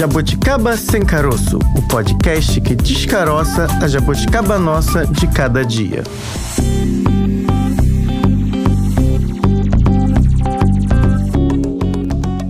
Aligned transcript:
Jabuticaba 0.00 0.78
Sem 0.78 1.04
Caroço, 1.04 1.58
o 1.76 1.86
podcast 1.86 2.58
que 2.62 2.74
descaroça 2.74 3.66
a 3.82 3.86
jabuticaba 3.86 4.58
nossa 4.58 5.06
de 5.06 5.26
cada 5.26 5.62
dia. 5.62 6.02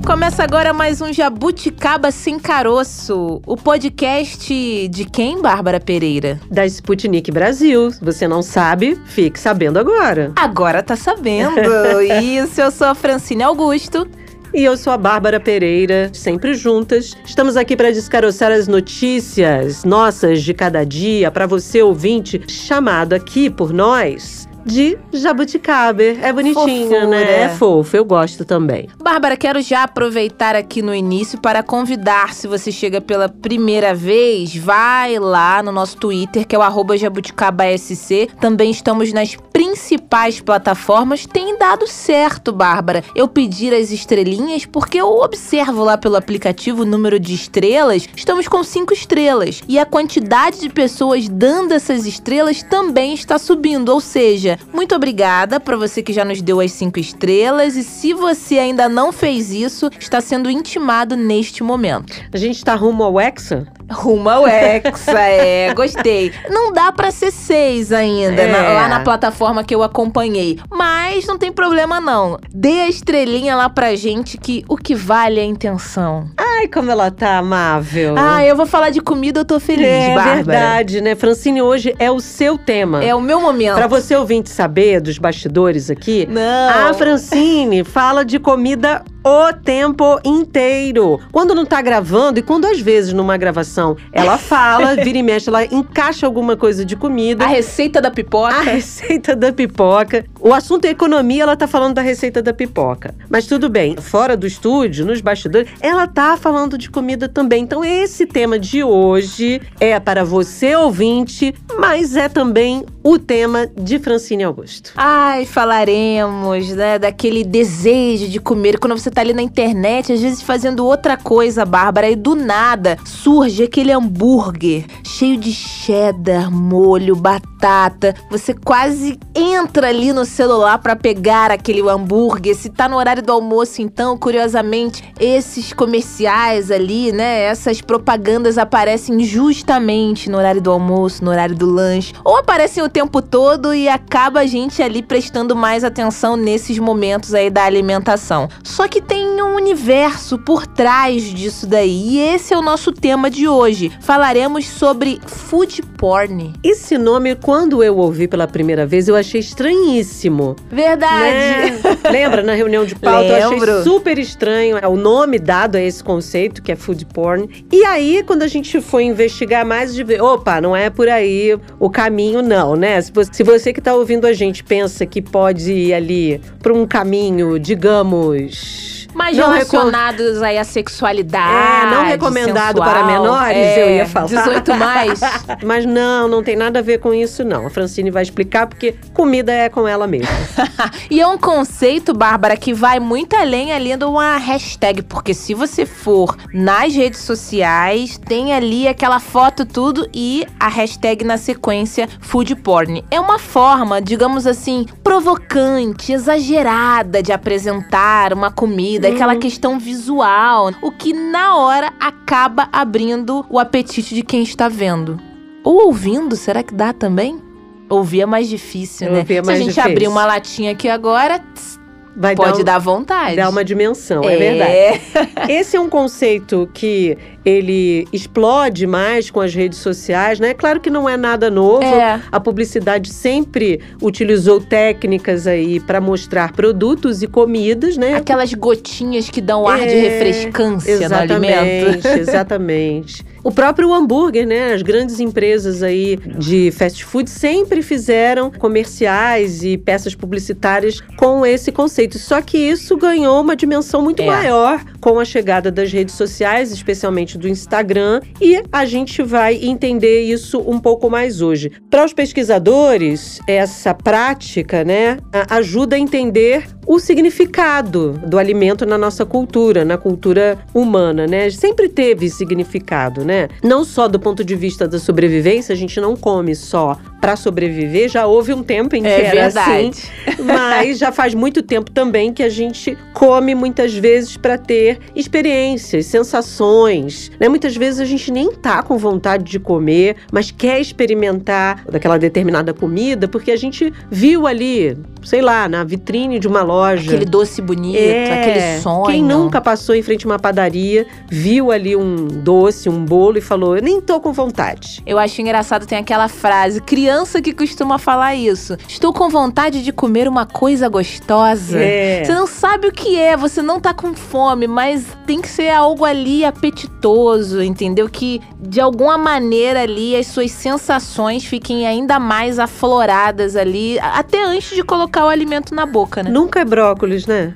Começa 0.07 0.45
agora 0.45 0.73
mais 0.73 1.01
um 1.01 1.13
Jabuticaba 1.13 2.13
Sem 2.13 2.39
Caroço, 2.39 3.43
o 3.45 3.57
podcast 3.57 4.87
de 4.89 5.05
quem, 5.05 5.43
Bárbara 5.43 5.81
Pereira? 5.81 6.41
Da 6.49 6.65
Sputnik 6.67 7.33
Brasil. 7.33 7.91
Você 8.01 8.29
não 8.29 8.43
sabe? 8.43 8.97
Fique 9.07 9.41
sabendo 9.41 9.81
agora. 9.81 10.33
Agora 10.37 10.85
tá 10.85 10.95
sabendo. 10.95 11.61
Isso, 12.23 12.61
eu 12.61 12.71
sou 12.71 12.87
a 12.87 12.95
Francine 12.95 13.43
Augusto. 13.43 14.09
E 14.53 14.65
eu 14.65 14.77
sou 14.77 14.93
a 14.93 14.99
Bárbara 14.99 15.39
Pereira, 15.39 16.11
sempre 16.13 16.55
juntas. 16.55 17.17
Estamos 17.25 17.57
aqui 17.57 17.77
para 17.77 17.93
descaroçar 17.93 18.51
as 18.51 18.67
notícias 18.67 19.85
nossas 19.85 20.43
de 20.43 20.53
cada 20.53 20.83
dia 20.83 21.31
para 21.31 21.47
você 21.47 21.81
ouvinte, 21.81 22.43
chamado 22.49 23.13
aqui 23.13 23.49
por 23.49 23.73
nós 23.73 24.50
de 24.65 24.99
jabuticaber. 25.13 26.19
É 26.23 26.33
bonitinho, 26.33 26.89
Fofura. 26.89 27.07
né? 27.07 27.43
É 27.43 27.49
fofo, 27.49 27.97
eu 27.97 28.05
gosto 28.05 28.45
também. 28.45 28.89
Bárbara, 29.03 29.37
quero 29.37 29.61
já 29.61 29.83
aproveitar 29.85 30.55
aqui 30.55 30.83
no 30.83 30.95
início 30.95 31.41
para 31.41 31.63
convidar, 31.63 32.35
se 32.35 32.47
você 32.47 32.71
chega 32.71 33.01
pela 33.01 33.29
primeira 33.29 33.95
vez, 33.95 34.55
vai 34.57 35.19
lá 35.19 35.63
no 35.63 35.73
nosso 35.73 35.97
Twitter, 35.97 36.47
que 36.47 36.55
é 36.55 36.59
o 36.59 36.63
arroba 36.63 36.97
jabuticabasc. 36.97 38.29
Também 38.41 38.71
estamos 38.71 39.13
nas 39.13 39.37
principais 39.53 40.41
plataformas. 40.41 41.27
Tem 41.27 41.57
dado 41.59 41.87
certo, 41.87 42.53
Bárbara, 42.53 43.05
eu 43.15 43.29
pedir 43.29 43.75
as 43.75 43.91
estrelinhas, 43.91 44.65
porque 44.67 45.01
eu 45.01 45.09
observo 45.09 45.85
lá 45.85 45.97
pelo 45.97 46.17
aplicativo 46.17 46.83
o 46.83 46.87
número 46.87 47.19
de 47.19 47.35
estrelas. 47.35 48.09
Estamos 48.17 48.49
com 48.49 48.63
cinco 48.65 48.93
estrelas. 48.93 49.63
E 49.69 49.79
a 49.79 49.87
quantidade 49.87 50.61
de 50.61 50.69
pessoas 50.69 51.29
dando 51.29 51.73
essas 51.73 52.07
estrelas 52.07 52.63
também 52.63 53.15
está 53.15 53.39
subindo. 53.39 53.91
Ou 53.91 54.01
seja, 54.01 54.50
muito 54.73 54.95
obrigada 54.95 55.59
para 55.61 55.77
você 55.77 56.03
que 56.03 56.13
já 56.13 56.25
nos 56.25 56.41
deu 56.43 56.61
as 56.61 56.73
cinco 56.73 56.99
estrelas. 56.99 57.77
E 57.77 57.83
se 57.83 58.13
você 58.13 58.59
ainda 58.59 58.89
não 58.89 59.13
fez 59.13 59.51
isso, 59.51 59.91
está 59.99 60.21
sendo 60.21 60.51
intimado 60.51 61.17
neste 61.17 61.63
momento. 61.63 62.13
A 62.33 62.37
gente 62.37 62.65
tá 62.65 62.75
rumo 62.75 63.03
ao 63.03 63.21
Hexa? 63.21 63.67
Rumo 63.91 64.29
ao 64.29 64.47
Hexa, 64.47 65.19
é, 65.21 65.73
gostei. 65.75 66.33
Não 66.49 66.73
dá 66.73 66.93
pra 66.93 67.11
ser 67.11 67.31
seis 67.31 67.93
ainda, 67.93 68.43
É. 68.43 68.47
na- 68.51 68.69
lá 68.73 68.89
na 68.89 69.01
plataforma 69.01 69.65
que 69.65 69.75
eu 69.75 69.83
acompanhei. 69.83 70.59
Mas 70.71 71.27
não 71.27 71.37
tem 71.39 71.51
problema 71.53 72.01
não. 72.01 72.39
Dê 72.53 72.81
a 72.83 72.89
estrelinha 72.89 73.55
lá 73.57 73.69
pra 73.69 73.95
gente 73.97 74.37
que 74.39 74.65
o 74.69 74.77
que 74.77 74.95
vale 74.95 75.39
é 75.41 75.43
a 75.43 75.47
intenção. 75.47 76.29
Ai, 76.37 76.69
como 76.69 76.91
ela 76.91 77.11
tá 77.11 77.39
amável. 77.39 78.15
Ah, 78.17 78.45
eu 78.45 78.55
vou 78.57 78.67
falar 78.67 78.91
de 78.91 79.01
comida, 79.01 79.41
eu 79.41 79.45
tô 79.45 79.59
feliz, 79.59 79.87
é 79.87 80.15
Bárbara. 80.15 80.35
verdade, 80.43 81.01
né? 81.01 81.15
Francine, 81.15 81.63
hoje 81.63 81.95
é 81.99 82.11
o 82.11 82.21
seu 82.21 82.57
tema. 82.59 83.03
É 83.05 83.15
o 83.15 83.21
meu 83.21 83.41
momento. 83.41 83.75
Pra 83.77 83.87
você 83.87 84.15
ouvinte 84.17 84.51
saber 84.51 85.01
dos 85.01 85.19
bastidores 85.19 85.91
aqui, 85.91 86.27
Não. 86.31 86.91
a 86.91 86.95
Francine 86.95 87.83
fala 87.85 88.25
de 88.25 88.39
comida 88.39 89.03
o 89.25 89.53
tempo 89.53 90.19
inteiro. 90.25 91.21
Quando 91.31 91.55
não 91.55 91.65
tá 91.67 91.81
gravando 91.83 92.39
e 92.39 92.43
quando 92.43 92.65
às 92.67 92.81
vezes 92.81 93.13
numa 93.13 93.37
gravação 93.37 93.80
ela 94.13 94.39
fala, 94.39 94.97
vira 95.03 95.19
e 95.19 95.23
mexe, 95.23 95.49
ela 95.49 95.65
encaixa 95.65 96.27
alguma 96.27 96.57
coisa 96.57 96.85
de 96.85 96.97
comida. 96.97 97.45
A 97.45 97.49
receita 97.49 98.01
da 98.01 98.11
pipoca. 98.11 98.55
A 98.55 98.61
receita 98.61 99.35
da 99.37 99.53
pipoca. 99.53 100.25
O 100.41 100.53
assunto 100.53 100.85
é 100.85 100.91
economia, 100.91 101.43
ela 101.43 101.57
tá 101.57 101.67
falando 101.67 101.95
da 101.95 102.03
receita 102.03 102.43
da 102.43 102.53
pipoca. 102.53 103.15
Mas 103.29 103.47
tudo 103.47 103.69
bem, 103.69 103.97
fora 103.97 104.37
do 104.37 104.47
estúdio, 104.47 105.07
nos 105.07 105.21
bastidores, 105.21 105.69
ela 105.81 106.07
tá 106.07 106.37
falando 106.37 106.77
de 106.77 106.91
comida 106.91 107.29
também. 107.29 107.63
Então 107.63 107.85
esse 107.85 108.27
tema 108.27 108.59
de 108.59 108.83
hoje 108.83 109.61
é 109.79 109.99
para 110.01 110.25
você 110.25 110.75
ouvinte, 110.77 111.55
mas 111.79 112.17
é 112.17 112.29
também 112.29 112.85
o 113.03 113.19
tema 113.19 113.67
de 113.77 113.99
Francine 113.99 114.45
Augusto. 114.45 114.93
Ai, 114.97 115.47
falaremos, 115.47 116.71
né, 116.71 116.99
daquele 116.99 117.45
desejo 117.45 118.29
de 118.29 118.39
comer. 118.39 118.79
Quando 118.79 118.99
você 118.99 119.11
tá 119.11 119.21
ali 119.21 119.33
na 119.33 119.43
internet, 119.43 120.13
às 120.13 120.21
vezes 120.21 120.43
fazendo 120.43 120.85
outra 120.85 121.17
coisa, 121.17 121.65
Bárbara, 121.65 122.11
e 122.11 122.17
do 122.17 122.35
nada 122.35 122.99
surge 123.05 123.63
aquele 123.71 123.93
hambúrguer 123.93 124.85
cheio 125.05 125.37
de 125.37 125.53
cheddar, 125.53 126.51
molho, 126.51 127.15
batata. 127.15 128.17
Você 128.29 128.53
quase 128.53 129.17
entra 129.33 129.89
ali 129.89 130.13
no 130.13 130.25
celular 130.25 130.79
pra 130.79 130.97
pegar 130.97 131.53
aquele 131.53 131.81
hambúrguer. 131.89 132.57
Se 132.57 132.69
tá 132.69 132.89
no 132.89 132.97
horário 132.97 133.23
do 133.23 133.31
almoço, 133.31 133.81
então, 133.81 134.19
curiosamente, 134.19 135.05
esses 135.21 135.73
comerciais 135.73 136.71
ali, 136.71 137.13
né, 137.13 137.43
essas 137.43 137.81
propagandas 137.81 138.59
aparecem 138.59 139.21
justamente 139.21 140.29
no 140.29 140.39
horário 140.39 140.61
do 140.61 140.71
almoço, 140.71 141.25
no 141.25 141.31
horário 141.31 141.55
do 141.55 141.67
lanche, 141.67 142.13
ou 142.25 142.37
aparecem 142.37 142.83
o 142.83 142.89
tempo 142.89 143.23
todo 143.23 143.73
e 143.73 143.89
acaba 143.89 144.41
a 144.41 144.47
gente 144.47 144.83
ali 144.83 145.01
prestando 145.01 145.55
mais 145.55 145.85
atenção 145.85 146.37
nesses 146.37 146.79
momentos 146.79 147.35
aí 147.35 147.51
da 147.51 147.63
alimentação. 147.65 148.49
Só 148.65 148.89
que 148.89 149.01
tem 149.01 149.41
um 149.41 149.55
universo 149.55 150.39
por 150.39 150.67
trás 150.67 151.23
disso 151.23 151.67
daí, 151.67 152.17
e 152.17 152.19
esse 152.19 152.53
é 152.53 152.59
o 152.59 152.63
nosso 152.63 152.91
tema 152.91 153.31
de 153.31 153.47
hoje. 153.47 153.60
Falaremos 154.01 154.67
sobre 154.67 155.21
food 155.27 155.83
porn. 155.99 156.55
Esse 156.65 156.97
nome, 156.97 157.35
quando 157.35 157.85
eu 157.85 157.97
ouvi 157.99 158.27
pela 158.27 158.47
primeira 158.49 158.87
vez, 158.87 159.07
eu 159.07 159.15
achei 159.15 159.41
estranhíssimo. 159.41 160.57
Verdade. 160.71 161.73
Né? 161.73 161.81
Lembra 162.11 162.43
na 162.43 162.55
reunião 162.55 162.87
de 162.87 162.95
pauta? 162.95 163.39
Eu 163.39 163.51
Lembro. 163.51 163.71
achei 163.71 163.85
super 163.85 164.19
estranho 164.19 164.79
é 164.79 164.89
o 164.89 164.97
nome 164.97 165.39
dado 165.39 165.77
a 165.77 165.81
esse 165.81 166.03
conceito, 166.03 166.63
que 166.63 166.73
é 166.73 166.77
food 166.77 167.05
porn. 167.07 167.49
E 167.71 167.85
aí, 167.85 168.23
quando 168.27 168.43
a 168.43 168.49
gente 168.49 168.81
foi 168.81 169.05
investigar 169.05 169.67
mais, 169.67 169.95
de 169.95 170.03
ver, 170.03 170.23
opa, 170.23 170.61
não 170.61 170.75
é 170.75 170.89
por 170.89 171.09
aí 171.09 171.59
o 171.79 171.91
caminho, 171.91 172.41
não, 172.43 172.75
né? 172.75 173.01
Se 173.01 173.13
você, 173.13 173.31
se 173.33 173.43
você 173.43 173.73
que 173.73 173.81
tá 173.81 173.95
ouvindo 173.95 174.27
a 174.27 174.33
gente 174.33 174.65
pensa 174.65 175.05
que 175.05 175.21
pode 175.21 175.73
ir 175.73 175.93
ali 175.93 176.41
para 176.63 176.73
um 176.73 176.87
caminho, 176.87 177.59
digamos. 177.59 179.00
Mais 179.15 179.37
não 179.37 179.51
relacionados 179.51 180.43
aí 180.43 180.59
à 180.59 180.65
sexualidade. 180.65 181.87
É, 181.87 181.91
não 181.91 182.05
recomendado 182.05 182.79
sensual. 182.79 182.91
para 182.91 183.05
menores, 183.05 183.57
É, 183.57 183.83
eu 183.83 183.91
ia 183.97 184.07
falar. 184.07 184.27
18 184.27 184.75
mais. 184.75 185.21
Mas 185.65 185.85
não, 185.85 186.29
não 186.29 186.43
tem 186.43 186.57
nada 186.57 186.79
a 186.79 186.83
ver 186.83 186.99
com 186.99 187.13
isso, 187.13 187.45
não. 187.45 187.67
A 187.67 187.71
Francine 187.71 188.11
vai 188.11 188.23
explicar, 188.23 188.67
porque 188.67 188.95
comida 189.13 189.53
é 189.53 189.69
com 189.69 189.87
ela 189.87 190.07
mesma. 190.07 190.29
e 191.11 191.21
é 191.21 191.27
um 191.27 191.39
conceito, 191.39 192.13
Bárbara, 192.13 192.57
que 192.57 192.73
vai 192.73 193.01
muito 193.01 193.35
além 193.35 193.73
ali 193.73 193.97
de 193.97 194.05
uma 194.05 194.37
hashtag, 194.37 195.03
porque 195.03 195.35
se 195.35 195.55
você 195.55 195.85
for 195.85 196.37
nas 196.53 196.95
redes 196.95 197.21
sociais, 197.21 198.19
tem 198.19 198.53
ali 198.53 198.87
aquela 198.89 199.21
foto 199.21 199.65
tudo 199.65 200.09
e 200.15 200.47
a 200.59 200.69
hashtag 200.69 201.25
na 201.25 201.37
sequência 201.37 202.09
food 202.21 202.55
porn. 202.57 203.05
É 203.11 203.19
uma 203.19 203.39
forma, 203.39 204.01
digamos 204.01 204.47
assim, 204.47 204.87
provocante, 205.03 206.13
exagerada 206.13 207.23
de 207.23 207.33
apresentar 207.33 208.33
uma 208.33 208.51
comida, 208.51 209.00
aquela 209.09 209.37
questão 209.37 209.79
visual, 209.79 210.73
o 210.83 210.91
que 210.91 211.13
na 211.13 211.57
hora 211.57 211.93
acaba 212.01 212.69
abrindo 212.73 213.45
o 213.49 213.59
apetite 213.59 214.15
de 214.15 214.23
quem 214.23 214.43
está 214.43 214.69
vendo. 214.69 215.19
Ou 215.65 215.87
ouvindo, 215.87 216.37
será 216.37 216.63
que 216.63 216.75
dá 216.75 216.93
também? 216.93 217.41
Ouvir 217.89 218.21
é 218.23 218.27
mais 218.27 218.49
difícil, 218.49 219.11
né? 219.11 219.19
Ouvir 219.19 219.35
é 219.37 219.41
Se 219.41 219.47
mais 219.47 219.59
a 219.59 219.63
gente 219.63 219.75
difícil. 219.75 219.91
abrir 219.91 220.09
uma 220.09 220.25
latinha 220.25 220.71
aqui 220.73 220.89
agora, 220.89 221.39
tss, 221.41 221.80
Vai 222.17 222.35
pode 222.35 222.65
dar, 222.65 222.73
dar 222.75 222.79
vontade. 222.79 223.37
dar 223.37 223.49
uma 223.49 223.65
dimensão, 223.65 224.23
é 224.25 224.37
verdade. 224.37 225.01
Esse 225.49 225.77
é 225.77 225.81
um 225.81 225.89
conceito 225.89 226.69
que 226.75 227.17
ele 227.45 228.07
explode 228.13 228.87
mais 228.87 229.31
com 229.31 229.41
as 229.41 229.55
redes 229.55 229.79
sociais, 229.79 230.41
né? 230.41 230.53
Claro 230.53 230.81
que 230.81 230.91
não 230.91 231.09
é 231.09 231.17
nada 231.17 231.51
novo. 231.51 231.85
É. 231.85 232.21
A 232.31 232.41
publicidade 232.41 233.13
sempre 233.13 233.81
utilizou 234.03 234.61
técnicas 234.61 235.47
aí 235.47 235.81
para 235.81 236.01
mostrar 236.01 236.53
produtos 236.53 237.23
e 237.23 237.27
comidas, 237.27 237.97
né? 237.97 238.15
Aquelas 238.15 238.53
gotinhas 238.53 239.31
que 239.31 239.41
dão 239.41 239.67
ar 239.67 239.79
de 239.79 239.95
É, 239.95 240.01
refrescância 240.01 241.09
no 241.09 241.15
alimento. 241.15 241.45
Exatamente, 241.47 242.09
exatamente. 242.21 243.30
O 243.43 243.51
próprio 243.51 243.93
hambúrguer, 243.93 244.47
né? 244.47 244.75
As 244.75 244.83
grandes 244.83 245.19
empresas 245.21 245.83
aí 245.83 246.17
de 246.17 246.71
fast 246.71 247.05
food 247.05 247.31
sempre 247.31 247.83
fizeram 247.83 248.51
comerciais 248.51 249.63
e 249.63 249.79
peças 249.79 250.15
publicitárias 250.15 251.01
com 251.17 251.45
esse 251.47 251.73
conceito. 251.73 252.19
Só 252.19 252.41
que 252.43 252.59
isso 252.59 252.97
ganhou 252.97 253.41
uma 253.41 253.57
dimensão 253.57 254.03
muito 254.03 254.23
É. 254.23 254.27
maior 254.27 254.85
com 255.01 255.19
a 255.19 255.25
chegada 255.25 255.71
das 255.71 255.91
redes 255.93 256.15
sociais, 256.15 256.71
especialmente 256.73 257.39
do 257.39 257.49
Instagram, 257.49 258.21
e 258.41 258.63
a 258.71 258.85
gente 258.85 259.23
vai 259.23 259.57
entender 259.63 260.23
isso 260.23 260.59
um 260.67 260.79
pouco 260.79 261.09
mais 261.09 261.41
hoje. 261.41 261.71
Para 261.89 262.05
os 262.05 262.13
pesquisadores, 262.13 263.41
essa 263.47 263.95
prática, 263.95 264.85
né, 264.85 265.19
ajuda 265.49 265.97
a 265.97 265.99
entender 265.99 266.65
o 266.91 266.99
significado 266.99 268.21
do 268.27 268.37
alimento 268.37 268.85
na 268.85 268.99
nossa 268.99 269.25
cultura, 269.25 269.85
na 269.85 269.97
cultura 269.97 270.59
humana, 270.75 271.25
né? 271.25 271.49
Sempre 271.49 271.89
teve 271.89 272.29
significado, 272.29 273.25
né? 273.25 273.47
Não 273.63 273.85
só 273.85 274.09
do 274.09 274.19
ponto 274.19 274.43
de 274.43 274.57
vista 274.57 274.89
da 274.89 274.99
sobrevivência, 274.99 275.73
a 275.73 275.77
gente 275.77 276.01
não 276.01 276.17
come 276.17 276.53
só 276.53 276.99
para 277.21 277.37
sobreviver. 277.37 278.09
Já 278.09 278.27
houve 278.27 278.53
um 278.53 278.65
tempo 278.65 278.97
em 278.97 279.03
que 279.03 279.09
É 279.09 279.27
era 279.27 279.47
assim, 279.47 279.93
verdade. 279.93 280.11
mas 280.43 280.99
já 280.99 281.13
faz 281.13 281.33
muito 281.33 281.63
tempo 281.63 281.93
também 281.93 282.33
que 282.33 282.43
a 282.43 282.49
gente 282.49 282.99
come 283.15 283.55
muitas 283.55 283.95
vezes 283.95 284.37
para 284.37 284.59
ter 284.59 284.99
experiências, 285.15 286.07
sensações. 286.07 287.31
Né? 287.39 287.49
Muitas 287.49 287.77
vezes 287.77 288.01
a 288.01 288.05
gente 288.05 288.33
nem 288.33 288.51
tá 288.51 288.83
com 288.83 288.99
vontade 288.99 289.45
de 289.45 289.61
comer, 289.61 290.17
mas 290.33 290.51
quer 290.51 290.81
experimentar 290.81 291.85
daquela 291.85 292.19
determinada 292.19 292.75
comida 292.75 293.29
porque 293.29 293.53
a 293.53 293.57
gente 293.57 293.93
viu 294.11 294.45
ali, 294.45 294.99
sei 295.23 295.41
lá, 295.41 295.69
na 295.69 295.85
vitrine 295.85 296.39
de 296.39 296.49
uma 296.49 296.63
loja. 296.63 297.11
Aquele 297.11 297.25
doce 297.25 297.61
bonito, 297.61 297.99
É, 297.99 298.41
aquele 298.41 298.81
sonho. 298.81 299.05
Quem 299.05 299.23
nunca 299.23 299.61
passou 299.61 299.95
em 299.95 300.03
frente 300.03 300.27
a 300.27 300.31
uma 300.31 300.39
padaria, 300.39 301.07
viu 301.29 301.71
ali 301.71 301.95
um 301.97 302.27
doce, 302.27 302.89
um 302.89 303.05
bolo 303.05 303.39
e 303.39 303.41
falou: 303.41 303.77
Eu 303.77 303.83
nem 303.83 304.01
tô 304.01 304.21
com 304.21 304.33
vontade. 304.33 305.03
Eu 305.07 305.19
acho 305.19 305.41
engraçado, 305.41 305.87
tem 305.87 305.99
aquela 305.99 306.29
frase, 306.29 306.81
criança 306.81 307.41
que 307.41 307.53
costuma 307.53 307.99
falar 307.99 308.35
isso. 308.35 308.77
Estou 308.89 309.13
com 309.13 309.29
vontade 309.29 309.83
de 309.83 309.93
comer 309.93 310.29
uma 310.29 310.47
coisa 310.47 310.89
gostosa. 310.89 311.79
É. 311.79 312.25
Você 312.25 312.35
não 312.35 312.47
sabe 312.47 312.89
o 312.89 312.93
que 312.93 313.19
é, 313.19 313.37
você 313.37 313.63
não 313.63 313.81
tá 313.81 313.93
com 313.93 314.15
fome, 314.15 314.67
mas 314.67 315.07
tem 315.27 315.41
que 315.41 315.49
ser 315.49 315.71
algo 315.71 316.05
ali 316.05 316.45
apetitoso, 316.45 317.63
entendeu? 317.63 318.09
Que 318.09 318.41
de 318.59 318.81
alguma 318.81 319.17
maneira 319.19 319.83
ali 319.83 320.17
as 320.17 320.27
suas 320.27 320.51
sensações 320.51 321.45
fiquem 321.45 321.87
ainda 321.87 322.19
mais 322.19 322.59
afloradas 322.59 323.57
ali, 323.57 323.99
até 324.01 324.45
antes 324.45 324.75
de 324.75 324.83
colocar 324.83 325.10
o 325.25 325.29
alimento 325.29 325.75
na 325.75 325.87
boca, 325.87 326.23
né? 326.23 326.31
Nunca 326.31 326.61
é 326.61 326.65
brócolis, 326.65 327.27
né? 327.27 327.53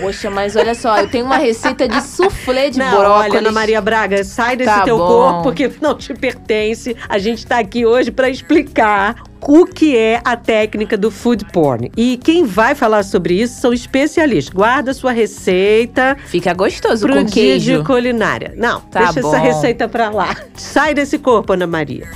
Poxa, 0.00 0.30
mas 0.30 0.56
olha 0.56 0.74
só, 0.74 0.98
eu 0.98 1.08
tenho 1.08 1.26
uma 1.26 1.36
receita 1.36 1.86
de 1.86 2.00
soufflé 2.02 2.70
de 2.70 2.78
não, 2.78 2.90
brócolis. 2.90 3.30
olha, 3.30 3.38
Ana 3.40 3.52
Maria 3.52 3.80
Braga, 3.82 4.24
sai 4.24 4.56
desse 4.56 4.70
Tá 4.70 4.82
teu 4.82 4.96
bom. 4.96 5.06
corpo 5.06 5.42
porque 5.42 5.70
não 5.80 5.94
te 5.94 6.14
pertence. 6.14 6.96
A 7.08 7.18
gente 7.18 7.46
tá 7.46 7.58
aqui 7.58 7.84
hoje 7.84 8.10
para 8.10 8.28
explicar 8.30 9.16
o 9.46 9.66
que 9.66 9.96
é 9.96 10.20
a 10.24 10.36
técnica 10.36 10.96
do 10.96 11.10
food 11.10 11.44
porn. 11.52 11.92
E 11.96 12.16
quem 12.16 12.44
vai 12.44 12.74
falar 12.74 13.02
sobre 13.02 13.34
isso 13.34 13.60
são 13.60 13.72
especialistas. 13.74 14.52
Guarda 14.54 14.94
sua 14.94 15.12
receita 15.12 16.16
Fica 16.26 16.54
gostoso 16.54 17.06
pro 17.06 17.16
com 17.16 17.24
dia 17.24 17.32
queijo. 17.34 17.78
de 17.78 17.84
culinária. 17.84 18.54
Não, 18.56 18.80
Tá 18.80 19.00
deixa 19.04 19.20
essa 19.20 19.38
bom. 19.38 19.42
receita 19.42 19.86
pra 19.88 20.08
lá. 20.10 20.34
Sai 20.54 20.94
desse 20.94 21.18
corpo, 21.18 21.52
Ana 21.52 21.66
Maria. 21.66 22.08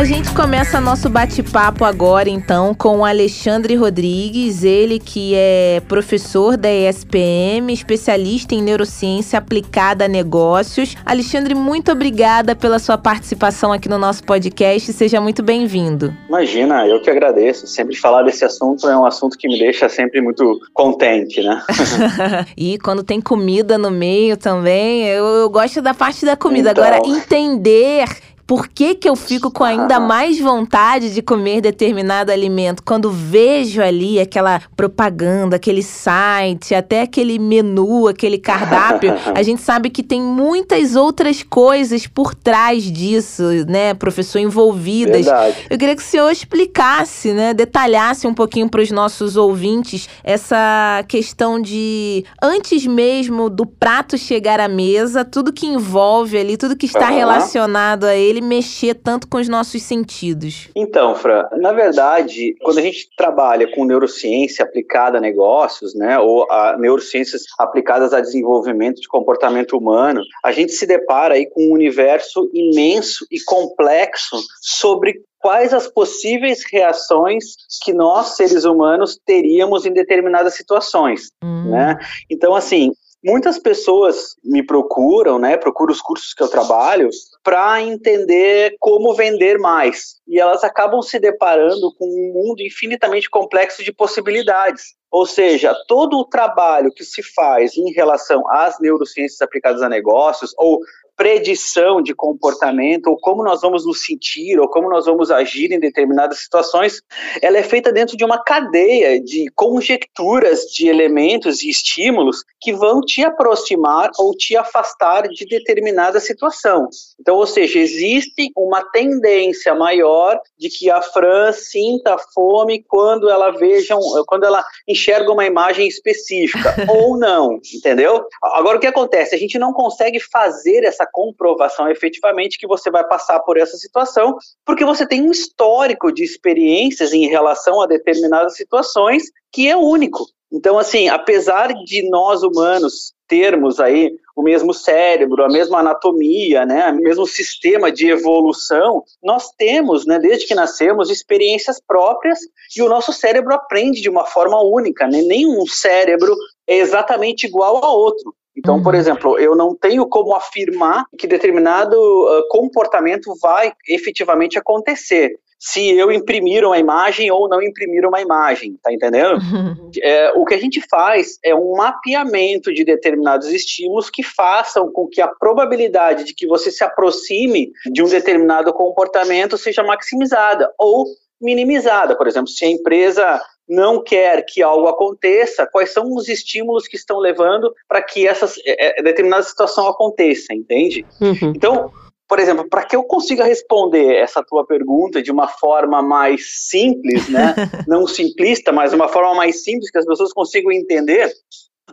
A 0.00 0.04
gente 0.04 0.32
começa 0.32 0.80
nosso 0.80 1.10
bate-papo 1.10 1.84
agora, 1.84 2.30
então, 2.30 2.74
com 2.74 3.00
o 3.00 3.04
Alexandre 3.04 3.74
Rodrigues, 3.74 4.64
ele 4.64 4.98
que 4.98 5.34
é 5.34 5.82
professor 5.86 6.56
da 6.56 6.72
ESPM, 6.72 7.70
especialista 7.70 8.54
em 8.54 8.62
neurociência 8.62 9.38
aplicada 9.38 10.06
a 10.06 10.08
negócios. 10.08 10.96
Alexandre, 11.04 11.54
muito 11.54 11.92
obrigada 11.92 12.56
pela 12.56 12.78
sua 12.78 12.96
participação 12.96 13.74
aqui 13.74 13.90
no 13.90 13.98
nosso 13.98 14.24
podcast. 14.24 14.90
Seja 14.90 15.20
muito 15.20 15.42
bem-vindo. 15.42 16.16
Imagina, 16.28 16.86
eu 16.86 17.02
que 17.02 17.10
agradeço. 17.10 17.66
Sempre 17.66 17.94
falar 17.94 18.22
desse 18.22 18.42
assunto 18.42 18.88
é 18.88 18.96
um 18.96 19.04
assunto 19.04 19.36
que 19.36 19.46
me 19.46 19.58
deixa 19.58 19.86
sempre 19.90 20.22
muito 20.22 20.60
contente, 20.72 21.42
né? 21.42 21.62
e 22.56 22.78
quando 22.78 23.04
tem 23.04 23.20
comida 23.20 23.76
no 23.76 23.90
meio 23.90 24.38
também, 24.38 25.06
eu, 25.08 25.26
eu 25.26 25.50
gosto 25.50 25.82
da 25.82 25.92
parte 25.92 26.24
da 26.24 26.38
comida. 26.38 26.70
Então. 26.70 26.82
Agora, 26.82 27.06
entender 27.06 28.08
por 28.50 28.66
que, 28.66 28.96
que 28.96 29.08
eu 29.08 29.14
fico 29.14 29.48
com 29.48 29.62
ainda 29.62 30.00
mais 30.00 30.40
vontade 30.40 31.14
de 31.14 31.22
comer 31.22 31.60
determinado 31.60 32.32
alimento 32.32 32.82
quando 32.82 33.08
vejo 33.08 33.80
ali 33.80 34.18
aquela 34.18 34.60
propaganda, 34.76 35.54
aquele 35.54 35.84
site, 35.84 36.74
até 36.74 37.02
aquele 37.02 37.38
menu, 37.38 38.08
aquele 38.08 38.38
cardápio. 38.38 39.14
a 39.32 39.40
gente 39.44 39.62
sabe 39.62 39.88
que 39.88 40.02
tem 40.02 40.20
muitas 40.20 40.96
outras 40.96 41.44
coisas 41.44 42.08
por 42.08 42.34
trás 42.34 42.82
disso, 42.90 43.44
né, 43.68 43.94
professor, 43.94 44.40
envolvidas. 44.40 45.26
Verdade. 45.26 45.56
Eu 45.70 45.78
queria 45.78 45.94
que 45.94 46.02
o 46.02 46.04
senhor 46.04 46.28
explicasse, 46.28 47.32
né, 47.32 47.54
detalhasse 47.54 48.26
um 48.26 48.34
pouquinho 48.34 48.68
para 48.68 48.82
os 48.82 48.90
nossos 48.90 49.36
ouvintes 49.36 50.08
essa 50.24 51.04
questão 51.06 51.62
de 51.62 52.24
antes 52.42 52.84
mesmo 52.84 53.48
do 53.48 53.64
prato 53.64 54.18
chegar 54.18 54.58
à 54.58 54.66
mesa, 54.66 55.24
tudo 55.24 55.52
que 55.52 55.68
envolve 55.68 56.36
ali, 56.36 56.56
tudo 56.56 56.76
que 56.76 56.86
está 56.86 57.06
Aham. 57.06 57.14
relacionado 57.14 58.06
a 58.06 58.16
ele, 58.16 58.39
mexer 58.40 58.94
tanto 58.94 59.28
com 59.28 59.38
os 59.38 59.48
nossos 59.48 59.82
sentidos. 59.82 60.68
Então, 60.74 61.14
Fran, 61.14 61.44
na 61.58 61.72
verdade, 61.72 62.54
quando 62.62 62.78
a 62.78 62.82
gente 62.82 63.08
trabalha 63.16 63.70
com 63.72 63.84
neurociência 63.84 64.64
aplicada 64.64 65.18
a 65.18 65.20
negócios, 65.20 65.94
né, 65.94 66.18
ou 66.18 66.50
a 66.50 66.76
neurociências 66.78 67.42
aplicadas 67.58 68.12
a 68.12 68.20
desenvolvimento 68.20 69.00
de 69.00 69.08
comportamento 69.08 69.76
humano, 69.76 70.22
a 70.44 70.52
gente 70.52 70.72
se 70.72 70.86
depara 70.86 71.34
aí 71.34 71.46
com 71.46 71.68
um 71.68 71.72
universo 71.72 72.50
imenso 72.52 73.26
e 73.30 73.40
complexo 73.40 74.36
sobre 74.60 75.22
quais 75.40 75.72
as 75.72 75.88
possíveis 75.88 76.62
reações 76.70 77.56
que 77.82 77.92
nós, 77.92 78.36
seres 78.36 78.64
humanos, 78.64 79.18
teríamos 79.24 79.86
em 79.86 79.92
determinadas 79.92 80.54
situações. 80.54 81.32
Hum. 81.42 81.70
né? 81.70 81.96
Então, 82.30 82.54
assim, 82.54 82.92
muitas 83.22 83.58
pessoas 83.58 84.36
me 84.42 84.64
procuram, 84.64 85.38
né? 85.38 85.56
Procuram 85.56 85.92
os 85.92 86.00
cursos 86.00 86.32
que 86.34 86.42
eu 86.42 86.48
trabalho 86.48 87.08
para 87.42 87.80
entender 87.82 88.76
como 88.78 89.14
vender 89.14 89.58
mais. 89.58 90.16
E 90.26 90.38
elas 90.40 90.64
acabam 90.64 91.02
se 91.02 91.18
deparando 91.18 91.94
com 91.98 92.06
um 92.06 92.32
mundo 92.32 92.60
infinitamente 92.60 93.28
complexo 93.28 93.84
de 93.84 93.92
possibilidades. 93.92 94.94
Ou 95.10 95.26
seja, 95.26 95.74
todo 95.88 96.18
o 96.18 96.24
trabalho 96.24 96.92
que 96.94 97.04
se 97.04 97.22
faz 97.34 97.76
em 97.76 97.92
relação 97.92 98.48
às 98.48 98.78
neurociências 98.80 99.40
aplicadas 99.40 99.82
a 99.82 99.88
negócios 99.88 100.54
ou 100.56 100.80
predição 101.20 102.00
de 102.00 102.14
comportamento, 102.14 103.08
ou 103.08 103.18
como 103.18 103.44
nós 103.44 103.60
vamos 103.60 103.84
nos 103.84 104.06
sentir, 104.06 104.58
ou 104.58 104.66
como 104.66 104.88
nós 104.88 105.04
vamos 105.04 105.30
agir 105.30 105.70
em 105.70 105.78
determinadas 105.78 106.38
situações, 106.38 107.02
ela 107.42 107.58
é 107.58 107.62
feita 107.62 107.92
dentro 107.92 108.16
de 108.16 108.24
uma 108.24 108.42
cadeia 108.42 109.20
de 109.20 109.44
conjecturas 109.54 110.60
de 110.72 110.88
elementos 110.88 111.62
e 111.62 111.68
estímulos 111.68 112.42
que 112.58 112.72
vão 112.72 113.02
te 113.02 113.22
aproximar 113.22 114.10
ou 114.18 114.34
te 114.34 114.56
afastar 114.56 115.28
de 115.28 115.44
determinada 115.44 116.18
situação. 116.20 116.88
Então, 117.20 117.36
ou 117.36 117.46
seja, 117.46 117.78
existe 117.78 118.50
uma 118.56 118.82
tendência 118.90 119.74
maior 119.74 120.40
de 120.58 120.70
que 120.70 120.90
a 120.90 121.02
Fran 121.02 121.52
sinta 121.52 122.16
fome 122.32 122.82
quando 122.88 123.28
ela 123.28 123.50
veja, 123.50 123.94
quando 124.26 124.44
ela 124.44 124.64
enxerga 124.88 125.30
uma 125.30 125.44
imagem 125.44 125.86
específica 125.86 126.74
ou 126.88 127.18
não, 127.18 127.60
entendeu? 127.74 128.24
Agora 128.42 128.78
o 128.78 128.80
que 128.80 128.86
acontece? 128.86 129.34
A 129.34 129.38
gente 129.38 129.58
não 129.58 129.74
consegue 129.74 130.18
fazer 130.18 130.82
essa 130.84 131.09
comprovação 131.12 131.88
efetivamente 131.90 132.58
que 132.58 132.66
você 132.66 132.90
vai 132.90 133.06
passar 133.06 133.40
por 133.40 133.56
essa 133.56 133.76
situação, 133.76 134.36
porque 134.64 134.84
você 134.84 135.06
tem 135.06 135.22
um 135.22 135.30
histórico 135.30 136.12
de 136.12 136.24
experiências 136.24 137.12
em 137.12 137.26
relação 137.28 137.80
a 137.80 137.86
determinadas 137.86 138.56
situações 138.56 139.24
que 139.52 139.68
é 139.68 139.76
único. 139.76 140.24
Então, 140.52 140.78
assim, 140.78 141.08
apesar 141.08 141.72
de 141.84 142.08
nós 142.10 142.42
humanos 142.42 143.12
termos 143.28 143.78
aí 143.78 144.12
o 144.34 144.42
mesmo 144.42 144.74
cérebro, 144.74 145.44
a 145.44 145.48
mesma 145.48 145.78
anatomia, 145.78 146.66
né, 146.66 146.90
o 146.90 146.96
mesmo 146.96 147.26
sistema 147.26 147.92
de 147.92 148.08
evolução, 148.08 149.04
nós 149.22 149.50
temos, 149.56 150.04
né, 150.04 150.18
desde 150.18 150.46
que 150.46 150.54
nascemos, 150.54 151.10
experiências 151.10 151.80
próprias 151.80 152.40
e 152.76 152.82
o 152.82 152.88
nosso 152.88 153.12
cérebro 153.12 153.54
aprende 153.54 154.00
de 154.00 154.08
uma 154.08 154.26
forma 154.26 154.60
única, 154.60 155.06
né? 155.06 155.22
Nenhum 155.22 155.64
cérebro 155.66 156.34
é 156.66 156.78
exatamente 156.78 157.46
igual 157.46 157.84
ao 157.84 157.96
outro. 157.96 158.34
Então, 158.56 158.82
por 158.82 158.94
Uhum. 158.94 159.00
exemplo, 159.00 159.38
eu 159.38 159.54
não 159.56 159.74
tenho 159.74 160.06
como 160.06 160.34
afirmar 160.34 161.04
que 161.18 161.26
determinado 161.26 161.96
uh, 161.96 162.48
comportamento 162.48 163.32
vai 163.40 163.72
efetivamente 163.88 164.58
acontecer 164.58 165.38
se 165.62 165.90
eu 165.90 166.10
imprimir 166.10 166.64
uma 166.64 166.78
imagem 166.78 167.30
ou 167.30 167.46
não 167.46 167.62
imprimir 167.62 168.06
uma 168.06 168.20
imagem, 168.20 168.78
tá 168.82 168.90
entendendo? 168.92 169.38
É, 170.02 170.30
o 170.36 170.44
que 170.44 170.54
a 170.54 170.58
gente 170.58 170.80
faz 170.88 171.36
é 171.44 171.52
um 171.52 171.72
mapeamento 171.76 172.72
de 172.72 172.84
determinados 172.84 173.48
estímulos 173.48 174.08
que 174.08 174.22
façam 174.22 174.90
com 174.92 175.08
que 175.08 175.20
a 175.20 175.26
probabilidade 175.26 176.22
de 176.22 176.32
que 176.32 176.46
você 176.46 176.70
se 176.70 176.84
aproxime 176.84 177.72
de 177.92 178.00
um 178.00 178.08
determinado 178.08 178.72
comportamento 178.72 179.58
seja 179.58 179.82
maximizada 179.82 180.72
ou 180.78 181.04
minimizada. 181.42 182.16
Por 182.16 182.28
exemplo, 182.28 182.48
se 182.48 182.64
a 182.64 182.68
empresa 182.68 183.42
não 183.70 184.02
quer 184.02 184.44
que 184.44 184.62
algo 184.62 184.88
aconteça, 184.88 185.66
quais 185.66 185.92
são 185.92 186.12
os 186.14 186.28
estímulos 186.28 186.88
que 186.88 186.96
estão 186.96 187.18
levando 187.18 187.72
para 187.88 188.02
que 188.02 188.26
essa 188.26 188.52
é, 188.66 189.00
determinada 189.00 189.44
situação 189.44 189.86
aconteça, 189.86 190.52
entende? 190.52 191.06
Uhum. 191.20 191.52
Então, 191.54 191.92
por 192.28 192.40
exemplo, 192.40 192.68
para 192.68 192.84
que 192.84 192.96
eu 192.96 193.04
consiga 193.04 193.44
responder 193.44 194.16
essa 194.16 194.42
tua 194.42 194.66
pergunta 194.66 195.22
de 195.22 195.30
uma 195.30 195.46
forma 195.46 196.02
mais 196.02 196.68
simples, 196.68 197.28
né? 197.28 197.54
não 197.86 198.06
simplista, 198.06 198.72
mas 198.72 198.92
uma 198.92 199.08
forma 199.08 199.34
mais 199.34 199.62
simples 199.62 199.90
que 199.90 199.98
as 199.98 200.06
pessoas 200.06 200.32
consigam 200.32 200.72
entender, 200.72 201.32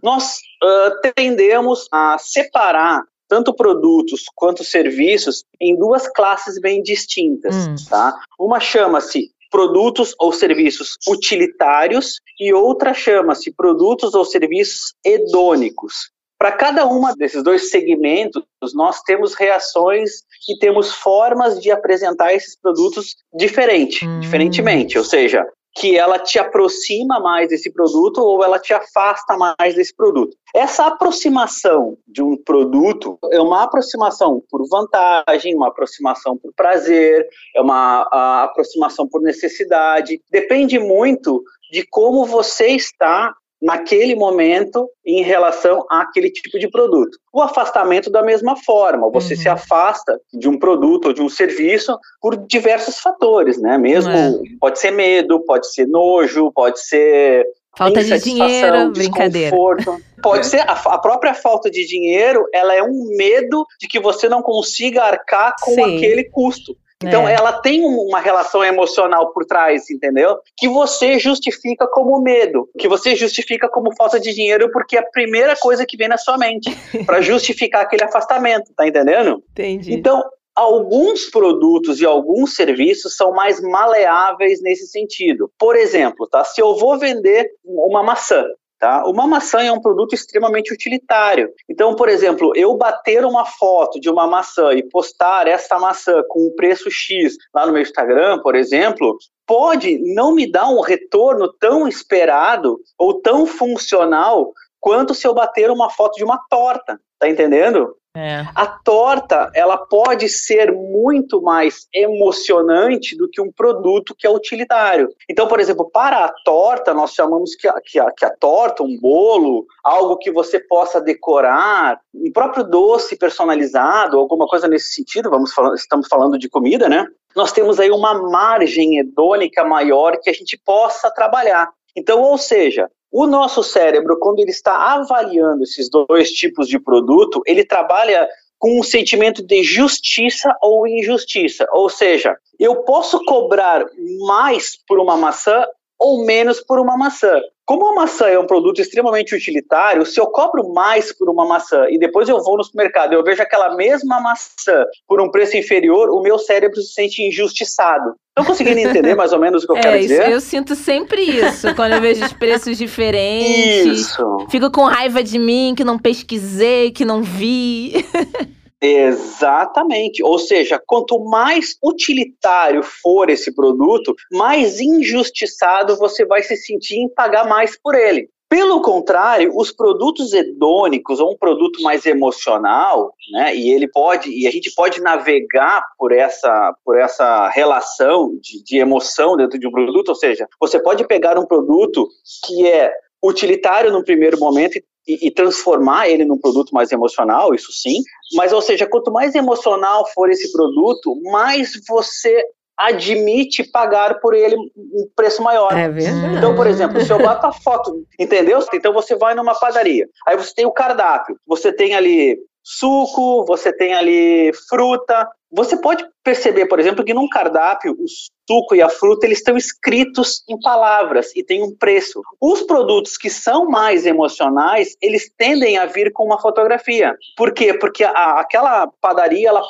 nós 0.01 0.39
uh, 0.63 1.13
tendemos 1.15 1.87
a 1.91 2.17
separar 2.19 3.03
tanto 3.27 3.53
produtos 3.53 4.23
quanto 4.33 4.63
serviços 4.63 5.43
em 5.59 5.77
duas 5.77 6.07
classes 6.07 6.59
bem 6.59 6.81
distintas, 6.81 7.67
Hum. 7.67 7.75
tá? 7.89 8.17
Uma 8.39 8.59
chama-se 8.59 9.31
produtos 9.49 10.13
ou 10.19 10.31
serviços 10.31 10.97
utilitários 11.07 12.19
e 12.39 12.53
outra 12.53 12.93
chama-se 12.93 13.51
produtos 13.53 14.13
ou 14.13 14.25
serviços 14.25 14.93
hedônicos. 15.05 16.11
Para 16.39 16.51
cada 16.51 16.85
uma 16.85 17.15
desses 17.15 17.43
dois 17.43 17.71
segmentos, 17.71 18.43
nós 18.75 19.01
temos 19.01 19.33
reações 19.33 20.21
e 20.47 20.57
temos 20.59 20.93
formas 20.93 21.59
de 21.59 21.71
apresentar 21.71 22.31
esses 22.33 22.55
produtos 22.55 23.15
diferente, 23.33 24.05
hum. 24.05 24.19
diferentemente. 24.19 24.99
Ou 24.99 25.03
seja, 25.03 25.47
que 25.79 25.97
ela 25.97 26.17
te 26.17 26.39
aproxima 26.39 27.19
mais 27.19 27.49
desse 27.49 27.71
produto 27.71 28.17
ou 28.17 28.43
ela 28.43 28.59
te 28.59 28.73
afasta 28.73 29.37
mais 29.37 29.75
desse 29.75 29.95
produto. 29.95 30.35
Essa 30.55 30.87
aproximação 30.87 31.97
de 32.07 32.23
um 32.23 32.35
produto 32.35 33.17
é 33.31 33.39
uma 33.39 33.63
aproximação 33.63 34.41
por 34.49 34.67
vantagem, 34.67 35.55
uma 35.55 35.67
aproximação 35.67 36.35
por 36.35 36.51
prazer, 36.55 37.27
é 37.55 37.61
uma 37.61 38.07
aproximação 38.43 39.07
por 39.07 39.21
necessidade. 39.21 40.19
Depende 40.31 40.79
muito 40.79 41.43
de 41.71 41.85
como 41.85 42.25
você 42.25 42.67
está 42.69 43.33
naquele 43.61 44.15
momento 44.15 44.87
em 45.05 45.23
relação 45.23 45.85
àquele 45.89 46.29
tipo 46.29 46.59
de 46.59 46.69
produto. 46.69 47.17
O 47.33 47.41
afastamento 47.41 48.09
da 48.09 48.21
mesma 48.21 48.55
forma, 48.55 49.09
você 49.09 49.33
uhum. 49.33 49.39
se 49.41 49.49
afasta 49.49 50.19
de 50.33 50.47
um 50.47 50.59
produto 50.59 51.07
ou 51.07 51.13
de 51.13 51.21
um 51.21 51.29
serviço 51.29 51.97
por 52.21 52.37
diversos 52.37 52.99
fatores, 52.99 53.59
né? 53.59 53.77
Mesmo 53.77 54.11
é. 54.11 54.31
pode 54.59 54.79
ser 54.79 54.91
medo, 54.91 55.39
pode 55.41 55.71
ser 55.71 55.87
nojo, 55.87 56.51
pode 56.51 56.79
ser 56.79 57.45
Falta 57.77 58.03
de 58.03 58.19
dinheiro, 58.19 58.91
brincadeira. 58.91 59.55
Pode 60.23 60.47
ser 60.47 60.61
a, 60.61 60.71
a, 60.73 60.97
própria 60.97 61.35
falta 61.35 61.69
de 61.69 61.85
dinheiro, 61.85 62.43
ela 62.51 62.73
é 62.73 62.81
um 62.81 63.15
medo 63.15 63.63
de 63.79 63.87
que 63.87 63.99
você 63.99 64.27
não 64.27 64.41
consiga 64.41 65.03
arcar 65.03 65.55
com 65.61 65.75
Sim. 65.75 65.95
aquele 65.95 66.23
custo. 66.23 66.75
Então, 67.03 67.27
é. 67.27 67.33
ela 67.33 67.53
tem 67.53 67.85
uma 67.85 68.19
relação 68.19 68.63
emocional 68.63 69.31
por 69.31 69.45
trás, 69.45 69.89
entendeu? 69.89 70.39
Que 70.57 70.67
você 70.67 71.19
justifica 71.19 71.87
como 71.87 72.19
medo, 72.21 72.67
que 72.77 72.87
você 72.87 73.15
justifica 73.15 73.69
como 73.69 73.95
falta 73.95 74.19
de 74.19 74.33
dinheiro, 74.33 74.71
porque 74.71 74.97
é 74.97 74.99
a 74.99 75.09
primeira 75.11 75.55
coisa 75.55 75.85
que 75.85 75.95
vem 75.95 76.07
na 76.07 76.17
sua 76.17 76.37
mente, 76.37 76.69
para 77.05 77.21
justificar 77.21 77.83
aquele 77.83 78.03
afastamento, 78.03 78.73
tá 78.75 78.87
entendendo? 78.87 79.43
Entendi. 79.51 79.93
Então, 79.93 80.23
alguns 80.55 81.29
produtos 81.29 82.01
e 82.01 82.05
alguns 82.05 82.55
serviços 82.55 83.15
são 83.15 83.31
mais 83.31 83.61
maleáveis 83.61 84.59
nesse 84.59 84.87
sentido. 84.87 85.51
Por 85.59 85.75
exemplo, 85.75 86.27
tá? 86.27 86.43
Se 86.43 86.59
eu 86.59 86.75
vou 86.75 86.97
vender 86.97 87.47
uma 87.63 88.01
maçã, 88.01 88.43
Tá? 88.79 89.03
Uma 89.07 89.25
maçã 89.25 89.61
é 89.63 89.71
um 89.71 89.81
produto 89.81 90.13
extremamente 90.13 90.71
utilitário. 90.71 91.49
Então, 91.67 91.95
por 91.95 92.07
exemplo, 92.07 92.51
eu 92.55 92.77
bater 92.77 93.25
uma 93.25 93.43
foto 93.43 93.99
de 93.99 94.07
uma 94.07 94.27
maçã 94.27 94.71
e 94.73 94.87
postar 94.87 95.47
essa 95.47 95.79
maçã 95.79 96.21
com 96.29 96.47
um 96.47 96.55
preço 96.55 96.89
X 96.91 97.35
lá 97.53 97.65
no 97.65 97.73
meu 97.73 97.81
Instagram, 97.81 98.39
por 98.39 98.55
exemplo, 98.55 99.17
pode 99.47 99.97
não 100.13 100.31
me 100.31 100.51
dar 100.51 100.69
um 100.69 100.81
retorno 100.81 101.51
tão 101.59 101.87
esperado 101.87 102.79
ou 102.99 103.19
tão 103.19 103.47
funcional 103.47 104.53
quanto 104.79 105.15
se 105.15 105.25
eu 105.25 105.33
bater 105.33 105.71
uma 105.71 105.89
foto 105.89 106.15
de 106.17 106.23
uma 106.23 106.39
torta. 106.47 106.99
Tá 107.19 107.27
entendendo? 107.27 107.95
É. 108.17 108.47
A 108.55 108.65
torta, 108.65 109.51
ela 109.53 109.77
pode 109.77 110.27
ser 110.27 110.71
muito 110.71 111.39
mais 111.39 111.87
emocionante 111.93 113.15
do 113.15 113.29
que 113.29 113.39
um 113.39 113.51
produto 113.51 114.15
que 114.17 114.25
é 114.25 114.29
utilitário. 114.29 115.07
Então, 115.29 115.47
por 115.47 115.59
exemplo, 115.59 115.87
para 115.91 116.25
a 116.25 116.33
torta, 116.43 116.95
nós 116.95 117.13
chamamos 117.13 117.55
que 117.55 117.67
a, 117.67 117.75
que 117.79 117.99
a, 117.99 118.11
que 118.11 118.25
a 118.25 118.31
torta, 118.31 118.81
um 118.81 118.97
bolo, 118.99 119.67
algo 119.83 120.17
que 120.17 120.31
você 120.31 120.59
possa 120.59 120.99
decorar, 120.99 121.99
um 122.11 122.31
próprio 122.31 122.63
doce 122.63 123.15
personalizado, 123.15 124.17
alguma 124.17 124.47
coisa 124.47 124.67
nesse 124.67 124.95
sentido, 124.95 125.29
vamos 125.29 125.53
estamos 125.75 126.07
falando 126.07 126.39
de 126.39 126.49
comida, 126.49 126.89
né? 126.89 127.05
Nós 127.35 127.51
temos 127.51 127.79
aí 127.79 127.91
uma 127.91 128.15
margem 128.31 128.97
hedônica 128.97 129.63
maior 129.63 130.17
que 130.19 130.29
a 130.31 130.33
gente 130.33 130.59
possa 130.65 131.11
trabalhar. 131.11 131.69
Então, 131.95 132.21
ou 132.21 132.37
seja, 132.37 132.89
o 133.19 133.25
nosso 133.25 133.63
cérebro, 133.63 134.19
quando 134.19 134.39
ele 134.39 134.51
está 134.51 134.93
avaliando 134.93 135.63
esses 135.63 135.89
dois 135.89 136.29
tipos 136.29 136.67
de 136.67 136.77
produto, 136.77 137.41
ele 137.47 137.65
trabalha 137.65 138.29
com 138.59 138.79
um 138.79 138.83
sentimento 138.83 139.41
de 139.41 139.63
justiça 139.63 140.55
ou 140.61 140.87
injustiça. 140.87 141.65
Ou 141.71 141.89
seja, 141.89 142.37
eu 142.59 142.83
posso 142.83 143.25
cobrar 143.25 143.83
mais 144.27 144.77
por 144.87 144.99
uma 144.99 145.17
maçã 145.17 145.65
ou 145.97 146.25
menos 146.27 146.61
por 146.61 146.79
uma 146.79 146.95
maçã. 146.95 147.41
Como 147.67 147.85
a 147.85 147.93
maçã 147.93 148.27
é 148.27 148.39
um 148.39 148.47
produto 148.47 148.79
extremamente 148.79 149.35
utilitário, 149.35 150.05
se 150.05 150.17
eu 150.17 150.27
cobro 150.27 150.71
mais 150.73 151.11
por 151.11 151.29
uma 151.29 151.45
maçã 151.45 151.85
e 151.89 151.99
depois 151.99 152.29
eu 152.29 152.41
vou 152.41 152.55
no 152.55 152.63
supermercado 152.63 153.11
e 153.11 153.15
eu 153.15 153.23
vejo 153.25 153.41
aquela 153.41 153.75
mesma 153.75 154.21
maçã 154.21 154.85
por 155.05 155.19
um 155.19 155.29
preço 155.29 155.57
inferior, 155.57 156.09
o 156.09 156.21
meu 156.21 156.39
cérebro 156.39 156.81
se 156.81 156.93
sente 156.93 157.21
injustiçado. 157.21 158.15
Estão 158.29 158.45
conseguindo 158.45 158.79
entender 158.79 159.15
mais 159.15 159.33
ou 159.33 159.39
menos 159.39 159.65
o 159.65 159.67
que 159.67 159.73
eu 159.73 159.77
é, 159.79 159.81
quero 159.81 159.99
dizer? 159.99 160.21
Isso, 160.21 160.31
eu 160.31 160.39
sinto 160.39 160.75
sempre 160.75 161.21
isso 161.21 161.75
quando 161.75 161.91
eu 161.91 161.99
vejo 161.99 162.23
os 162.23 162.31
preços 162.31 162.77
diferentes. 162.77 163.99
Isso. 163.99 164.47
Fico 164.49 164.71
com 164.71 164.85
raiva 164.85 165.21
de 165.21 165.37
mim 165.37 165.73
que 165.75 165.83
não 165.83 165.99
pesquisei, 165.99 166.91
que 166.91 167.03
não 167.03 167.21
vi. 167.21 167.95
Exatamente. 168.81 170.23
Ou 170.23 170.37
seja, 170.37 170.81
quanto 170.85 171.19
mais 171.19 171.75
utilitário 171.83 172.83
for 172.83 173.29
esse 173.29 173.53
produto, 173.53 174.15
mais 174.31 174.79
injustiçado 174.79 175.97
você 175.97 176.25
vai 176.25 176.43
se 176.43 176.55
sentir 176.55 176.97
em 176.97 177.09
pagar 177.09 177.47
mais 177.47 177.77
por 177.81 177.95
ele. 177.95 178.29
Pelo 178.49 178.81
contrário, 178.81 179.51
os 179.53 179.73
produtos 179.73 180.31
hedônicos 180.31 181.19
ou 181.19 181.33
um 181.33 181.37
produto 181.37 181.81
mais 181.81 182.05
emocional, 182.05 183.13
né, 183.33 183.53
e 183.53 183.73
ele 183.73 183.89
pode, 183.89 184.29
e 184.29 184.47
a 184.47 184.51
gente 184.51 184.73
pode 184.73 185.01
navegar 185.01 185.83
por 185.97 186.13
essa, 186.13 186.73
por 186.85 186.97
essa 186.97 187.49
relação 187.49 188.39
de, 188.41 188.63
de 188.63 188.77
emoção 188.77 189.35
dentro 189.35 189.59
de 189.59 189.67
um 189.67 189.71
produto, 189.71 190.09
ou 190.09 190.15
seja, 190.15 190.47
você 190.61 190.81
pode 190.81 191.05
pegar 191.05 191.37
um 191.37 191.45
produto 191.45 192.07
que 192.45 192.65
é 192.65 192.93
utilitário 193.21 193.91
no 193.91 194.03
primeiro 194.03 194.39
momento 194.39 194.77
e, 194.77 194.83
e, 195.07 195.31
transformar 195.31 196.09
ele 196.09 196.25
num 196.25 196.37
produto 196.37 196.71
mais 196.71 196.91
emocional, 196.91 197.53
isso 197.53 197.71
sim. 197.71 198.01
Mas, 198.35 198.51
ou 198.51 198.61
seja, 198.61 198.85
quanto 198.85 199.11
mais 199.11 199.33
emocional 199.35 200.05
for 200.13 200.29
esse 200.29 200.51
produto, 200.51 201.19
mais 201.23 201.71
você 201.87 202.43
admite 202.77 203.63
pagar 203.63 204.19
por 204.19 204.35
ele 204.35 204.55
um 204.55 205.09
preço 205.15 205.41
maior. 205.41 205.75
É 205.75 205.89
verdade. 205.89 206.37
Então, 206.37 206.55
por 206.55 206.67
exemplo, 206.67 207.03
se 207.03 207.11
eu 207.11 207.17
boto 207.17 207.47
a 207.47 207.51
foto, 207.51 208.05
entendeu? 208.19 208.59
Então 208.71 208.93
você 208.93 209.15
vai 209.15 209.33
numa 209.33 209.55
padaria, 209.55 210.07
aí 210.27 210.37
você 210.37 210.53
tem 210.53 210.65
o 210.65 210.71
cardápio, 210.71 211.39
você 211.47 211.73
tem 211.73 211.95
ali 211.95 212.37
suco, 212.67 213.45
você 213.45 213.71
tem 213.71 213.93
ali 213.93 214.51
fruta. 214.67 215.27
Você 215.49 215.77
pode 215.77 216.05
perceber, 216.21 216.65
por 216.65 216.79
exemplo, 216.79 217.05
que 217.05 217.13
num 217.13 217.29
cardápio 217.29 217.93
o 217.93 218.05
suco 218.07 218.75
e 218.75 218.81
a 218.81 218.89
fruta 218.89 219.25
eles 219.25 219.37
estão 219.37 219.55
escritos 219.55 220.43
em 220.49 220.59
palavras 220.59 221.33
e 221.33 221.43
tem 221.43 221.63
um 221.63 221.73
preço. 221.73 222.21
Os 222.41 222.63
produtos 222.63 223.17
que 223.17 223.29
são 223.29 223.69
mais 223.69 224.05
emocionais, 224.05 224.97
eles 225.01 225.31
tendem 225.37 225.77
a 225.77 225.85
vir 225.85 226.11
com 226.11 226.25
uma 226.25 226.41
fotografia. 226.41 227.15
Por 227.37 227.53
quê? 227.53 227.73
Porque 227.73 228.03
a, 228.03 228.41
aquela 228.41 228.91
padaria 228.99 229.47
ela 229.47 229.63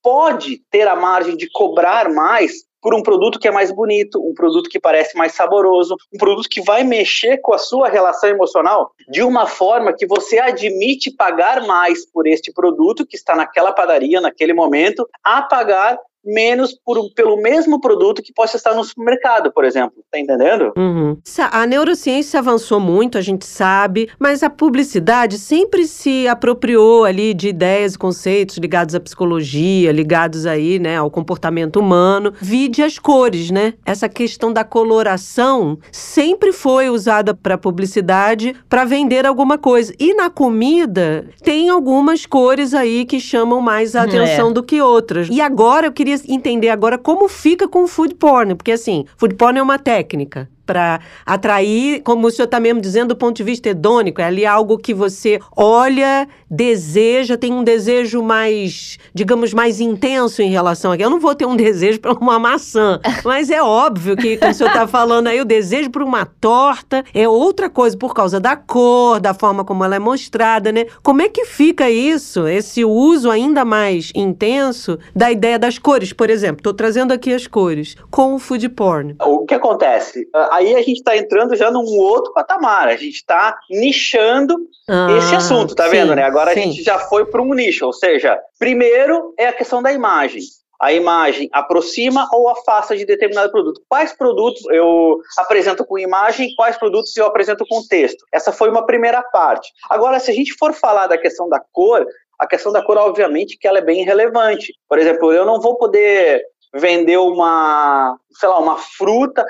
pode 0.00 0.62
ter 0.70 0.86
a 0.86 0.94
margem 0.94 1.36
de 1.36 1.48
cobrar 1.50 2.08
mais 2.08 2.52
por 2.84 2.94
um 2.94 3.02
produto 3.02 3.38
que 3.38 3.48
é 3.48 3.50
mais 3.50 3.72
bonito, 3.72 4.20
um 4.20 4.34
produto 4.34 4.68
que 4.68 4.78
parece 4.78 5.16
mais 5.16 5.32
saboroso, 5.32 5.96
um 6.12 6.18
produto 6.18 6.46
que 6.50 6.60
vai 6.60 6.84
mexer 6.84 7.38
com 7.38 7.54
a 7.54 7.58
sua 7.58 7.88
relação 7.88 8.28
emocional 8.28 8.92
de 9.08 9.22
uma 9.22 9.46
forma 9.46 9.94
que 9.94 10.06
você 10.06 10.38
admite 10.38 11.10
pagar 11.10 11.66
mais 11.66 12.04
por 12.04 12.26
este 12.26 12.52
produto 12.52 13.06
que 13.06 13.16
está 13.16 13.34
naquela 13.34 13.72
padaria 13.72 14.20
naquele 14.20 14.52
momento, 14.52 15.08
a 15.24 15.40
pagar 15.40 15.98
menos 16.24 16.74
por, 16.84 17.12
pelo 17.14 17.36
mesmo 17.36 17.80
produto 17.80 18.22
que 18.22 18.32
possa 18.32 18.56
estar 18.56 18.74
no 18.74 18.84
supermercado, 18.84 19.52
por 19.52 19.64
exemplo. 19.64 20.02
Tá 20.10 20.18
entendendo? 20.18 20.72
Uhum. 20.76 21.16
A 21.50 21.66
neurociência 21.66 22.38
avançou 22.38 22.80
muito, 22.80 23.18
a 23.18 23.20
gente 23.20 23.44
sabe, 23.44 24.08
mas 24.18 24.42
a 24.42 24.50
publicidade 24.50 25.38
sempre 25.38 25.86
se 25.86 26.26
apropriou 26.28 27.04
ali 27.04 27.34
de 27.34 27.48
ideias 27.48 27.94
e 27.94 27.98
conceitos 27.98 28.56
ligados 28.56 28.94
à 28.94 29.00
psicologia, 29.00 29.92
ligados 29.92 30.46
aí, 30.46 30.78
né, 30.78 30.96
ao 30.96 31.10
comportamento 31.10 31.78
humano. 31.78 32.32
Vide 32.40 32.82
as 32.82 32.98
cores, 32.98 33.50
né? 33.50 33.74
Essa 33.84 34.08
questão 34.08 34.52
da 34.52 34.64
coloração 34.64 35.78
sempre 35.92 36.52
foi 36.52 36.88
usada 36.88 37.34
para 37.34 37.58
publicidade 37.58 38.54
para 38.68 38.84
vender 38.84 39.26
alguma 39.26 39.58
coisa. 39.58 39.94
E 39.98 40.14
na 40.14 40.30
comida 40.30 41.26
tem 41.42 41.68
algumas 41.68 42.26
cores 42.26 42.74
aí 42.74 43.04
que 43.04 43.20
chamam 43.20 43.60
mais 43.60 43.94
a 43.94 44.02
atenção 44.02 44.50
é. 44.50 44.52
do 44.52 44.62
que 44.62 44.80
outras. 44.80 45.28
E 45.30 45.40
agora 45.40 45.86
eu 45.86 45.92
queria 45.92 46.13
entender 46.28 46.68
agora 46.68 46.98
como 46.98 47.28
fica 47.28 47.68
com 47.68 47.84
o 47.84 47.88
food 47.88 48.14
porn, 48.14 48.54
porque 48.54 48.72
assim, 48.72 49.04
food 49.16 49.34
porn 49.34 49.58
é 49.58 49.62
uma 49.62 49.78
técnica 49.78 50.48
para 50.64 51.00
atrair, 51.24 52.02
como 52.02 52.26
o 52.26 52.30
senhor 52.30 52.46
está 52.46 52.58
mesmo 52.58 52.80
dizendo, 52.80 53.08
do 53.08 53.16
ponto 53.16 53.36
de 53.36 53.42
vista 53.42 53.68
hedônico. 53.68 54.20
É 54.20 54.24
ali 54.24 54.46
algo 54.46 54.78
que 54.78 54.94
você 54.94 55.38
olha, 55.56 56.28
deseja, 56.50 57.36
tem 57.36 57.52
um 57.52 57.64
desejo 57.64 58.22
mais, 58.22 58.98
digamos, 59.12 59.52
mais 59.52 59.80
intenso 59.80 60.42
em 60.42 60.50
relação 60.50 60.92
a. 60.92 60.96
Eu 60.96 61.10
não 61.10 61.20
vou 61.20 61.34
ter 61.34 61.46
um 61.46 61.56
desejo 61.56 62.00
para 62.00 62.12
uma 62.12 62.38
maçã, 62.38 63.00
mas 63.24 63.50
é 63.50 63.62
óbvio 63.62 64.16
que, 64.16 64.36
como 64.36 64.50
o 64.50 64.54
senhor 64.54 64.68
está 64.68 64.86
falando 64.86 65.28
aí, 65.28 65.40
o 65.40 65.44
desejo 65.44 65.90
por 65.90 66.02
uma 66.02 66.24
torta 66.24 67.04
é 67.12 67.28
outra 67.28 67.68
coisa 67.68 67.96
por 67.96 68.14
causa 68.14 68.40
da 68.40 68.56
cor, 68.56 69.20
da 69.20 69.34
forma 69.34 69.64
como 69.64 69.84
ela 69.84 69.96
é 69.96 69.98
mostrada, 69.98 70.72
né? 70.72 70.86
Como 71.02 71.22
é 71.22 71.28
que 71.28 71.44
fica 71.44 71.90
isso, 71.90 72.46
esse 72.46 72.84
uso 72.84 73.30
ainda 73.30 73.64
mais 73.64 74.10
intenso 74.14 74.98
da 75.14 75.30
ideia 75.30 75.58
das 75.58 75.78
cores, 75.78 76.12
por 76.12 76.30
exemplo? 76.30 76.58
Estou 76.58 76.74
trazendo 76.74 77.12
aqui 77.12 77.32
as 77.32 77.46
cores, 77.46 77.96
com 78.10 78.34
o 78.34 78.38
food 78.38 78.68
porn. 78.70 79.16
O 79.20 79.44
que 79.44 79.54
acontece? 79.54 80.28
Aí 80.56 80.74
a 80.74 80.78
gente 80.78 80.98
está 80.98 81.16
entrando 81.16 81.56
já 81.56 81.70
num 81.70 81.98
outro 81.98 82.32
patamar. 82.32 82.88
A 82.88 82.96
gente 82.96 83.16
está 83.16 83.56
nichando 83.70 84.56
ah, 84.88 85.08
esse 85.18 85.34
assunto, 85.34 85.74
tá 85.74 85.84
sim, 85.84 85.90
vendo, 85.90 86.14
né? 86.14 86.22
Agora 86.22 86.52
sim. 86.52 86.60
a 86.60 86.62
gente 86.64 86.82
já 86.82 86.98
foi 86.98 87.26
para 87.26 87.42
um 87.42 87.54
nicho, 87.54 87.86
ou 87.86 87.92
seja, 87.92 88.38
primeiro 88.58 89.34
é 89.38 89.48
a 89.48 89.52
questão 89.52 89.82
da 89.82 89.92
imagem 89.92 90.42
a 90.80 90.92
imagem 90.92 91.48
aproxima 91.52 92.28
ou 92.30 92.48
afasta 92.48 92.94
de 92.94 93.06
determinado 93.06 93.50
produto. 93.50 93.80
Quais 93.88 94.12
produtos 94.12 94.62
eu 94.70 95.18
apresento 95.38 95.84
com 95.84 95.98
imagem, 95.98 96.54
quais 96.56 96.76
produtos 96.76 97.16
eu 97.16 97.24
apresento 97.24 97.64
com 97.66 97.86
texto? 97.86 98.26
Essa 98.30 98.52
foi 98.52 98.68
uma 98.68 98.84
primeira 98.84 99.22
parte. 99.22 99.72
Agora, 99.88 100.18
se 100.20 100.30
a 100.30 100.34
gente 100.34 100.52
for 100.58 100.74
falar 100.74 101.06
da 101.06 101.16
questão 101.16 101.48
da 101.48 101.58
cor, 101.72 102.06
a 102.38 102.46
questão 102.46 102.72
da 102.72 102.82
cor, 102.82 102.98
obviamente, 102.98 103.56
que 103.56 103.66
ela 103.66 103.78
é 103.78 103.82
bem 103.82 104.04
relevante. 104.04 104.74
Por 104.88 104.98
exemplo, 104.98 105.32
eu 105.32 105.46
não 105.46 105.60
vou 105.60 105.76
poder 105.76 106.42
vender 106.74 107.16
uma, 107.18 108.18
sei 108.32 108.48
lá, 108.48 108.58
uma 108.58 108.76
fruta. 108.76 109.44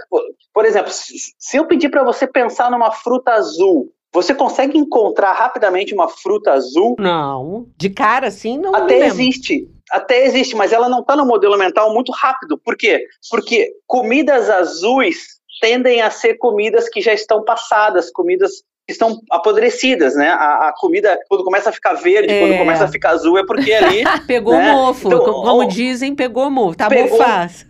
Por 0.52 0.64
exemplo, 0.64 0.90
se 0.92 1.56
eu 1.56 1.66
pedir 1.66 1.88
para 1.88 2.04
você 2.04 2.26
pensar 2.26 2.70
numa 2.70 2.90
fruta 2.90 3.32
azul, 3.32 3.92
você 4.12 4.34
consegue 4.34 4.78
encontrar 4.78 5.32
rapidamente 5.32 5.94
uma 5.94 6.08
fruta 6.08 6.52
azul? 6.52 6.94
Não. 6.98 7.66
De 7.76 7.90
cara, 7.90 8.28
assim, 8.28 8.58
não. 8.58 8.74
Até 8.74 9.06
existe 9.06 9.68
até 9.90 10.24
existe, 10.24 10.56
mas 10.56 10.72
ela 10.72 10.88
não 10.88 11.00
está 11.00 11.14
no 11.14 11.26
modelo 11.26 11.56
mental 11.56 11.92
muito 11.92 12.10
rápido. 12.10 12.58
Por 12.58 12.76
quê? 12.76 13.06
Porque 13.30 13.72
comidas 13.86 14.50
azuis 14.50 15.40
tendem 15.60 16.02
a 16.02 16.10
ser 16.10 16.34
comidas 16.34 16.88
que 16.88 17.00
já 17.00 17.12
estão 17.12 17.44
passadas, 17.44 18.10
comidas 18.10 18.64
estão 18.88 19.20
apodrecidas, 19.30 20.14
né? 20.14 20.28
A, 20.28 20.68
a, 20.68 20.74
comida, 20.76 21.18
quando 21.28 21.44
começa 21.44 21.70
a 21.70 21.72
ficar 21.72 21.94
verde, 21.94 22.32
é. 22.32 22.40
quando 22.40 22.58
começa 22.58 22.84
a 22.84 22.88
ficar 22.88 23.10
azul, 23.10 23.38
é 23.38 23.46
porque 23.46 23.72
ali. 23.72 24.04
pegou 24.26 24.54
né? 24.54 24.72
mofo. 24.72 25.06
Então, 25.06 25.20
como 25.20 25.62
ó, 25.62 25.64
dizem, 25.64 26.14
pegou 26.14 26.50
mofo. 26.50 26.76
Tá 26.76 26.88
pegou, 26.88 27.18
mofaz. 27.18 27.64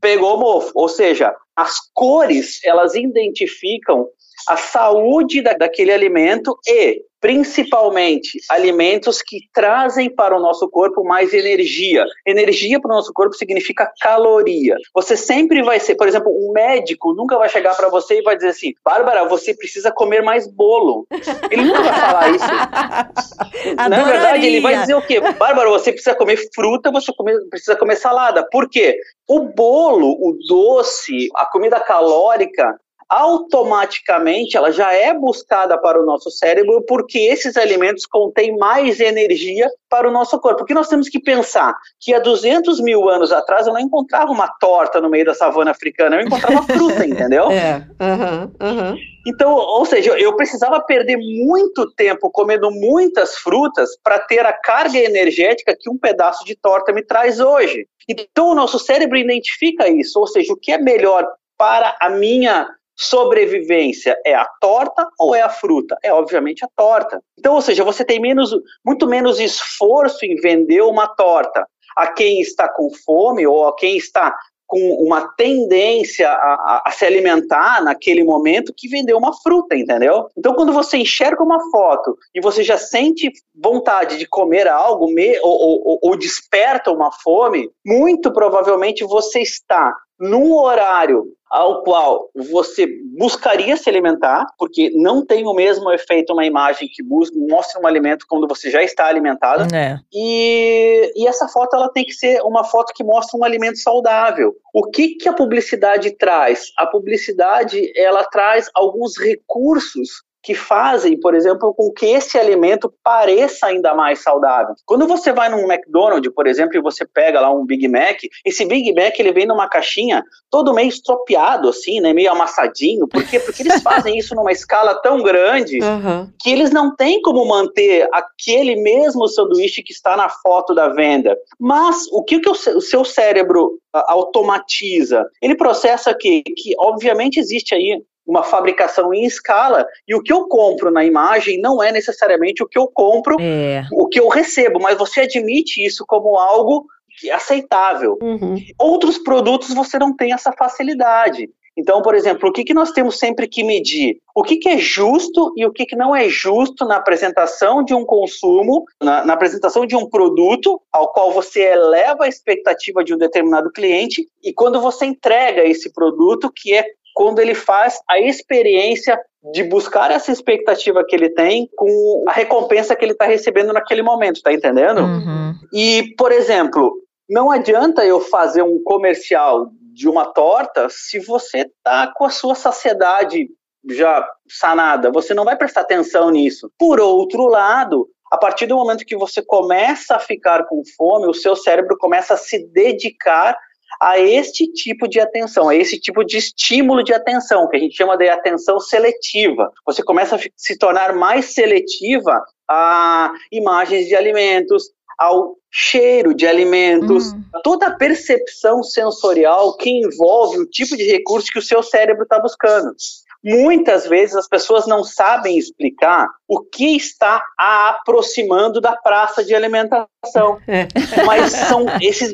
pegou 0.00 0.38
mofo. 0.38 0.70
Ou 0.74 0.88
seja, 0.88 1.34
as 1.56 1.74
cores, 1.92 2.60
elas 2.64 2.94
identificam 2.94 4.08
a 4.48 4.56
saúde 4.56 5.42
da, 5.42 5.52
daquele 5.54 5.92
alimento 5.92 6.58
e 6.66 7.02
principalmente 7.22 8.40
alimentos 8.50 9.22
que 9.22 9.42
trazem 9.54 10.10
para 10.10 10.36
o 10.36 10.40
nosso 10.40 10.68
corpo 10.68 11.04
mais 11.04 11.32
energia. 11.32 12.04
Energia 12.26 12.80
para 12.80 12.90
o 12.90 12.96
nosso 12.96 13.12
corpo 13.12 13.32
significa 13.36 13.88
caloria. 14.00 14.76
Você 14.92 15.16
sempre 15.16 15.62
vai 15.62 15.78
ser, 15.78 15.94
por 15.94 16.08
exemplo, 16.08 16.32
um 16.32 16.52
médico 16.52 17.14
nunca 17.14 17.38
vai 17.38 17.48
chegar 17.48 17.76
para 17.76 17.88
você 17.88 18.18
e 18.18 18.22
vai 18.22 18.34
dizer 18.34 18.48
assim: 18.48 18.74
Bárbara, 18.84 19.24
você 19.28 19.54
precisa 19.54 19.92
comer 19.92 20.20
mais 20.20 20.52
bolo. 20.52 21.06
Ele 21.48 21.62
nunca 21.62 21.82
vai 21.82 22.00
falar 22.00 22.30
isso. 22.30 23.78
Na 23.88 24.02
verdade, 24.02 24.44
ele 24.44 24.60
vai 24.60 24.80
dizer 24.80 24.94
o 24.94 25.02
quê? 25.02 25.20
Bárbara, 25.20 25.70
você 25.70 25.92
precisa 25.92 26.16
comer 26.16 26.36
fruta, 26.52 26.90
você 26.90 27.12
precisa 27.48 27.76
comer 27.76 27.94
salada. 27.94 28.44
Por 28.50 28.68
quê? 28.68 28.98
O 29.28 29.42
bolo, 29.42 30.10
o 30.10 30.36
doce, 30.48 31.28
a 31.36 31.46
comida 31.46 31.78
calórica, 31.78 32.76
automaticamente 33.12 34.56
ela 34.56 34.72
já 34.72 34.90
é 34.90 35.12
buscada 35.12 35.76
para 35.76 36.00
o 36.00 36.06
nosso 36.06 36.30
cérebro 36.30 36.82
porque 36.88 37.18
esses 37.18 37.58
alimentos 37.58 38.06
contêm 38.06 38.56
mais 38.56 39.00
energia 39.00 39.68
para 39.90 40.08
o 40.08 40.10
nosso 40.10 40.40
corpo. 40.40 40.60
Porque 40.60 40.72
nós 40.72 40.88
temos 40.88 41.10
que 41.10 41.20
pensar 41.20 41.76
que 42.00 42.14
há 42.14 42.18
200 42.18 42.80
mil 42.80 43.10
anos 43.10 43.30
atrás 43.30 43.66
eu 43.66 43.74
não 43.74 43.80
encontrava 43.80 44.32
uma 44.32 44.48
torta 44.58 44.98
no 44.98 45.10
meio 45.10 45.26
da 45.26 45.34
savana 45.34 45.72
africana, 45.72 46.16
eu 46.16 46.26
encontrava 46.26 46.62
fruta, 46.72 47.04
entendeu? 47.06 47.50
É, 47.50 47.86
uhum, 48.00 48.44
uhum. 48.66 48.96
Então, 49.26 49.52
ou 49.52 49.84
seja, 49.84 50.18
eu 50.18 50.34
precisava 50.34 50.80
perder 50.80 51.18
muito 51.18 51.92
tempo 51.92 52.30
comendo 52.30 52.70
muitas 52.70 53.36
frutas 53.36 53.90
para 54.02 54.20
ter 54.20 54.46
a 54.46 54.54
carga 54.54 54.98
energética 54.98 55.76
que 55.78 55.90
um 55.90 55.98
pedaço 55.98 56.46
de 56.46 56.56
torta 56.56 56.94
me 56.94 57.02
traz 57.02 57.40
hoje. 57.40 57.86
Então, 58.08 58.48
o 58.48 58.54
nosso 58.54 58.78
cérebro 58.78 59.18
identifica 59.18 59.86
isso, 59.86 60.18
ou 60.18 60.26
seja, 60.26 60.50
o 60.54 60.56
que 60.56 60.72
é 60.72 60.78
melhor 60.78 61.28
para 61.58 61.94
a 62.00 62.08
minha 62.08 62.68
sobrevivência 63.02 64.16
é 64.24 64.34
a 64.34 64.46
torta 64.60 65.08
ou 65.18 65.34
é 65.34 65.42
a 65.42 65.48
fruta? 65.48 65.96
É 66.02 66.12
obviamente 66.12 66.64
a 66.64 66.68
torta. 66.76 67.20
Então, 67.38 67.54
ou 67.54 67.62
seja, 67.62 67.84
você 67.84 68.04
tem 68.04 68.20
menos, 68.20 68.50
muito 68.84 69.06
menos 69.06 69.40
esforço 69.40 70.24
em 70.24 70.36
vender 70.36 70.82
uma 70.82 71.08
torta 71.08 71.66
a 71.96 72.06
quem 72.06 72.40
está 72.40 72.68
com 72.68 72.88
fome 73.04 73.46
ou 73.46 73.66
a 73.66 73.76
quem 73.76 73.96
está 73.96 74.34
com 74.72 74.94
uma 75.06 75.28
tendência 75.36 76.30
a, 76.30 76.54
a, 76.54 76.82
a, 76.86 76.90
se 76.90 77.04
alimentar 77.04 77.84
naquele 77.84 78.24
momento 78.24 78.72
que 78.74 78.88
vendeu 78.88 79.18
uma 79.18 79.34
fruta, 79.42 79.76
entendeu? 79.76 80.28
Então, 80.34 80.54
quando 80.54 80.72
você 80.72 80.96
enxerga 80.96 81.42
uma 81.42 81.60
foto 81.70 82.16
e 82.34 82.40
você 82.40 82.62
já 82.62 82.78
sente 82.78 83.30
vontade 83.54 84.16
de 84.16 84.26
comer 84.26 84.66
algo 84.66 85.12
me, 85.12 85.38
ou, 85.40 85.84
ou, 85.84 85.98
ou 86.00 86.16
desperta 86.16 86.90
uma 86.90 87.12
fome, 87.12 87.68
muito 87.84 88.32
provavelmente 88.32 89.04
você 89.04 89.40
está 89.40 89.94
num 90.18 90.54
horário 90.54 91.26
ao 91.52 91.82
qual 91.82 92.30
você 92.34 92.86
buscaria 93.14 93.76
se 93.76 93.86
alimentar, 93.86 94.46
porque 94.58 94.90
não 94.94 95.24
tem 95.24 95.46
o 95.46 95.52
mesmo 95.52 95.92
efeito 95.92 96.32
uma 96.32 96.46
imagem 96.46 96.88
que 96.90 97.02
busca, 97.02 97.36
mostra 97.38 97.78
um 97.78 97.86
alimento 97.86 98.24
quando 98.26 98.48
você 98.48 98.70
já 98.70 98.82
está 98.82 99.06
alimentado. 99.06 99.72
É. 99.74 100.00
E, 100.10 101.12
e 101.14 101.28
essa 101.28 101.46
foto 101.48 101.76
ela 101.76 101.90
tem 101.90 102.06
que 102.06 102.14
ser 102.14 102.40
uma 102.40 102.64
foto 102.64 102.94
que 102.94 103.04
mostra 103.04 103.38
um 103.38 103.44
alimento 103.44 103.76
saudável. 103.76 104.54
O 104.72 104.88
que, 104.88 105.16
que 105.16 105.28
a 105.28 105.34
publicidade 105.34 106.12
traz? 106.16 106.72
A 106.78 106.86
publicidade 106.86 107.92
ela 107.94 108.24
traz 108.24 108.70
alguns 108.74 109.18
recursos 109.18 110.22
que 110.42 110.54
fazem, 110.54 111.18
por 111.18 111.34
exemplo, 111.34 111.72
com 111.74 111.92
que 111.92 112.06
esse 112.06 112.36
alimento 112.36 112.92
pareça 113.02 113.66
ainda 113.66 113.94
mais 113.94 114.22
saudável. 114.22 114.74
Quando 114.84 115.06
você 115.06 115.32
vai 115.32 115.48
num 115.48 115.70
McDonald's, 115.70 116.32
por 116.34 116.46
exemplo, 116.46 116.76
e 116.76 116.82
você 116.82 117.06
pega 117.06 117.40
lá 117.40 117.52
um 117.52 117.64
Big 117.64 117.86
Mac, 117.88 118.18
esse 118.44 118.64
Big 118.64 118.92
Mac 118.92 119.18
ele 119.18 119.32
vem 119.32 119.46
numa 119.46 119.68
caixinha 119.68 120.24
todo 120.50 120.74
meio 120.74 120.88
estropiado, 120.88 121.68
assim, 121.68 122.00
né, 122.00 122.12
meio 122.12 122.30
amassadinho. 122.32 123.06
Por 123.06 123.24
quê? 123.24 123.38
Porque 123.38 123.62
eles 123.62 123.80
fazem 123.82 124.18
isso 124.18 124.34
numa 124.34 124.52
escala 124.52 125.00
tão 125.00 125.22
grande 125.22 125.78
uhum. 125.80 126.28
que 126.40 126.50
eles 126.50 126.70
não 126.70 126.94
têm 126.94 127.22
como 127.22 127.44
manter 127.46 128.08
aquele 128.12 128.76
mesmo 128.76 129.28
sanduíche 129.28 129.82
que 129.82 129.92
está 129.92 130.16
na 130.16 130.28
foto 130.28 130.74
da 130.74 130.88
venda. 130.88 131.36
Mas 131.58 132.06
o 132.12 132.22
que, 132.24 132.40
que 132.40 132.50
o 132.50 132.80
seu 132.80 133.04
cérebro 133.04 133.78
automatiza? 133.92 135.24
Ele 135.40 135.54
processa 135.54 136.14
que, 136.14 136.42
que 136.42 136.74
obviamente 136.78 137.38
existe 137.38 137.74
aí 137.74 138.02
uma 138.26 138.42
fabricação 138.42 139.12
em 139.12 139.24
escala 139.24 139.86
e 140.06 140.14
o 140.14 140.22
que 140.22 140.32
eu 140.32 140.46
compro 140.46 140.90
na 140.90 141.04
imagem 141.04 141.60
não 141.60 141.82
é 141.82 141.90
necessariamente 141.90 142.62
o 142.62 142.68
que 142.68 142.78
eu 142.78 142.86
compro, 142.86 143.36
é. 143.40 143.84
o 143.92 144.06
que 144.08 144.20
eu 144.20 144.28
recebo, 144.28 144.80
mas 144.80 144.96
você 144.96 145.22
admite 145.22 145.84
isso 145.84 146.04
como 146.06 146.38
algo 146.38 146.86
aceitável. 147.32 148.18
Uhum. 148.22 148.56
Outros 148.78 149.18
produtos 149.18 149.74
você 149.74 149.98
não 149.98 150.14
tem 150.16 150.32
essa 150.32 150.52
facilidade. 150.52 151.48
Então, 151.76 152.02
por 152.02 152.14
exemplo, 152.14 152.50
o 152.50 152.52
que, 152.52 152.64
que 152.64 152.74
nós 152.74 152.90
temos 152.92 153.18
sempre 153.18 153.48
que 153.48 153.64
medir? 153.64 154.18
O 154.34 154.42
que, 154.42 154.56
que 154.56 154.68
é 154.68 154.78
justo 154.78 155.52
e 155.56 155.64
o 155.64 155.72
que, 155.72 155.86
que 155.86 155.96
não 155.96 156.14
é 156.14 156.28
justo 156.28 156.84
na 156.84 156.96
apresentação 156.96 157.82
de 157.82 157.94
um 157.94 158.04
consumo, 158.04 158.84
na, 159.02 159.24
na, 159.24 159.32
apresentação 159.32 159.86
de 159.86 159.96
um 159.96 160.08
produto 160.08 160.80
ao 160.92 161.12
qual 161.12 161.32
você 161.32 161.62
eleva 161.62 162.24
a 162.24 162.28
expectativa 162.28 163.02
de 163.02 163.14
um 163.14 163.18
determinado 163.18 163.72
cliente 163.72 164.26
e 164.42 164.52
quando 164.52 164.80
você 164.80 165.06
entrega 165.06 165.64
esse 165.64 165.90
produto 165.92 166.52
que 166.54 166.74
é 166.74 166.84
quando 167.14 167.38
ele 167.38 167.54
faz 167.54 168.00
a 168.08 168.18
experiência 168.18 169.18
de 169.52 169.64
buscar 169.64 170.10
essa 170.10 170.30
expectativa 170.30 171.04
que 171.04 171.16
ele 171.16 171.30
tem 171.30 171.68
com 171.76 172.24
a 172.28 172.32
recompensa 172.32 172.94
que 172.94 173.04
ele 173.04 173.12
está 173.12 173.26
recebendo 173.26 173.72
naquele 173.72 174.02
momento, 174.02 174.40
tá 174.40 174.52
entendendo? 174.52 175.00
Uhum. 175.00 175.54
E, 175.72 176.14
por 176.16 176.30
exemplo, 176.30 176.94
não 177.28 177.50
adianta 177.50 178.04
eu 178.04 178.20
fazer 178.20 178.62
um 178.62 178.82
comercial 178.82 179.70
de 179.92 180.08
uma 180.08 180.26
torta 180.26 180.88
se 180.88 181.18
você 181.18 181.70
tá 181.82 182.12
com 182.14 182.24
a 182.24 182.30
sua 182.30 182.54
saciedade 182.54 183.48
já 183.90 184.26
sanada, 184.48 185.10
você 185.10 185.34
não 185.34 185.44
vai 185.44 185.56
prestar 185.56 185.80
atenção 185.80 186.30
nisso. 186.30 186.70
Por 186.78 187.00
outro 187.00 187.46
lado, 187.46 188.08
a 188.30 188.38
partir 188.38 188.66
do 188.66 188.76
momento 188.76 189.04
que 189.04 189.16
você 189.16 189.42
começa 189.42 190.16
a 190.16 190.20
ficar 190.20 190.64
com 190.64 190.82
fome, 190.96 191.26
o 191.26 191.34
seu 191.34 191.56
cérebro 191.56 191.98
começa 191.98 192.34
a 192.34 192.36
se 192.36 192.64
dedicar 192.68 193.58
a 194.02 194.18
este 194.18 194.66
tipo 194.72 195.06
de 195.06 195.20
atenção, 195.20 195.68
a 195.68 195.76
esse 195.76 195.96
tipo 195.96 196.24
de 196.24 196.36
estímulo 196.36 197.04
de 197.04 197.14
atenção, 197.14 197.68
que 197.68 197.76
a 197.76 197.78
gente 197.78 197.96
chama 197.96 198.16
de 198.16 198.28
atenção 198.28 198.80
seletiva. 198.80 199.70
Você 199.86 200.02
começa 200.02 200.34
a 200.34 200.40
se 200.56 200.76
tornar 200.76 201.14
mais 201.14 201.54
seletiva 201.54 202.42
a 202.68 203.32
imagens 203.52 204.08
de 204.08 204.16
alimentos, 204.16 204.90
ao 205.16 205.56
cheiro 205.72 206.34
de 206.34 206.46
alimentos, 206.46 207.32
hum. 207.32 207.42
toda 207.64 207.86
a 207.86 207.96
percepção 207.96 208.82
sensorial 208.82 209.74
que 209.78 209.88
envolve 209.88 210.58
o 210.58 210.66
tipo 210.66 210.94
de 210.96 211.04
recurso 211.04 211.50
que 211.50 211.58
o 211.58 211.62
seu 211.62 211.82
cérebro 211.82 212.24
está 212.24 212.38
buscando. 212.38 212.94
Muitas 213.42 214.06
vezes 214.06 214.36
as 214.36 214.46
pessoas 214.46 214.86
não 214.86 215.02
sabem 215.02 215.58
explicar 215.58 216.28
o 216.46 216.60
que 216.60 216.94
está 216.94 217.42
a 217.58 217.88
aproximando 217.88 218.80
da 218.80 218.94
praça 218.94 219.42
de 219.42 219.54
alimentação. 219.54 220.58
É. 220.68 220.86
Mas 221.26 221.50
são 221.50 221.86
esses, 222.00 222.32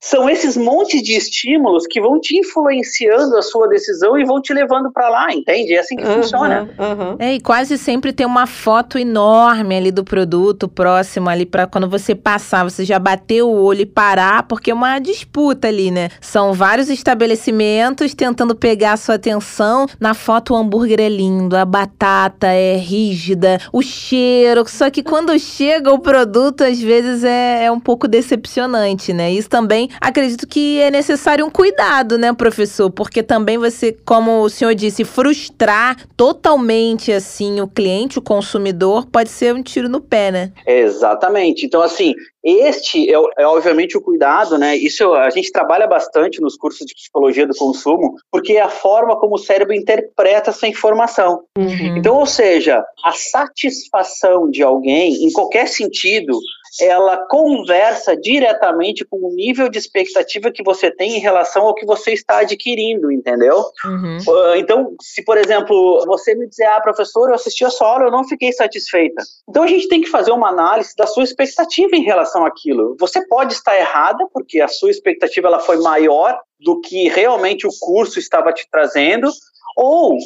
são 0.00 0.28
esses 0.28 0.56
montes 0.56 1.02
de 1.02 1.14
estímulos 1.16 1.86
que 1.86 2.00
vão 2.00 2.20
te 2.20 2.36
influenciando 2.38 3.36
a 3.36 3.42
sua 3.42 3.68
decisão 3.68 4.18
e 4.18 4.24
vão 4.24 4.40
te 4.40 4.52
levando 4.52 4.92
para 4.92 5.08
lá, 5.08 5.32
entende? 5.32 5.74
É 5.74 5.80
assim 5.80 5.96
que 5.96 6.04
uhum, 6.04 6.22
funciona. 6.22 6.68
Uhum. 6.78 7.16
É, 7.18 7.34
e 7.34 7.40
quase 7.40 7.76
sempre 7.76 8.12
tem 8.12 8.26
uma 8.26 8.46
foto 8.46 8.98
enorme 8.98 9.76
ali 9.76 9.90
do 9.90 10.04
produto 10.04 10.68
próximo 10.68 11.28
ali 11.28 11.44
para 11.44 11.66
quando 11.66 11.88
você 11.88 12.14
passa 12.14 12.47
pensar, 12.48 12.64
você 12.64 12.84
já 12.84 12.98
bateu 12.98 13.50
o 13.50 13.62
olho 13.62 13.82
e 13.82 13.86
parar, 13.86 14.44
porque 14.44 14.70
é 14.70 14.74
uma 14.74 14.98
disputa 14.98 15.68
ali, 15.68 15.90
né? 15.90 16.08
São 16.18 16.54
vários 16.54 16.88
estabelecimentos 16.88 18.14
tentando 18.14 18.54
pegar 18.54 18.94
a 18.94 18.96
sua 18.96 19.16
atenção. 19.16 19.86
Na 20.00 20.14
foto 20.14 20.54
o 20.54 20.56
hambúrguer 20.56 20.98
é 20.98 21.08
lindo, 21.10 21.56
a 21.56 21.64
batata 21.66 22.46
é 22.46 22.76
rígida, 22.76 23.60
o 23.70 23.82
cheiro. 23.82 24.64
Só 24.66 24.88
que 24.88 25.02
quando 25.02 25.36
chega 25.38 25.92
o 25.92 25.98
produto, 25.98 26.64
às 26.64 26.80
vezes 26.80 27.22
é, 27.22 27.64
é 27.64 27.70
um 27.70 27.80
pouco 27.80 28.08
decepcionante, 28.08 29.12
né? 29.12 29.30
Isso 29.30 29.50
também 29.50 29.90
acredito 30.00 30.46
que 30.46 30.80
é 30.80 30.90
necessário 30.90 31.44
um 31.44 31.50
cuidado, 31.50 32.16
né, 32.16 32.32
professor? 32.32 32.90
Porque 32.90 33.22
também 33.22 33.58
você, 33.58 33.94
como 34.06 34.40
o 34.42 34.48
senhor 34.48 34.74
disse, 34.74 35.04
frustrar 35.04 35.96
totalmente 36.16 37.12
assim 37.12 37.60
o 37.60 37.68
cliente, 37.68 38.18
o 38.18 38.22
consumidor, 38.22 39.06
pode 39.06 39.28
ser 39.28 39.54
um 39.54 39.62
tiro 39.62 39.88
no 39.88 40.00
pé, 40.00 40.30
né? 40.30 40.52
Exatamente. 40.66 41.66
Então, 41.66 41.82
assim, 41.82 42.14
este 42.44 43.10
é, 43.10 43.14
é, 43.38 43.46
obviamente 43.46 43.96
o 43.96 44.00
cuidado, 44.00 44.56
né? 44.56 44.76
Isso 44.76 45.12
a 45.14 45.30
gente 45.30 45.50
trabalha 45.50 45.86
bastante 45.86 46.40
nos 46.40 46.56
cursos 46.56 46.86
de 46.86 46.94
psicologia 46.94 47.46
do 47.46 47.54
consumo, 47.54 48.14
porque 48.30 48.54
é 48.54 48.62
a 48.62 48.68
forma 48.68 49.18
como 49.18 49.34
o 49.34 49.38
cérebro 49.38 49.74
interpreta 49.74 50.50
essa 50.50 50.66
informação. 50.66 51.42
Uhum. 51.56 51.96
Então, 51.96 52.16
ou 52.16 52.26
seja, 52.26 52.84
a 53.04 53.12
satisfação 53.12 54.50
de 54.50 54.62
alguém, 54.62 55.24
em 55.24 55.32
qualquer 55.32 55.66
sentido, 55.68 56.38
ela 56.80 57.16
conversa 57.28 58.16
diretamente 58.16 59.04
com 59.04 59.18
o 59.18 59.34
nível 59.34 59.68
de 59.68 59.78
expectativa 59.78 60.50
que 60.50 60.62
você 60.62 60.90
tem 60.90 61.16
em 61.16 61.20
relação 61.20 61.62
ao 61.64 61.74
que 61.74 61.86
você 61.86 62.12
está 62.12 62.40
adquirindo, 62.40 63.10
entendeu? 63.10 63.64
Uhum. 63.84 64.18
Uh, 64.26 64.54
então, 64.56 64.94
se 65.00 65.24
por 65.24 65.36
exemplo 65.36 66.04
você 66.06 66.34
me 66.34 66.48
dizer, 66.48 66.66
ah, 66.66 66.80
professor, 66.80 67.28
eu 67.28 67.34
assisti 67.34 67.64
a 67.64 67.70
sua 67.70 67.88
aula, 67.88 68.04
eu 68.04 68.10
não 68.10 68.24
fiquei 68.24 68.52
satisfeita. 68.52 69.22
Então 69.48 69.62
a 69.62 69.66
gente 69.66 69.88
tem 69.88 70.00
que 70.00 70.08
fazer 70.08 70.30
uma 70.30 70.48
análise 70.48 70.94
da 70.96 71.06
sua 71.06 71.24
expectativa 71.24 71.94
em 71.94 72.02
relação 72.02 72.44
àquilo. 72.44 72.96
Você 72.98 73.26
pode 73.26 73.54
estar 73.54 73.76
errada, 73.76 74.26
porque 74.32 74.60
a 74.60 74.68
sua 74.68 74.90
expectativa 74.90 75.48
ela 75.48 75.60
foi 75.60 75.78
maior 75.78 76.38
do 76.60 76.80
que 76.80 77.08
realmente 77.08 77.66
o 77.66 77.70
curso 77.80 78.18
estava 78.18 78.52
te 78.52 78.66
trazendo, 78.70 79.30
ou 79.76 80.18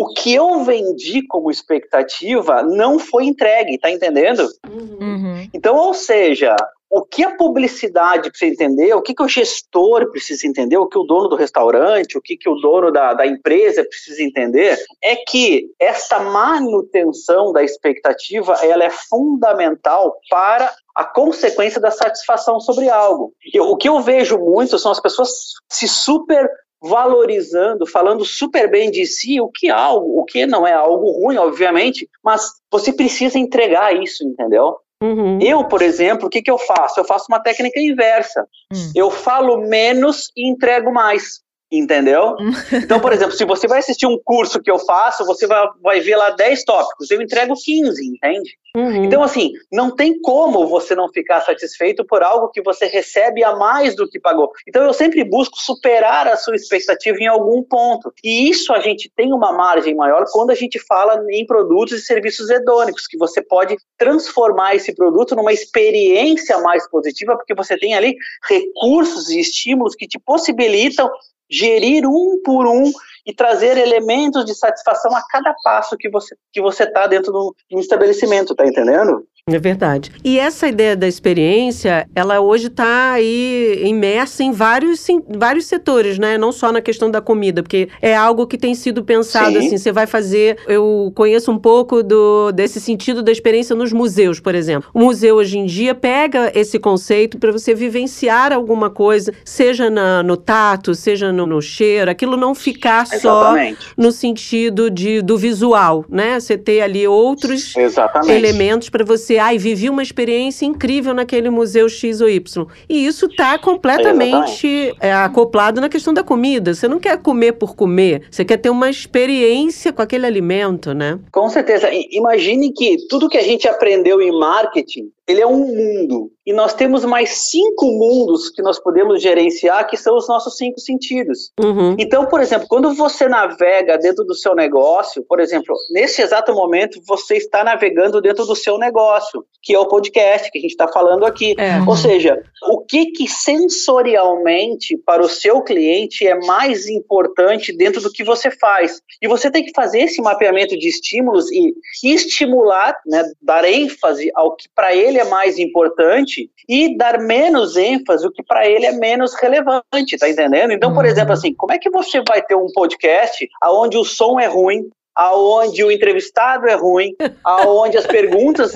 o 0.00 0.14
que 0.14 0.34
eu 0.34 0.64
vendi 0.64 1.26
como 1.26 1.50
expectativa 1.50 2.62
não 2.62 2.98
foi 2.98 3.24
entregue, 3.24 3.78
tá 3.78 3.90
entendendo? 3.90 4.48
Uhum. 4.66 5.29
Então, 5.52 5.76
ou 5.76 5.94
seja, 5.94 6.56
o 6.90 7.02
que 7.02 7.22
a 7.22 7.36
publicidade 7.36 8.28
precisa 8.30 8.52
entender, 8.52 8.92
o 8.94 9.00
que, 9.00 9.14
que 9.14 9.22
o 9.22 9.28
gestor 9.28 10.10
precisa 10.10 10.44
entender, 10.46 10.76
o 10.76 10.88
que 10.88 10.98
o 10.98 11.04
dono 11.04 11.28
do 11.28 11.36
restaurante, 11.36 12.18
o 12.18 12.20
que, 12.20 12.36
que 12.36 12.48
o 12.48 12.56
dono 12.56 12.90
da, 12.90 13.14
da 13.14 13.24
empresa 13.24 13.84
precisa 13.84 14.20
entender, 14.22 14.76
é 15.00 15.14
que 15.14 15.70
essa 15.78 16.18
manutenção 16.18 17.52
da 17.52 17.62
expectativa 17.62 18.54
ela 18.62 18.82
é 18.82 18.90
fundamental 18.90 20.18
para 20.28 20.74
a 20.96 21.04
consequência 21.04 21.80
da 21.80 21.92
satisfação 21.92 22.58
sobre 22.58 22.90
algo. 22.90 23.32
Eu, 23.54 23.70
o 23.70 23.76
que 23.76 23.88
eu 23.88 24.00
vejo 24.00 24.36
muito 24.36 24.76
são 24.76 24.90
as 24.90 25.00
pessoas 25.00 25.30
se 25.68 25.86
super 25.86 26.50
valorizando, 26.82 27.86
falando 27.86 28.24
super 28.24 28.68
bem 28.68 28.90
de 28.90 29.06
si, 29.06 29.40
o 29.40 29.48
que 29.48 29.68
é 29.68 29.70
algo, 29.70 30.18
o 30.18 30.24
que 30.24 30.46
não 30.46 30.66
é 30.66 30.72
algo 30.72 31.10
ruim, 31.12 31.36
obviamente, 31.36 32.08
mas 32.24 32.50
você 32.70 32.92
precisa 32.92 33.38
entregar 33.38 33.94
isso, 33.94 34.24
entendeu? 34.24 34.76
Uhum. 35.02 35.38
Eu, 35.40 35.64
por 35.64 35.80
exemplo, 35.80 36.26
o 36.26 36.30
que, 36.30 36.42
que 36.42 36.50
eu 36.50 36.58
faço? 36.58 37.00
Eu 37.00 37.04
faço 37.04 37.26
uma 37.28 37.40
técnica 37.40 37.80
inversa. 37.80 38.46
Uhum. 38.72 38.92
Eu 38.94 39.10
falo 39.10 39.68
menos 39.68 40.30
e 40.36 40.48
entrego 40.48 40.92
mais. 40.92 41.40
Entendeu? 41.70 42.36
Então, 42.90 42.98
por 42.98 43.12
exemplo, 43.12 43.32
se 43.32 43.44
você 43.44 43.68
vai 43.68 43.78
assistir 43.78 44.06
um 44.06 44.18
curso 44.24 44.60
que 44.60 44.70
eu 44.70 44.78
faço, 44.78 45.24
você 45.24 45.46
vai, 45.46 45.68
vai 45.82 46.00
ver 46.00 46.16
lá 46.16 46.30
10 46.30 46.64
tópicos, 46.64 47.10
eu 47.10 47.20
entrego 47.20 47.54
15, 47.54 48.04
entende? 48.04 48.56
Uhum. 48.76 49.04
Então, 49.04 49.22
assim, 49.22 49.52
não 49.70 49.94
tem 49.94 50.20
como 50.20 50.66
você 50.66 50.94
não 50.94 51.08
ficar 51.08 51.40
satisfeito 51.40 52.04
por 52.04 52.22
algo 52.22 52.48
que 52.48 52.62
você 52.62 52.86
recebe 52.86 53.42
a 53.42 53.56
mais 53.56 53.96
do 53.96 54.08
que 54.08 54.20
pagou. 54.20 54.50
Então, 54.66 54.84
eu 54.84 54.92
sempre 54.92 55.24
busco 55.24 55.58
superar 55.58 56.28
a 56.28 56.36
sua 56.36 56.54
expectativa 56.54 57.18
em 57.18 57.26
algum 57.26 57.62
ponto. 57.62 58.12
E 58.22 58.48
isso 58.48 58.72
a 58.72 58.80
gente 58.80 59.10
tem 59.14 59.32
uma 59.32 59.52
margem 59.52 59.94
maior 59.94 60.24
quando 60.30 60.50
a 60.50 60.54
gente 60.54 60.78
fala 60.78 61.20
em 61.30 61.44
produtos 61.44 62.00
e 62.00 62.04
serviços 62.04 62.48
hedônicos, 62.48 63.06
que 63.06 63.18
você 63.18 63.42
pode 63.42 63.76
transformar 63.98 64.76
esse 64.76 64.94
produto 64.94 65.34
numa 65.34 65.52
experiência 65.52 66.58
mais 66.58 66.88
positiva, 66.88 67.36
porque 67.36 67.54
você 67.54 67.76
tem 67.76 67.94
ali 67.94 68.16
recursos 68.48 69.30
e 69.30 69.40
estímulos 69.40 69.94
que 69.94 70.06
te 70.06 70.18
possibilitam 70.18 71.10
gerir 71.50 72.06
um 72.06 72.40
por 72.44 72.66
um 72.66 72.90
e 73.26 73.34
trazer 73.34 73.76
elementos 73.76 74.44
de 74.44 74.54
satisfação 74.54 75.14
a 75.14 75.22
cada 75.28 75.54
passo 75.62 75.96
que 75.96 76.08
você 76.08 76.34
que 76.52 76.60
você 76.60 76.84
está 76.84 77.06
dentro 77.06 77.32
do, 77.32 77.54
do 77.70 77.80
estabelecimento, 77.80 78.54
tá 78.54 78.66
entendendo? 78.66 79.26
É 79.48 79.58
verdade. 79.58 80.12
E 80.24 80.38
essa 80.38 80.68
ideia 80.68 80.96
da 80.96 81.08
experiência, 81.08 82.06
ela 82.14 82.40
hoje 82.40 82.66
está 82.66 83.12
aí 83.12 83.82
imersa 83.84 84.42
em 84.42 84.52
vários, 84.52 85.08
em 85.08 85.22
vários 85.28 85.66
setores, 85.66 86.18
né? 86.18 86.36
Não 86.38 86.52
só 86.52 86.70
na 86.70 86.80
questão 86.80 87.10
da 87.10 87.20
comida, 87.20 87.62
porque 87.62 87.88
é 88.00 88.14
algo 88.14 88.46
que 88.46 88.58
tem 88.58 88.74
sido 88.74 89.02
pensado 89.02 89.58
Sim. 89.58 89.66
assim. 89.66 89.78
Você 89.78 89.92
vai 89.92 90.06
fazer. 90.06 90.58
Eu 90.68 91.12
conheço 91.14 91.50
um 91.50 91.58
pouco 91.58 92.02
do, 92.02 92.52
desse 92.52 92.80
sentido 92.80 93.22
da 93.22 93.32
experiência 93.32 93.74
nos 93.74 93.92
museus, 93.92 94.38
por 94.38 94.54
exemplo. 94.54 94.90
O 94.94 95.00
museu 95.00 95.36
hoje 95.36 95.58
em 95.58 95.66
dia 95.66 95.94
pega 95.94 96.52
esse 96.54 96.78
conceito 96.78 97.38
para 97.38 97.50
você 97.50 97.74
vivenciar 97.74 98.52
alguma 98.52 98.90
coisa, 98.90 99.32
seja 99.44 99.90
na, 99.90 100.22
no 100.22 100.36
tato, 100.36 100.94
seja 100.94 101.32
no, 101.32 101.46
no 101.46 101.60
cheiro, 101.60 102.10
aquilo 102.10 102.36
não 102.36 102.54
ficar 102.54 103.06
Exatamente. 103.10 103.82
só 103.82 103.90
no 103.96 104.12
sentido 104.12 104.90
de, 104.90 105.22
do 105.22 105.36
visual, 105.36 106.04
né? 106.08 106.38
Você 106.38 106.56
ter 106.56 106.82
ali 106.82 107.06
outros 107.06 107.76
Exatamente. 107.76 108.32
elementos 108.32 108.90
para 108.90 109.04
você 109.04 109.29
ai, 109.38 109.58
vivi 109.58 109.88
uma 109.88 110.02
experiência 110.02 110.64
incrível 110.64 111.14
naquele 111.14 111.50
museu 111.50 111.88
X 111.88 112.20
ou 112.20 112.28
Y. 112.28 112.66
E 112.88 113.06
isso 113.06 113.26
está 113.26 113.58
completamente 113.58 114.94
é, 115.00 115.12
acoplado 115.12 115.80
na 115.80 115.88
questão 115.88 116.12
da 116.12 116.22
comida. 116.22 116.74
Você 116.74 116.88
não 116.88 116.98
quer 116.98 117.18
comer 117.18 117.52
por 117.52 117.74
comer, 117.74 118.22
você 118.30 118.44
quer 118.44 118.56
ter 118.56 118.70
uma 118.70 118.90
experiência 118.90 119.92
com 119.92 120.02
aquele 120.02 120.26
alimento, 120.26 120.92
né? 120.94 121.18
Com 121.32 121.48
certeza. 121.48 121.88
Imagine 122.10 122.72
que 122.72 122.96
tudo 123.08 123.28
que 123.28 123.38
a 123.38 123.42
gente 123.42 123.68
aprendeu 123.68 124.20
em 124.20 124.30
marketing 124.38 125.10
ele 125.30 125.40
é 125.40 125.46
um 125.46 125.58
mundo. 125.58 126.30
E 126.46 126.52
nós 126.52 126.74
temos 126.74 127.04
mais 127.04 127.50
cinco 127.50 127.86
mundos 127.86 128.50
que 128.50 128.60
nós 128.60 128.80
podemos 128.80 129.22
gerenciar, 129.22 129.86
que 129.86 129.96
são 129.96 130.16
os 130.16 130.26
nossos 130.26 130.56
cinco 130.56 130.80
sentidos. 130.80 131.52
Uhum. 131.62 131.94
Então, 131.98 132.26
por 132.26 132.40
exemplo, 132.40 132.66
quando 132.68 132.92
você 132.94 133.28
navega 133.28 133.96
dentro 133.98 134.24
do 134.24 134.34
seu 134.34 134.54
negócio, 134.54 135.24
por 135.28 135.38
exemplo, 135.38 135.76
nesse 135.92 136.22
exato 136.22 136.52
momento, 136.52 137.00
você 137.06 137.36
está 137.36 137.62
navegando 137.62 138.20
dentro 138.20 138.44
do 138.46 138.56
seu 138.56 138.78
negócio, 138.78 139.44
que 139.62 139.74
é 139.74 139.78
o 139.78 139.86
podcast 139.86 140.50
que 140.50 140.58
a 140.58 140.60
gente 140.60 140.72
está 140.72 140.88
falando 140.88 141.24
aqui. 141.24 141.54
É. 141.56 141.78
Ou 141.86 141.96
seja, 141.96 142.42
o 142.68 142.80
que, 142.84 143.12
que 143.12 143.28
sensorialmente 143.28 144.96
para 145.06 145.22
o 145.22 145.28
seu 145.28 145.62
cliente 145.62 146.26
é 146.26 146.34
mais 146.46 146.88
importante 146.88 147.72
dentro 147.76 148.00
do 148.00 148.10
que 148.10 148.24
você 148.24 148.50
faz? 148.50 149.00
E 149.22 149.28
você 149.28 149.50
tem 149.50 149.64
que 149.64 149.72
fazer 149.72 150.00
esse 150.00 150.20
mapeamento 150.20 150.76
de 150.76 150.88
estímulos 150.88 151.46
e 151.52 151.74
estimular, 152.02 152.96
né, 153.06 153.22
dar 153.40 153.64
ênfase 153.64 154.30
ao 154.34 154.56
que 154.56 154.68
para 154.74 154.94
ele 154.94 155.19
é 155.20 155.24
mais 155.24 155.58
importante 155.58 156.50
e 156.68 156.96
dar 156.96 157.18
menos 157.20 157.76
ênfase 157.76 158.26
o 158.26 158.32
que 158.32 158.42
para 158.42 158.66
ele 158.66 158.86
é 158.86 158.92
menos 158.92 159.34
relevante, 159.34 160.18
tá 160.18 160.28
entendendo? 160.28 160.72
Então, 160.72 160.92
por 160.92 161.04
uhum. 161.04 161.10
exemplo, 161.10 161.32
assim, 161.32 161.54
como 161.54 161.72
é 161.72 161.78
que 161.78 161.90
você 161.90 162.22
vai 162.26 162.42
ter 162.42 162.54
um 162.54 162.66
podcast 162.72 163.48
aonde 163.60 163.96
o 163.96 164.04
som 164.04 164.40
é 164.40 164.46
ruim, 164.46 164.90
aonde 165.14 165.84
o 165.84 165.90
entrevistado 165.90 166.68
é 166.68 166.74
ruim, 166.74 167.14
aonde 167.44 167.98
as 167.98 168.06
perguntas 168.06 168.72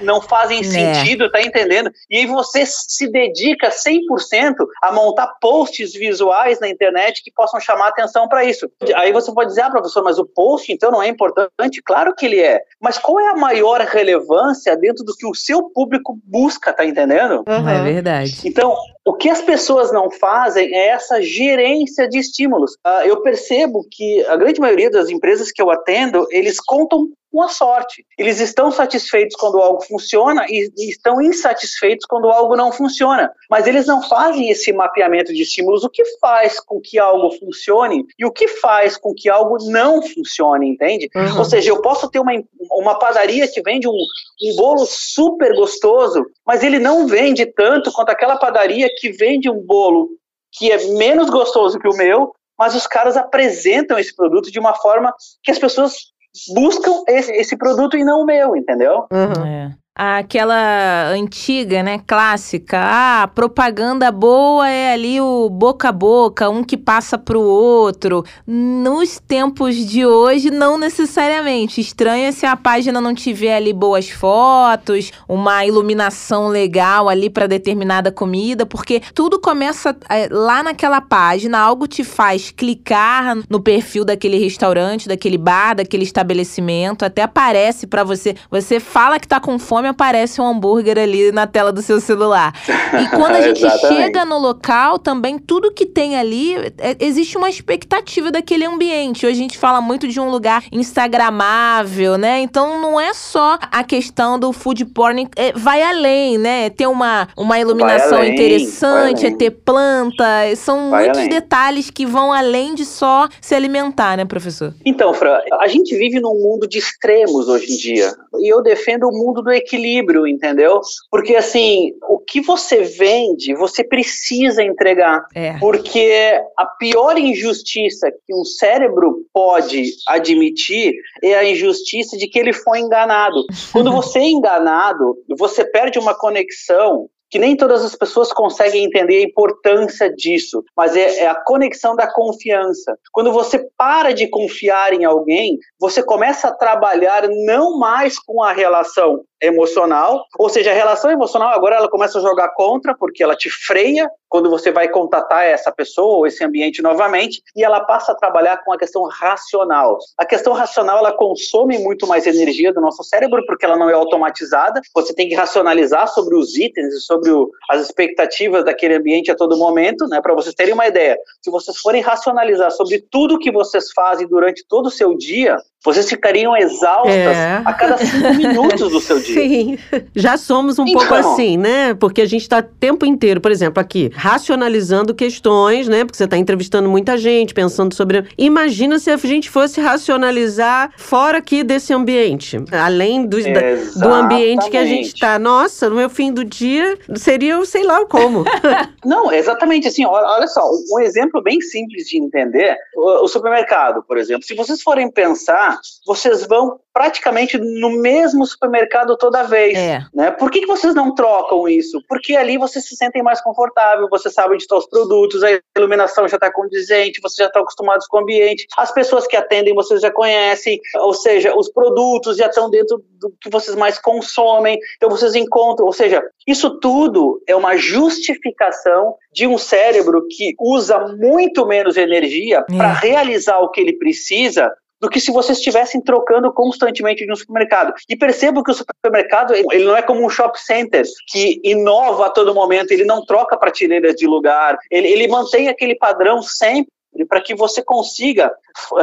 não 0.00 0.20
fazem 0.20 0.60
é. 0.60 0.62
sentido, 0.62 1.30
tá 1.30 1.40
entendendo? 1.40 1.90
E 2.10 2.18
aí 2.18 2.26
você 2.26 2.64
se 2.66 3.08
dedica 3.08 3.68
100% 3.68 4.54
a 4.82 4.92
montar 4.92 5.28
posts 5.40 5.92
visuais 5.94 6.60
na 6.60 6.68
internet 6.68 7.22
que 7.22 7.32
possam 7.32 7.60
chamar 7.60 7.88
atenção 7.88 8.28
para 8.28 8.44
isso. 8.44 8.70
Aí 8.96 9.12
você 9.12 9.32
pode 9.32 9.50
dizer, 9.50 9.62
ah, 9.62 9.70
professor, 9.70 10.02
mas 10.02 10.18
o 10.18 10.26
post 10.26 10.72
então 10.72 10.90
não 10.90 11.02
é 11.02 11.08
importante? 11.08 11.82
Claro 11.84 12.14
que 12.14 12.26
ele 12.26 12.40
é. 12.40 12.60
Mas 12.80 12.98
qual 12.98 13.20
é 13.20 13.30
a 13.30 13.36
maior 13.36 13.80
relevância 13.80 14.76
dentro 14.76 15.04
do 15.04 15.14
que 15.14 15.26
o 15.26 15.34
seu 15.34 15.70
público 15.70 16.18
busca, 16.24 16.72
tá 16.72 16.84
entendendo? 16.84 17.44
Uhum. 17.48 17.68
É 17.68 17.82
verdade. 17.82 18.40
Então, 18.44 18.76
o 19.06 19.14
que 19.14 19.30
as 19.30 19.40
pessoas 19.40 19.92
não 19.92 20.10
fazem 20.10 20.74
é 20.74 20.88
essa 20.88 21.22
gerência 21.22 22.08
de 22.08 22.18
estímulos. 22.18 22.72
Uh, 22.84 23.06
eu 23.06 23.22
percebo 23.22 23.86
que 23.88 24.24
a 24.24 24.36
grande 24.36 24.60
maioria 24.60 24.90
das 24.90 25.08
empresas 25.08 25.52
que 25.52 25.62
eu 25.62 25.70
atendo, 25.70 26.26
eles 26.32 26.58
contam 26.60 27.08
com 27.30 27.42
a 27.42 27.48
sorte. 27.48 28.04
Eles 28.18 28.40
estão 28.40 28.70
satisfeitos 28.70 29.36
quando 29.36 29.58
algo 29.58 29.82
funciona 29.82 30.46
e, 30.48 30.70
e 30.76 30.90
estão 30.90 31.20
insatisfeitos 31.20 32.06
quando 32.06 32.28
algo 32.28 32.56
não 32.56 32.72
funciona. 32.72 33.30
Mas 33.50 33.66
eles 33.66 33.86
não 33.86 34.02
fazem 34.08 34.50
esse 34.50 34.72
mapeamento 34.72 35.32
de 35.32 35.42
estímulos. 35.42 35.84
O 35.84 35.90
que 35.90 36.04
faz 36.20 36.60
com 36.60 36.80
que 36.80 36.98
algo 36.98 37.30
funcione 37.38 38.04
e 38.18 38.24
o 38.24 38.30
que 38.30 38.48
faz 38.48 38.96
com 38.96 39.12
que 39.14 39.28
algo 39.28 39.58
não 39.70 40.02
funcione, 40.02 40.68
entende? 40.68 41.08
Uhum. 41.14 41.38
Ou 41.38 41.44
seja, 41.44 41.70
eu 41.70 41.82
posso 41.82 42.10
ter 42.10 42.18
uma, 42.18 42.32
uma 42.70 42.98
padaria 42.98 43.46
que 43.48 43.60
vende 43.62 43.88
um, 43.88 43.92
um 43.92 44.56
bolo 44.56 44.86
super 44.86 45.54
gostoso, 45.54 46.24
mas 46.46 46.62
ele 46.62 46.78
não 46.78 47.06
vende 47.06 47.46
tanto 47.46 47.92
quanto 47.92 48.10
aquela 48.10 48.36
padaria 48.36 48.88
que 48.96 49.10
vende 49.10 49.50
um 49.50 49.60
bolo 49.60 50.08
que 50.52 50.70
é 50.72 50.86
menos 50.92 51.28
gostoso 51.28 51.78
que 51.78 51.88
o 51.88 51.96
meu, 51.96 52.32
mas 52.58 52.74
os 52.74 52.86
caras 52.86 53.16
apresentam 53.16 53.98
esse 53.98 54.14
produto 54.14 54.50
de 54.50 54.58
uma 54.58 54.74
forma 54.74 55.14
que 55.42 55.50
as 55.50 55.58
pessoas 55.58 56.12
buscam 56.54 57.02
esse, 57.08 57.32
esse 57.32 57.56
produto 57.56 57.96
e 57.96 58.04
não 58.04 58.22
o 58.22 58.26
meu, 58.26 58.56
entendeu? 58.56 59.06
Uhum. 59.10 59.46
É. 59.46 59.76
aquela 59.96 61.08
antiga, 61.08 61.82
né, 61.82 62.02
clássica, 62.06 62.78
ah, 62.78 63.30
propaganda 63.34 64.12
boa 64.12 64.68
é 64.68 64.92
ali 64.92 65.18
o 65.22 65.48
boca 65.48 65.88
a 65.88 65.92
boca, 65.92 66.50
um 66.50 66.62
que 66.62 66.76
passa 66.76 67.16
pro 67.16 67.40
outro. 67.40 68.22
Nos 68.46 69.18
tempos 69.18 69.74
de 69.74 70.04
hoje, 70.04 70.50
não 70.50 70.76
necessariamente. 70.76 71.80
Estranho 71.80 72.26
é 72.26 72.32
se 72.32 72.44
a 72.44 72.54
página 72.54 73.00
não 73.00 73.14
tiver 73.14 73.56
ali 73.56 73.72
boas 73.72 74.10
fotos, 74.10 75.10
uma 75.26 75.64
iluminação 75.64 76.48
legal 76.48 77.08
ali 77.08 77.30
para 77.30 77.46
determinada 77.46 78.12
comida, 78.12 78.66
porque 78.66 79.00
tudo 79.14 79.40
começa 79.40 79.96
é, 80.10 80.28
lá 80.30 80.62
naquela 80.62 81.00
página, 81.00 81.58
algo 81.58 81.86
te 81.86 82.04
faz 82.04 82.50
clicar 82.50 83.38
no 83.48 83.60
perfil 83.60 84.04
daquele 84.04 84.38
restaurante, 84.38 85.08
daquele 85.08 85.38
bar, 85.38 85.74
daquele 85.74 86.04
estabelecimento, 86.04 87.04
até 87.04 87.22
aparece 87.22 87.86
para 87.86 88.04
você, 88.04 88.34
você 88.50 88.78
fala 88.78 89.18
que 89.18 89.26
tá 89.26 89.40
com 89.40 89.58
fome 89.58 89.85
me 89.86 89.90
aparece 89.90 90.40
um 90.40 90.46
hambúrguer 90.46 90.98
ali 90.98 91.30
na 91.30 91.46
tela 91.46 91.72
do 91.72 91.80
seu 91.80 92.00
celular. 92.00 92.52
E 93.00 93.08
quando 93.08 93.36
a 93.36 93.40
gente 93.42 93.60
chega 93.86 94.24
no 94.24 94.38
local, 94.38 94.98
também 94.98 95.38
tudo 95.38 95.72
que 95.72 95.86
tem 95.86 96.16
ali, 96.16 96.56
é, 96.78 96.96
existe 97.00 97.38
uma 97.38 97.48
expectativa 97.48 98.30
daquele 98.30 98.64
ambiente. 98.64 99.24
Hoje 99.24 99.36
a 99.38 99.42
gente 99.42 99.58
fala 99.58 99.80
muito 99.80 100.08
de 100.08 100.18
um 100.18 100.28
lugar 100.28 100.64
instagramável, 100.72 102.18
né? 102.18 102.40
Então 102.40 102.80
não 102.80 103.00
é 103.00 103.14
só 103.14 103.58
a 103.60 103.84
questão 103.84 104.38
do 104.38 104.52
food 104.52 104.84
porn, 104.86 105.28
é, 105.36 105.52
vai 105.52 105.82
além, 105.82 106.38
né? 106.38 106.70
Ter 106.70 106.86
uma, 106.86 107.28
uma 107.36 107.58
iluminação 107.58 108.18
além, 108.18 108.34
interessante, 108.34 109.26
é 109.26 109.30
ter 109.30 109.50
planta, 109.50 110.24
são 110.56 110.90
vai 110.90 111.04
muitos 111.04 111.20
além. 111.20 111.30
detalhes 111.30 111.90
que 111.90 112.04
vão 112.04 112.32
além 112.32 112.74
de 112.74 112.84
só 112.84 113.28
se 113.40 113.54
alimentar, 113.54 114.16
né, 114.16 114.24
professor? 114.24 114.74
Então, 114.84 115.14
Fran, 115.14 115.38
a 115.60 115.68
gente 115.68 115.96
vive 115.96 116.18
num 116.18 116.34
mundo 116.34 116.66
de 116.66 116.78
extremos 116.78 117.48
hoje 117.48 117.72
em 117.72 117.76
dia. 117.76 118.12
E 118.38 118.52
eu 118.52 118.62
defendo 118.62 119.04
o 119.04 119.12
mundo 119.12 119.42
do 119.42 119.50
equilíbrio 119.50 119.75
equilíbrio, 119.76 120.26
entendeu? 120.26 120.80
Porque 121.10 121.36
assim, 121.36 121.92
o 122.08 122.18
que 122.18 122.40
você 122.40 122.82
vende, 122.82 123.54
você 123.54 123.84
precisa 123.84 124.62
entregar. 124.62 125.24
É. 125.34 125.58
Porque 125.58 126.40
a 126.56 126.66
pior 126.66 127.18
injustiça 127.18 128.10
que 128.10 128.34
um 128.34 128.44
cérebro 128.44 129.24
pode 129.32 129.84
admitir 130.08 130.94
é 131.22 131.34
a 131.34 131.48
injustiça 131.48 132.16
de 132.16 132.26
que 132.26 132.38
ele 132.38 132.52
foi 132.52 132.80
enganado. 132.80 133.44
Quando 133.72 133.92
você 133.92 134.18
é 134.18 134.30
enganado, 134.30 135.16
você 135.38 135.64
perde 135.64 135.98
uma 135.98 136.14
conexão 136.14 137.08
que 137.30 137.38
nem 137.38 137.56
todas 137.56 137.84
as 137.84 137.94
pessoas 137.94 138.32
conseguem 138.32 138.84
entender 138.84 139.18
a 139.18 139.28
importância 139.28 140.12
disso, 140.14 140.62
mas 140.76 140.96
é, 140.96 141.20
é, 141.20 141.26
a 141.26 141.34
conexão 141.34 141.96
da 141.96 142.10
confiança. 142.10 142.96
Quando 143.12 143.32
você 143.32 143.68
para 143.76 144.12
de 144.12 144.28
confiar 144.28 144.92
em 144.92 145.04
alguém, 145.04 145.58
você 145.78 146.02
começa 146.02 146.48
a 146.48 146.54
trabalhar 146.54 147.28
não 147.28 147.78
mais 147.78 148.18
com 148.18 148.42
a 148.42 148.52
relação 148.52 149.22
emocional, 149.40 150.24
ou 150.38 150.48
seja, 150.48 150.70
a 150.70 150.74
relação 150.74 151.10
emocional 151.10 151.50
agora 151.50 151.76
ela 151.76 151.88
começa 151.88 152.18
a 152.18 152.22
jogar 152.22 152.48
contra 152.50 152.94
porque 152.94 153.22
ela 153.22 153.36
te 153.36 153.50
freia 153.50 154.08
quando 154.28 154.50
você 154.50 154.70
vai 154.70 154.88
contatar 154.88 155.44
essa 155.44 155.70
pessoa 155.70 156.16
ou 156.16 156.26
esse 156.26 156.44
ambiente 156.44 156.82
novamente 156.82 157.42
e 157.54 157.64
ela 157.64 157.80
passa 157.80 158.12
a 158.12 158.14
trabalhar 158.14 158.62
com 158.64 158.72
a 158.72 158.78
questão 158.78 159.04
racional. 159.04 159.98
A 160.18 160.24
questão 160.24 160.52
racional 160.52 160.98
ela 160.98 161.12
consome 161.12 161.78
muito 161.78 162.06
mais 162.06 162.26
energia 162.26 162.72
do 162.72 162.80
nosso 162.80 163.02
cérebro 163.04 163.42
porque 163.46 163.64
ela 163.64 163.76
não 163.76 163.88
é 163.88 163.94
automatizada. 163.94 164.80
Você 164.94 165.14
tem 165.14 165.28
que 165.28 165.34
racionalizar 165.34 166.08
sobre 166.08 166.36
os 166.36 166.56
itens 166.56 166.94
e 166.94 167.00
sobre 167.00 167.30
o, 167.30 167.50
as 167.70 167.82
expectativas 167.82 168.64
daquele 168.64 168.94
ambiente 168.94 169.30
a 169.30 169.36
todo 169.36 169.56
momento, 169.56 170.06
né? 170.06 170.20
Para 170.20 170.34
vocês 170.34 170.54
terem 170.54 170.74
uma 170.74 170.86
ideia, 170.86 171.16
se 171.42 171.50
vocês 171.50 171.78
forem 171.78 172.02
racionalizar 172.02 172.70
sobre 172.70 173.04
tudo 173.10 173.38
que 173.38 173.50
vocês 173.50 173.92
fazem 173.92 174.26
durante 174.26 174.66
todo 174.66 174.86
o 174.86 174.90
seu 174.90 175.16
dia, 175.16 175.56
vocês 175.86 176.08
ficariam 176.08 176.56
exaustas 176.56 177.14
é. 177.14 177.62
a 177.64 177.72
cada 177.72 177.96
cinco 177.96 178.34
minutos 178.34 178.90
do 178.90 179.00
seu 179.00 179.18
dia. 179.22 179.34
Sim, 179.34 179.78
já 180.14 180.36
somos 180.36 180.80
um 180.80 180.84
então, 180.84 181.00
pouco 181.00 181.14
assim, 181.14 181.56
né? 181.56 181.94
Porque 181.94 182.20
a 182.20 182.26
gente 182.26 182.42
está 182.42 182.58
o 182.58 182.62
tempo 182.62 183.06
inteiro, 183.06 183.40
por 183.40 183.52
exemplo, 183.52 183.80
aqui, 183.80 184.10
racionalizando 184.12 185.14
questões, 185.14 185.86
né? 185.86 186.04
Porque 186.04 186.16
você 186.16 186.24
está 186.24 186.36
entrevistando 186.36 186.88
muita 186.88 187.16
gente, 187.16 187.54
pensando 187.54 187.94
sobre. 187.94 188.24
Imagina 188.36 188.98
se 188.98 189.10
a 189.10 189.16
gente 189.16 189.48
fosse 189.48 189.80
racionalizar 189.80 190.90
fora 190.96 191.38
aqui 191.38 191.62
desse 191.62 191.92
ambiente, 191.94 192.58
além 192.72 193.24
do, 193.24 193.36
do 193.38 194.08
ambiente 194.08 194.68
que 194.68 194.76
a 194.76 194.84
gente 194.84 195.14
está. 195.14 195.38
Nossa, 195.38 195.88
no 195.88 195.94
meu 195.94 196.10
fim 196.10 196.32
do 196.32 196.44
dia 196.44 196.98
seria, 197.14 197.64
sei 197.64 197.84
lá 197.84 198.04
como. 198.06 198.44
Não, 199.04 199.32
exatamente 199.32 199.86
assim. 199.86 200.04
Olha 200.04 200.48
só, 200.48 200.68
um 200.90 200.98
exemplo 200.98 201.40
bem 201.40 201.60
simples 201.60 202.08
de 202.08 202.18
entender: 202.18 202.76
o 202.96 203.28
supermercado, 203.28 204.02
por 204.02 204.18
exemplo. 204.18 204.44
Se 204.44 204.54
vocês 204.54 204.82
forem 204.82 205.10
pensar 205.10 205.75
vocês 206.06 206.46
vão 206.46 206.80
praticamente 206.96 207.58
no 207.58 207.90
mesmo 208.00 208.46
supermercado 208.46 209.18
toda 209.18 209.42
vez. 209.42 209.76
É. 209.76 210.00
Né? 210.14 210.30
Por 210.30 210.50
que, 210.50 210.60
que 210.60 210.66
vocês 210.66 210.94
não 210.94 211.14
trocam 211.14 211.68
isso? 211.68 212.02
Porque 212.08 212.34
ali 212.34 212.56
vocês 212.56 212.88
se 212.88 212.96
sentem 212.96 213.22
mais 213.22 213.38
confortável, 213.42 214.08
você 214.08 214.30
sabe 214.30 214.54
onde 214.54 214.62
estão 214.62 214.78
os 214.78 214.86
produtos, 214.86 215.44
a 215.44 215.60
iluminação 215.76 216.26
já 216.26 216.36
está 216.36 216.50
condizente, 216.50 217.20
vocês 217.20 217.36
já 217.36 217.46
estão 217.46 217.60
acostumados 217.60 218.06
com 218.06 218.16
o 218.16 218.20
ambiente, 218.20 218.66
as 218.78 218.90
pessoas 218.92 219.26
que 219.26 219.36
atendem 219.36 219.74
vocês 219.74 220.00
já 220.00 220.10
conhecem, 220.10 220.80
ou 220.94 221.12
seja, 221.12 221.54
os 221.54 221.70
produtos 221.70 222.38
já 222.38 222.46
estão 222.46 222.70
dentro 222.70 223.04
do 223.20 223.30
que 223.42 223.50
vocês 223.50 223.76
mais 223.76 223.98
consomem, 223.98 224.78
então 224.96 225.10
vocês 225.10 225.34
encontram, 225.34 225.84
ou 225.84 225.92
seja, 225.92 226.22
isso 226.46 226.80
tudo 226.80 227.42
é 227.46 227.54
uma 227.54 227.76
justificação 227.76 229.16
de 229.30 229.46
um 229.46 229.58
cérebro 229.58 230.26
que 230.30 230.54
usa 230.58 230.98
muito 231.18 231.66
menos 231.66 231.98
energia 231.98 232.64
é. 232.70 232.76
para 232.76 232.94
realizar 232.94 233.58
o 233.58 233.70
que 233.70 233.82
ele 233.82 233.98
precisa 233.98 234.72
do 235.06 235.10
que 235.10 235.20
se 235.20 235.30
vocês 235.30 235.58
estivessem 235.58 236.00
trocando 236.00 236.52
constantemente 236.52 237.24
de 237.24 237.30
um 237.32 237.36
supermercado. 237.36 237.94
E 238.08 238.16
percebo 238.16 238.64
que 238.64 238.72
o 238.72 238.74
supermercado 238.74 239.54
ele 239.54 239.84
não 239.84 239.96
é 239.96 240.02
como 240.02 240.26
um 240.26 240.28
shopping 240.28 240.58
center 240.58 241.04
que 241.28 241.60
inova 241.62 242.26
a 242.26 242.30
todo 242.30 242.52
momento, 242.52 242.90
ele 242.90 243.04
não 243.04 243.24
troca 243.24 243.56
prateleiras 243.56 244.16
de 244.16 244.26
lugar, 244.26 244.76
ele, 244.90 245.06
ele 245.06 245.28
mantém 245.28 245.68
aquele 245.68 245.94
padrão 245.94 246.42
sempre 246.42 246.90
para 247.28 247.40
que 247.40 247.54
você 247.54 247.82
consiga 247.82 248.52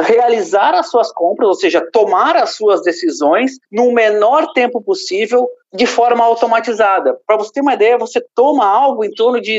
realizar 0.02 0.74
as 0.74 0.90
suas 0.90 1.10
compras, 1.10 1.48
ou 1.48 1.54
seja, 1.54 1.88
tomar 1.90 2.36
as 2.36 2.54
suas 2.54 2.82
decisões 2.82 3.52
no 3.72 3.90
menor 3.90 4.52
tempo 4.52 4.82
possível 4.82 5.48
de 5.72 5.86
forma 5.86 6.22
automatizada. 6.22 7.18
Para 7.26 7.38
você 7.38 7.50
ter 7.50 7.60
uma 7.62 7.74
ideia, 7.74 7.96
você 7.96 8.22
toma 8.34 8.66
algo 8.66 9.04
em 9.04 9.10
torno 9.14 9.40
de 9.40 9.58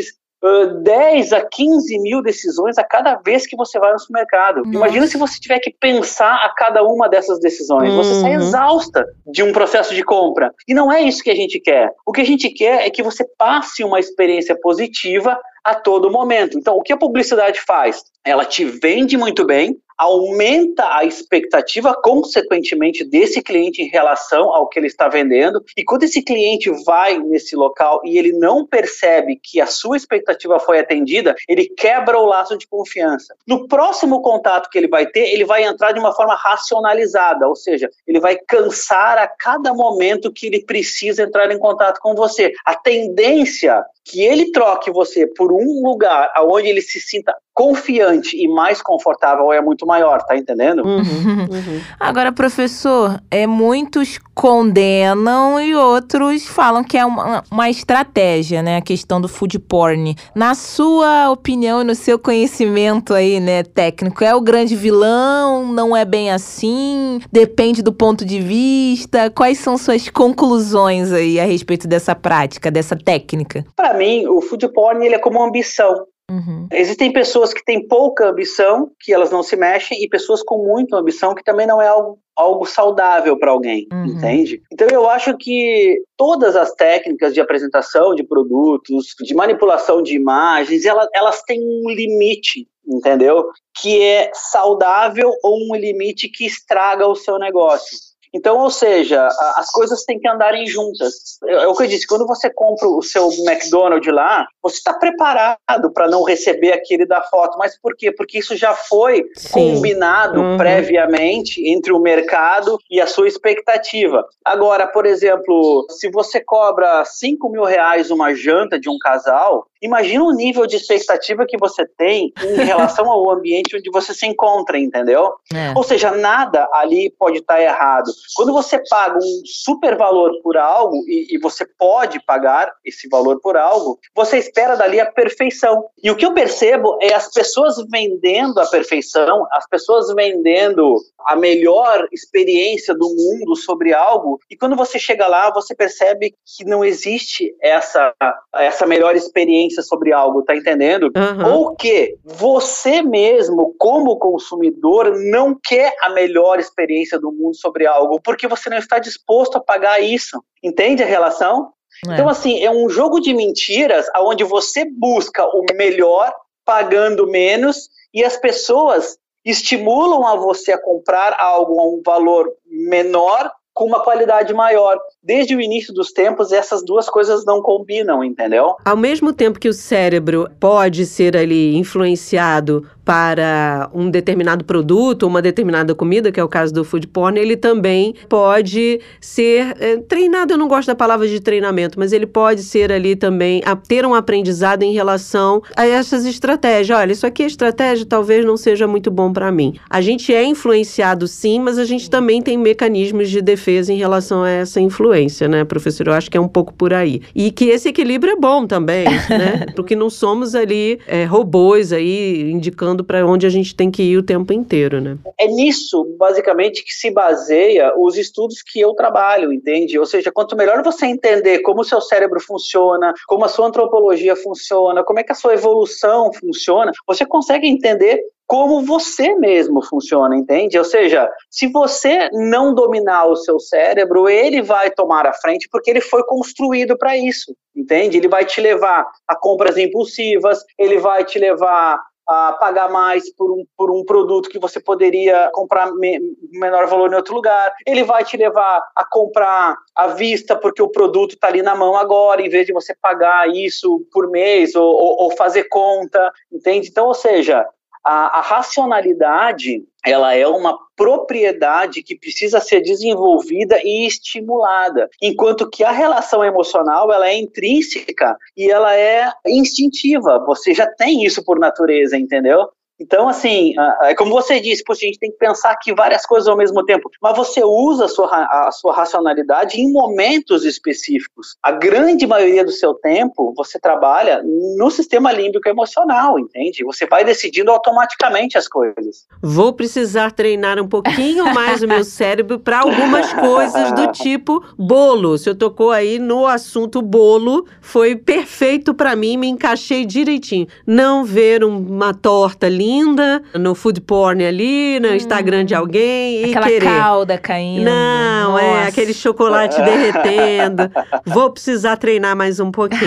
10 0.82 1.34
a 1.34 1.42
15 1.42 2.00
mil 2.00 2.22
decisões 2.22 2.78
a 2.78 2.84
cada 2.84 3.16
vez 3.16 3.48
que 3.48 3.56
você 3.56 3.80
vai 3.80 3.92
no 3.92 4.00
supermercado. 4.00 4.58
Nossa. 4.58 4.70
Imagina 4.70 5.08
se 5.08 5.18
você 5.18 5.40
tiver 5.40 5.60
que 5.60 5.76
pensar 5.80 6.36
a 6.36 6.54
cada 6.56 6.84
uma 6.84 7.10
dessas 7.10 7.40
decisões. 7.40 7.90
Uhum. 7.90 7.98
Você 7.98 8.22
sai 8.22 8.36
uhum. 8.36 8.42
exausta 8.42 9.06
de 9.26 9.44
um 9.44 9.52
processo 9.52 9.94
de 9.94 10.04
compra. 10.04 10.54
E 10.68 10.74
não 10.74 10.92
é 10.92 11.02
isso 11.02 11.24
que 11.24 11.32
a 11.32 11.36
gente 11.36 11.60
quer. 11.60 11.92
O 12.06 12.12
que 12.12 12.22
a 12.22 12.26
gente 12.26 12.50
quer 12.50 12.86
é 12.86 12.90
que 12.90 13.04
você 13.04 13.26
passe 13.38 13.84
uma 13.84 14.00
experiência 14.00 14.58
positiva 14.62 15.38
a 15.64 15.74
todo 15.74 16.12
momento. 16.12 16.58
Então, 16.58 16.78
o 16.78 16.82
que 16.82 16.94
a 16.94 16.98
publicidade 16.98 17.60
faz? 17.62 18.04
Ela 18.24 18.46
te 18.46 18.64
vende 18.64 19.18
muito 19.18 19.44
bem, 19.46 19.76
aumenta 19.98 20.96
a 20.96 21.04
expectativa, 21.04 21.94
consequentemente, 21.94 23.04
desse 23.04 23.42
cliente 23.42 23.82
em 23.82 23.88
relação 23.88 24.54
ao 24.54 24.68
que 24.68 24.80
ele 24.80 24.88
está 24.88 25.08
vendendo. 25.08 25.64
E 25.78 25.84
quando 25.84 26.04
esse 26.04 26.22
cliente 26.22 26.70
vai 26.84 27.18
nesse 27.18 27.56
local 27.56 28.02
e 28.04 28.18
ele 28.18 28.34
não 28.34 28.66
percebe 28.66 29.40
que 29.42 29.62
a 29.62 29.66
sua 29.66 29.98
expectativa 29.98 30.60
foi 30.60 30.80
atendida, 30.80 31.36
ele 31.48 31.68
quebra 31.70 32.20
o 32.20 32.26
laço 32.26 32.58
de 32.58 32.68
confiança. 32.68 33.36
No 33.48 33.68
próximo 33.68 34.22
contato 34.22 34.70
que 34.70 34.78
ele 34.78 34.88
vai 34.88 35.08
ter, 35.08 35.34
ele 35.34 35.46
vai 35.46 35.64
entrar 35.64 35.92
de 35.92 36.00
uma 36.00 36.14
forma 36.14 36.36
racionalizada, 36.36 37.48
ou 37.48 37.56
seja, 37.56 37.90
ele 38.08 38.20
vai 38.20 38.38
cansar 38.48 39.18
a 39.18 39.28
cada 39.28 39.74
momento 39.74 40.32
que 40.32 40.48
ele 40.48 40.64
precisa 40.66 41.24
entrar 41.24 41.52
em 41.52 41.60
contato 41.60 42.00
com 42.00 42.14
você. 42.16 42.54
A 42.66 42.76
tendência 42.76 43.84
que 44.04 44.22
ele 44.22 44.52
troque 44.52 44.92
você 44.92 45.26
por 45.26 45.52
um 45.52 45.82
lugar 45.84 46.32
onde 46.38 46.70
ele 46.70 46.82
se 46.82 47.00
sinta 47.00 47.36
confiante 47.56 48.36
e 48.36 48.50
mais 48.50 48.82
confortável 48.82 49.52
é 49.54 49.62
muito 49.62 49.88
maior, 49.88 50.22
tá 50.24 50.36
entendendo? 50.36 50.86
Uhum, 50.86 50.98
uhum. 50.98 51.82
Agora, 51.98 52.30
professor, 52.30 53.18
é, 53.32 53.48
muitos 53.48 54.20
condenam 54.34 55.62
e 55.62 55.74
outros 55.74 56.46
falam 56.46 56.84
que 56.84 56.98
é 56.98 57.06
uma, 57.06 57.42
uma 57.50 57.70
estratégia, 57.70 58.62
né? 58.62 58.76
A 58.76 58.82
questão 58.82 59.22
do 59.22 59.30
food 59.30 59.58
porn. 59.58 60.16
Na 60.36 60.54
sua 60.54 61.32
opinião 61.32 61.80
e 61.80 61.86
no 61.86 61.96
seu 61.96 62.20
conhecimento 62.20 63.14
aí, 63.14 63.40
né, 63.40 63.64
técnico, 63.64 64.22
é 64.22 64.36
o 64.36 64.42
grande 64.42 64.76
vilão? 64.76 65.72
Não 65.72 65.96
é 65.96 66.04
bem 66.04 66.32
assim? 66.32 67.22
Depende 67.32 67.82
do 67.82 67.94
ponto 67.94 68.26
de 68.26 68.42
vista? 68.42 69.30
Quais 69.30 69.60
são 69.60 69.78
suas 69.78 70.10
conclusões 70.10 71.14
aí 71.14 71.40
a 71.40 71.46
respeito 71.46 71.88
dessa 71.88 72.14
prática, 72.14 72.70
dessa 72.70 72.98
técnica? 72.98 73.64
Para 73.78 73.94
mim, 73.94 74.28
o 74.28 74.42
food 74.42 74.68
porn 74.74 75.06
ele 75.06 75.16
é 75.16 75.20
como 75.20 75.40
uma 75.40 75.48
ambição. 75.48 76.06
Uhum. 76.30 76.68
Existem 76.72 77.14
pessoas 77.14 77.54
que 77.54 77.64
têm 77.64 77.88
pouca 77.88 78.30
ambição, 78.30 78.92
que 79.00 79.14
elas 79.14 79.32
não 79.32 79.44
se 79.44 79.56
mexem, 79.56 80.04
e 80.04 80.10
pessoas 80.10 80.42
com 80.42 80.58
muita 80.66 80.98
ambição, 80.98 81.36
que 81.36 81.44
também 81.44 81.68
não 81.68 81.82
é 81.82 81.88
algo, 81.88 82.20
algo 82.36 82.66
saudável 82.66 83.38
para 83.38 83.52
alguém, 83.52 83.88
uhum. 83.92 84.06
entende? 84.06 84.62
Então 84.72 84.88
eu 84.92 85.08
acho 85.08 85.38
que 85.38 86.02
todas 86.18 86.56
as 86.56 86.74
técnicas 86.74 87.34
de 87.34 87.40
apresentação 87.40 88.16
de 88.16 88.24
produtos, 88.24 89.14
de 89.22 89.36
manipulação 89.36 90.02
de 90.02 90.16
imagens, 90.16 90.86
elas, 90.86 91.08
elas 91.14 91.42
têm 91.44 91.60
um 91.62 91.90
limite, 91.90 92.68
entendeu? 92.88 93.48
Que 93.80 94.02
é 94.02 94.32
saudável 94.34 95.32
ou 95.44 95.60
um 95.70 95.76
limite 95.76 96.28
que 96.30 96.46
estraga 96.46 97.08
o 97.08 97.16
seu 97.16 97.38
negócio. 97.38 97.98
Então, 98.36 98.58
ou 98.58 98.70
seja, 98.70 99.30
as 99.56 99.72
coisas 99.72 100.04
têm 100.04 100.20
que 100.20 100.28
andarem 100.28 100.68
juntas. 100.68 101.40
É 101.48 101.66
o 101.68 101.74
que 101.74 101.84
eu 101.84 101.88
disse, 101.88 102.06
quando 102.06 102.28
você 102.28 102.50
compra 102.50 102.86
o 102.86 103.02
seu 103.02 103.30
McDonald's 103.48 104.14
lá, 104.14 104.46
você 104.62 104.76
está 104.76 104.94
preparado 104.94 105.94
para 105.94 106.10
não 106.10 106.22
receber 106.22 106.74
aquele 106.74 107.06
da 107.06 107.22
foto. 107.22 107.58
Mas 107.58 107.80
por 107.80 107.96
quê? 107.96 108.12
Porque 108.12 108.40
isso 108.40 108.54
já 108.58 108.74
foi 108.74 109.24
Sim. 109.38 109.54
combinado 109.54 110.42
uhum. 110.42 110.58
previamente 110.58 111.66
entre 111.66 111.94
o 111.94 112.00
mercado 112.00 112.78
e 112.92 113.00
a 113.00 113.08
sua 113.08 113.26
expectativa. 113.26 114.26
Agora, 114.44 114.86
por 114.86 115.06
exemplo, 115.06 115.88
se 115.90 116.12
você 116.12 116.42
cobra 116.42 117.06
5 117.06 117.50
mil 117.50 117.64
reais 117.64 118.12
uma 118.12 118.36
janta 118.36 118.78
de 118.78 118.90
um 118.90 118.98
casal, 119.00 119.66
imagina 119.82 120.24
o 120.24 120.32
nível 120.32 120.68
de 120.68 120.76
expectativa 120.76 121.46
que 121.48 121.58
você 121.58 121.86
tem 121.86 122.34
em 122.44 122.56
relação 122.66 123.10
ao 123.10 123.32
ambiente 123.32 123.78
onde 123.78 123.90
você 123.92 124.14
se 124.14 124.26
encontra, 124.26 124.78
entendeu? 124.78 125.34
É. 125.54 125.74
Ou 125.76 125.84
seja, 125.84 126.12
nada 126.12 126.68
ali 126.74 127.14
pode 127.18 127.38
estar 127.38 127.56
tá 127.56 127.62
errado. 127.62 128.12
Quando 128.36 128.54
você 128.54 128.82
paga 128.90 129.18
um 129.18 129.42
super 129.46 129.98
valor 129.98 130.32
por 130.42 130.58
algo, 130.58 130.96
e, 131.08 131.36
e 131.36 131.40
você 131.40 131.66
pode 131.78 132.24
pagar 132.26 132.72
esse 132.84 133.08
valor 133.10 133.40
por 133.42 133.58
algo, 133.58 134.00
você 134.16 134.38
espera 134.38 134.76
dali 134.76 135.00
a 135.00 135.12
perfeição. 135.12 135.86
E 136.02 136.10
o 136.10 136.16
que 136.16 136.26
eu 136.26 136.34
percebo 136.34 136.98
é 137.02 137.14
as 137.14 137.32
pessoas 137.32 137.76
vendendo 137.92 138.60
a 138.60 138.66
perfeição, 138.66 139.46
as 139.52 139.68
pessoas 139.68 140.14
vendendo 140.14 140.96
a 141.26 141.36
melhor 141.36 142.08
experiência 142.12 142.94
do 142.94 143.08
mundo 143.10 143.56
sobre 143.56 143.94
algo, 143.94 144.40
e 144.50 144.56
quando 144.56 144.76
você 144.76 145.00
chega 145.00 145.28
lá, 145.28 145.52
você 145.52 145.74
percebe 145.76 146.36
que 146.46 146.64
não 146.64 146.86
existe 146.86 147.56
essa, 147.62 148.14
essa 148.54 148.86
melhor 148.86 149.16
experiência 149.16 149.82
sobre 149.82 150.14
algo, 150.14 150.44
tá 150.44 150.56
entendendo? 150.56 151.12
Uhum. 151.16 151.54
Ou 151.54 151.76
que 151.76 152.16
você 152.24 153.02
mesmo, 153.02 153.74
como 153.78 154.18
consumidor, 154.18 155.16
não 155.18 155.58
quer 155.64 155.96
a 156.02 156.10
melhor 156.10 156.60
experiência 156.60 157.20
do 157.20 157.32
mundo 157.32 157.56
sobre 157.56 157.88
algo, 157.88 158.15
porque 158.20 158.48
você 158.48 158.70
não 158.70 158.78
está 158.78 159.00
disposto 159.00 159.58
a 159.58 159.64
pagar 159.64 160.02
isso. 160.02 160.44
Entende 160.64 161.04
a 161.04 161.08
relação? 161.08 161.72
É. 162.08 162.14
Então, 162.14 162.28
assim, 162.28 162.64
é 162.64 162.72
um 162.72 162.90
jogo 162.90 163.20
de 163.20 163.34
mentiras 163.34 164.06
onde 164.18 164.44
você 164.44 164.86
busca 164.86 165.46
o 165.46 165.66
melhor 165.76 166.34
pagando 166.66 167.28
menos 167.28 167.90
e 168.14 168.24
as 168.24 168.38
pessoas 168.38 169.18
estimulam 169.46 170.26
a 170.26 170.36
você 170.36 170.74
a 170.74 170.82
comprar 170.82 171.36
algo 171.40 171.80
a 171.80 171.88
um 171.88 172.02
valor 172.04 172.52
menor 172.66 173.52
com 173.76 173.86
uma 173.86 174.00
qualidade 174.00 174.54
maior. 174.54 174.98
Desde 175.22 175.54
o 175.54 175.62
início 175.62 175.94
dos 175.94 176.12
tempos, 176.12 176.54
essas 176.54 176.84
duas 176.84 177.10
coisas 177.10 177.46
não 177.46 177.62
combinam, 177.62 178.24
entendeu? 178.24 178.76
Ao 178.86 178.96
mesmo 178.96 179.34
tempo 179.34 179.60
que 179.60 179.68
o 179.68 179.74
cérebro 179.74 180.50
pode 180.60 181.06
ser 181.06 181.36
ali 181.36 181.76
influenciado 181.76 182.90
para 183.06 183.88
um 183.94 184.10
determinado 184.10 184.66
produto, 184.66 185.28
uma 185.28 185.42
determinada 185.42 185.94
comida, 185.94 186.32
que 186.32 186.40
é 186.40 186.44
o 186.44 186.50
caso 186.50 186.74
do 186.74 186.84
food 186.84 187.08
porn, 187.08 187.40
ele 187.40 187.56
também 187.56 188.16
pode 188.28 189.00
ser 189.22 189.76
é, 189.80 189.98
treinado. 189.98 190.54
Eu 190.54 190.58
não 190.58 190.68
gosto 190.68 190.88
da 190.88 190.96
palavra 190.96 191.28
de 191.28 191.40
treinamento, 191.40 192.00
mas 192.00 192.12
ele 192.12 192.26
pode 192.26 192.64
ser 192.64 192.92
ali 192.92 193.16
também 193.16 193.62
a 193.64 193.76
ter 193.76 194.06
um 194.06 194.16
aprendizado 194.16 194.82
em 194.82 194.92
relação 194.92 195.62
a 195.76 195.86
essas 195.86 196.26
estratégias. 196.26 196.98
Olha, 196.98 197.12
isso 197.12 197.28
aqui 197.28 197.44
é 197.44 197.46
estratégia, 197.46 198.06
talvez 198.06 198.44
não 198.44 198.58
seja 198.58 198.88
muito 198.88 199.12
bom 199.12 199.32
para 199.32 199.52
mim. 199.52 199.76
A 199.88 200.02
gente 200.02 200.34
é 200.34 200.44
influenciado 200.44 201.28
sim, 201.28 201.60
mas 201.60 201.78
a 201.78 201.86
gente 201.86 202.10
também 202.10 202.42
tem 202.42 202.58
mecanismos 202.58 203.30
de 203.30 203.42
defesa 203.42 203.94
em 203.94 203.98
relação 203.98 204.42
a 204.42 204.50
essa 204.50 204.82
influência, 204.82 205.48
né, 205.48 205.64
professor? 205.64 206.08
Eu 206.08 206.14
acho 206.14 206.32
que 206.32 206.38
é 206.38 206.42
um 206.42 206.48
pouco 206.48 206.74
por 206.74 206.92
aí. 206.92 207.22
E 207.36 207.52
que 207.52 207.66
esse 207.66 207.90
equilíbrio 207.90 208.34
é 208.34 208.36
bom 208.36 208.66
também, 208.66 209.06
né? 209.06 209.68
Porque 209.76 209.96
não 209.96 210.10
somos 210.10 210.56
ali 210.56 211.00
é, 211.08 211.26
robôs 211.26 211.94
aí 211.94 212.52
indicando 212.52 212.95
para 213.04 213.26
onde 213.26 213.46
a 213.46 213.50
gente 213.50 213.76
tem 213.76 213.92
que 213.92 214.04
ir 214.04 214.18
o 214.18 214.24
tempo 214.24 214.54
inteiro, 214.54 215.02
né? 215.02 215.18
É 215.38 215.48
nisso, 215.48 216.06
basicamente, 216.18 216.84
que 216.84 216.94
se 216.94 217.12
baseia 217.12 217.94
os 217.98 218.18
estudos 218.18 218.62
que 218.62 218.80
eu 218.80 218.94
trabalho, 218.94 219.52
entende? 219.52 219.98
Ou 220.00 220.06
seja, 220.06 220.32
quanto 220.32 220.56
melhor 220.56 220.84
você 220.84 221.06
entender 221.06 221.60
como 221.60 221.82
o 221.82 221.86
seu 221.86 222.02
cérebro 222.02 222.40
funciona, 222.40 223.14
como 223.28 223.46
a 223.46 223.50
sua 223.50 223.68
antropologia 223.68 224.36
funciona, 224.36 225.04
como 225.04 225.20
é 225.20 225.24
que 225.24 225.32
a 225.32 225.36
sua 225.36 225.54
evolução 225.54 226.32
funciona, 226.34 226.92
você 227.08 227.26
consegue 227.26 227.68
entender 227.68 228.22
como 228.48 228.84
você 228.84 229.36
mesmo 229.36 229.84
funciona, 229.84 230.36
entende? 230.36 230.78
Ou 230.78 230.84
seja, 230.84 231.30
se 231.50 231.68
você 231.68 232.30
não 232.32 232.74
dominar 232.74 233.26
o 233.26 233.36
seu 233.36 233.60
cérebro, 233.60 234.30
ele 234.30 234.62
vai 234.62 234.92
tomar 234.92 235.26
a 235.26 235.34
frente 235.34 235.68
porque 235.72 235.90
ele 235.90 236.02
foi 236.02 236.24
construído 236.24 236.98
para 236.98 237.18
isso, 237.18 237.56
entende? 237.76 238.18
Ele 238.18 238.28
vai 238.28 238.46
te 238.46 238.62
levar 238.62 239.06
a 239.28 239.36
compras 239.36 239.78
impulsivas, 239.78 240.64
ele 240.78 241.00
vai 241.00 241.24
te 241.26 241.40
levar 241.40 242.02
a 242.28 242.54
pagar 242.54 242.90
mais 242.90 243.32
por 243.34 243.52
um, 243.52 243.66
por 243.78 243.92
um 243.92 244.04
produto 244.04 244.50
que 244.50 244.60
você 244.60 244.80
poderia 244.80 245.50
comprar 245.54 245.92
me, 245.94 246.20
menor 246.52 246.88
valor 246.88 247.12
em 247.12 247.16
outro 247.16 247.36
lugar. 247.36 247.74
Ele 247.86 248.04
vai 248.04 248.24
te 248.24 248.36
levar 248.38 248.84
a 248.96 249.06
comprar 249.06 249.78
à 249.96 250.08
vista 250.08 250.56
porque 250.56 250.82
o 250.82 250.90
produto 250.90 251.34
está 251.36 251.48
ali 251.48 251.62
na 251.62 251.76
mão 251.76 251.96
agora, 251.96 252.42
em 252.42 252.50
vez 252.50 252.66
de 252.66 252.74
você 252.74 252.96
pagar 252.96 253.48
isso 253.50 254.06
por 254.12 254.30
mês 254.30 254.76
ou, 254.76 254.86
ou, 254.86 255.24
ou 255.24 255.32
fazer 255.36 255.66
conta, 255.66 256.32
entende? 256.52 256.90
Então, 256.90 257.08
ou 257.08 257.14
seja, 257.14 257.66
a, 258.06 258.38
a 258.38 258.42
racionalidade 258.42 259.84
ela 260.06 260.36
é 260.36 260.48
uma 260.48 260.78
propriedade 260.96 262.04
que 262.04 262.16
precisa 262.16 262.60
ser 262.62 262.82
desenvolvida 262.82 263.80
e 263.84 264.06
estimulada, 264.06 265.10
enquanto 265.20 265.68
que 265.68 265.84
a 265.84 265.92
relação 265.92 266.44
emocional 266.44 267.12
ela 267.12 267.28
é 267.28 267.36
intrínseca 267.36 268.38
e 268.56 268.70
ela 268.70 268.96
é 268.96 269.32
instintiva. 269.48 270.44
Você 270.46 270.76
já 270.76 270.86
tem 270.86 271.26
isso 271.26 271.44
por 271.44 271.60
natureza, 271.60 272.16
entendeu? 272.16 272.70
Então, 273.00 273.28
assim, 273.28 273.74
é 274.04 274.16
como 274.16 274.32
você 274.32 274.60
disse, 274.60 274.84
a 274.90 274.94
gente 274.94 275.20
tem 275.20 275.32
que 275.32 275.38
pensar 275.38 275.72
aqui 275.72 275.94
várias 275.94 276.26
coisas 276.26 276.48
ao 276.48 276.56
mesmo 276.56 276.84
tempo, 276.86 277.10
mas 277.22 277.36
você 277.36 277.62
usa 277.64 278.06
a 278.06 278.08
sua, 278.08 278.28
a 278.28 278.72
sua 278.72 278.94
racionalidade 278.94 279.80
em 279.80 279.92
momentos 279.92 280.64
específicos. 280.64 281.58
A 281.62 281.74
grande 281.74 282.26
maioria 282.26 282.64
do 282.64 282.72
seu 282.72 282.94
tempo, 282.94 283.54
você 283.56 283.78
trabalha 283.80 284.42
no 284.78 284.90
sistema 284.90 285.32
límbico 285.32 285.68
emocional, 285.68 286.40
entende? 286.40 286.86
Você 286.86 287.06
vai 287.06 287.26
decidindo 287.26 287.70
automaticamente 287.70 288.58
as 288.58 288.68
coisas. 288.68 289.26
Vou 289.42 289.74
precisar 289.74 290.32
treinar 290.32 290.80
um 290.80 290.88
pouquinho 290.88 291.54
mais 291.54 291.84
o 291.84 291.88
meu 291.88 292.04
cérebro 292.06 292.60
para 292.60 292.80
algumas 292.80 293.34
coisas 293.34 293.92
do 293.92 294.12
tipo 294.14 294.64
bolo. 294.78 295.38
Se 295.38 295.50
eu 295.50 295.56
tocou 295.56 295.92
aí 295.92 296.18
no 296.18 296.48
assunto 296.48 297.02
bolo, 297.02 297.66
foi 297.82 298.16
perfeito 298.16 298.94
para 298.94 299.16
mim, 299.18 299.36
me 299.36 299.48
encaixei 299.48 300.06
direitinho. 300.06 300.68
Não 300.88 301.26
ver 301.26 301.62
uma 301.64 302.14
torta 302.14 302.70
linda 302.70 302.85
linda 302.86 303.42
no 303.56 303.74
food 303.74 304.00
porn 304.02 304.46
ali, 304.46 305.00
no 305.00 305.10
hum. 305.10 305.16
Instagram 305.16 305.66
de 305.66 305.74
alguém 305.74 306.46
Aquela 306.46 306.68
e 306.68 306.70
querer. 306.70 306.86
calda 306.86 307.38
caindo. 307.38 307.86
Não, 307.86 308.60
é, 308.60 308.68
Nossa. 308.68 308.86
é 308.86 308.88
aquele 308.88 309.14
chocolate 309.14 309.76
derretendo. 309.82 310.92
Vou 311.26 311.50
precisar 311.52 311.98
treinar 311.98 312.36
mais 312.36 312.60
um 312.60 312.70
pouquinho. 312.70 313.02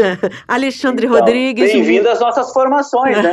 Alexandre 0.48 1.06
então, 1.06 1.18
Rodrigues. 1.18 1.72
Bem-vindo 1.72 2.08
às 2.08 2.20
nossas 2.20 2.52
formações, 2.52 3.16
né? 3.22 3.30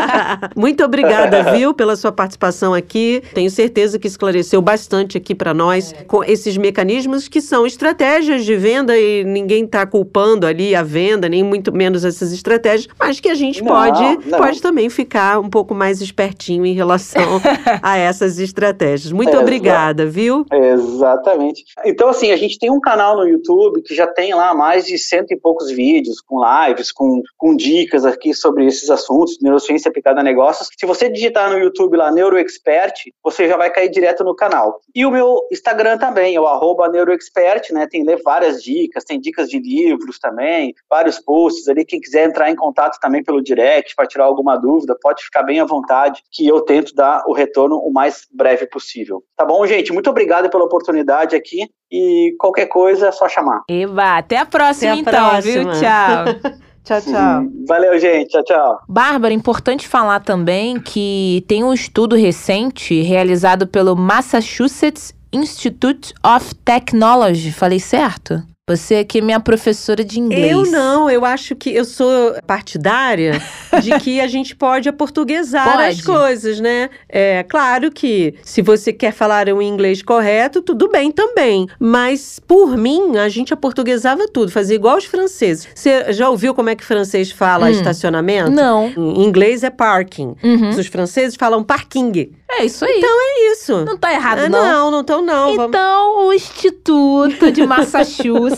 Muito 0.56 0.82
obrigada, 0.82 1.52
viu, 1.52 1.74
pela 1.74 1.96
sua 1.96 2.12
participação 2.12 2.72
aqui. 2.72 3.22
Tenho 3.34 3.50
certeza 3.50 3.98
que 3.98 4.06
esclareceu 4.06 4.62
bastante 4.62 5.18
aqui 5.18 5.34
para 5.34 5.52
nós 5.52 5.92
é. 5.92 6.04
com 6.04 6.24
esses 6.24 6.56
mecanismos 6.56 7.28
que 7.28 7.40
são 7.40 7.66
estratégias 7.66 8.44
de 8.44 8.56
venda 8.56 8.96
e 8.96 9.22
ninguém 9.24 9.64
está 9.64 9.84
culpando 9.84 10.46
ali 10.46 10.74
a 10.74 10.82
venda, 10.82 11.28
nem 11.28 11.42
muito 11.42 11.72
menos 11.72 12.04
essas 12.04 12.32
estratégias, 12.32 12.88
mas 12.98 13.20
que 13.20 13.28
a 13.28 13.34
gente 13.34 13.62
não, 13.62 13.68
pode, 13.68 14.28
não. 14.28 14.38
pode 14.38 14.62
também 14.62 14.88
ficar 14.88 15.25
ficar 15.26 15.40
um 15.40 15.50
pouco 15.50 15.74
mais 15.74 16.00
espertinho 16.00 16.64
em 16.64 16.72
relação 16.72 17.40
a 17.82 17.96
essas 17.98 18.38
estratégias. 18.38 19.12
Muito 19.12 19.36
obrigada, 19.36 20.06
viu? 20.06 20.46
Exatamente. 20.52 21.64
Então, 21.84 22.08
assim, 22.08 22.30
a 22.30 22.36
gente 22.36 22.58
tem 22.58 22.70
um 22.70 22.80
canal 22.80 23.16
no 23.16 23.26
YouTube 23.26 23.82
que 23.82 23.94
já 23.94 24.06
tem 24.06 24.34
lá 24.34 24.54
mais 24.54 24.84
de 24.84 24.96
cento 24.98 25.32
e 25.32 25.36
poucos 25.36 25.70
vídeos, 25.70 26.20
com 26.20 26.40
lives, 26.40 26.92
com, 26.92 27.22
com 27.36 27.56
dicas 27.56 28.04
aqui 28.04 28.32
sobre 28.34 28.66
esses 28.66 28.88
assuntos, 28.90 29.38
neurociência 29.42 29.88
aplicada 29.88 30.20
a 30.20 30.24
negócios. 30.24 30.68
Se 30.78 30.86
você 30.86 31.08
digitar 31.08 31.50
no 31.50 31.58
YouTube 31.58 31.96
lá, 31.96 32.12
NeuroExpert, 32.12 32.94
você 33.22 33.48
já 33.48 33.56
vai 33.56 33.70
cair 33.70 33.90
direto 33.90 34.22
no 34.22 34.34
canal. 34.34 34.80
E 34.94 35.04
o 35.04 35.10
meu 35.10 35.40
Instagram 35.50 35.98
também, 35.98 36.36
é 36.36 36.40
o 36.40 36.46
arroba 36.46 36.88
NeuroExpert, 36.88 37.72
né? 37.72 37.86
Tem 37.86 38.04
várias 38.22 38.62
dicas, 38.62 39.04
tem 39.04 39.20
dicas 39.20 39.48
de 39.48 39.58
livros 39.58 40.18
também, 40.18 40.74
vários 40.88 41.18
posts 41.18 41.68
ali. 41.68 41.84
Quem 41.84 42.00
quiser 42.00 42.26
entrar 42.26 42.50
em 42.50 42.56
contato 42.56 42.98
também 43.00 43.22
pelo 43.22 43.42
direct 43.42 43.94
para 43.96 44.06
tirar 44.06 44.24
alguma 44.24 44.56
dúvida, 44.56 44.96
pode 45.00 45.15
ficar 45.22 45.42
bem 45.42 45.60
à 45.60 45.64
vontade, 45.64 46.22
que 46.32 46.46
eu 46.46 46.60
tento 46.60 46.94
dar 46.94 47.22
o 47.26 47.32
retorno 47.32 47.76
o 47.76 47.92
mais 47.92 48.22
breve 48.32 48.66
possível. 48.66 49.22
Tá 49.36 49.44
bom, 49.44 49.66
gente? 49.66 49.92
Muito 49.92 50.10
obrigado 50.10 50.50
pela 50.50 50.64
oportunidade 50.64 51.36
aqui 51.36 51.68
e 51.90 52.34
qualquer 52.38 52.66
coisa 52.66 53.08
é 53.08 53.12
só 53.12 53.28
chamar. 53.28 53.62
Eva, 53.68 54.18
até 54.18 54.38
a 54.38 54.46
próxima 54.46 54.92
até 54.92 54.98
a 54.98 55.02
então, 55.02 55.30
próxima. 55.30 55.72
viu? 55.72 55.80
Tchau. 55.80 56.56
Tchau, 56.86 57.00
tchau. 57.00 57.42
Valeu, 57.66 57.98
gente. 57.98 58.28
Tchau, 58.28 58.44
tchau. 58.44 58.78
Bárbara, 58.88 59.34
importante 59.34 59.88
falar 59.88 60.20
também 60.20 60.78
que 60.78 61.44
tem 61.48 61.64
um 61.64 61.72
estudo 61.72 62.14
recente 62.14 63.02
realizado 63.02 63.66
pelo 63.66 63.96
Massachusetts 63.96 65.12
Institute 65.32 66.14
of 66.24 66.54
Technology. 66.54 67.50
Falei 67.50 67.80
certo? 67.80 68.40
Você 68.68 68.96
aqui 68.96 69.18
é 69.18 69.20
minha 69.20 69.38
professora 69.38 70.02
de 70.04 70.18
inglês. 70.18 70.50
Eu 70.50 70.66
não, 70.66 71.08
eu 71.08 71.24
acho 71.24 71.54
que 71.54 71.72
eu 71.72 71.84
sou 71.84 72.34
partidária 72.48 73.40
de 73.80 73.96
que 74.00 74.20
a 74.20 74.26
gente 74.26 74.56
pode 74.56 74.88
aportuguesar 74.88 75.76
Pode. 75.76 75.84
as 75.84 76.00
coisas, 76.00 76.58
né? 76.58 76.90
É 77.08 77.44
claro 77.44 77.92
que 77.92 78.34
se 78.42 78.62
você 78.62 78.92
quer 78.92 79.12
falar 79.12 79.48
um 79.50 79.62
inglês 79.62 80.02
correto, 80.02 80.60
tudo 80.62 80.88
bem 80.88 81.12
também. 81.12 81.68
Mas, 81.78 82.40
por 82.44 82.76
mim, 82.76 83.16
a 83.18 83.28
gente 83.28 83.54
aportuguesava 83.54 84.26
tudo, 84.26 84.50
fazia 84.50 84.74
igual 84.74 84.96
os 84.96 85.04
franceses. 85.04 85.68
Você 85.72 86.12
já 86.12 86.28
ouviu 86.28 86.52
como 86.52 86.68
é 86.68 86.74
que 86.74 86.82
francês 86.84 87.30
fala 87.30 87.66
Hum. 87.66 87.70
estacionamento? 87.70 88.50
Não. 88.50 88.88
Em 88.96 89.22
inglês 89.22 89.62
é 89.62 89.70
parking. 89.70 90.34
Uhum. 90.42 90.70
Os 90.70 90.88
franceses 90.88 91.36
falam 91.36 91.62
parking. 91.62 92.32
É 92.50 92.64
isso 92.64 92.84
aí. 92.84 93.00
É 93.04 93.52
isso. 93.52 93.84
não 93.84 93.96
tá 93.96 94.12
errado, 94.12 94.40
Ah, 94.40 94.48
não. 94.48 94.64
não, 94.64 94.90
não 94.90 95.00
estão 95.02 95.22
não. 95.22 95.54
Vamos- 95.54 95.68
Então, 95.68 96.26
o 96.26 96.32
Instituto 96.32 97.50
de 97.52 97.64
Massachusetts, 97.66 98.55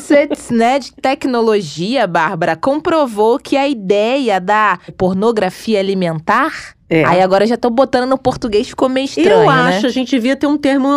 né, 0.51 0.79
de 0.79 0.93
tecnologia, 0.93 2.07
Bárbara, 2.07 2.57
comprovou 2.57 3.39
que 3.39 3.57
a 3.57 3.69
ideia 3.69 4.41
da 4.41 4.79
pornografia 4.97 5.79
alimentar. 5.81 6.77
É. 6.91 7.05
Aí 7.05 7.21
agora 7.21 7.47
já 7.47 7.57
tô 7.57 7.69
botando 7.69 8.09
no 8.09 8.17
português, 8.17 8.69
ficou 8.69 8.89
meio 8.89 9.05
estranho, 9.05 9.43
Eu 9.43 9.47
né? 9.47 9.77
acho, 9.77 9.87
a 9.87 9.91
gente 9.91 10.11
devia 10.11 10.35
ter 10.35 10.47
um 10.47 10.57
termo 10.57 10.89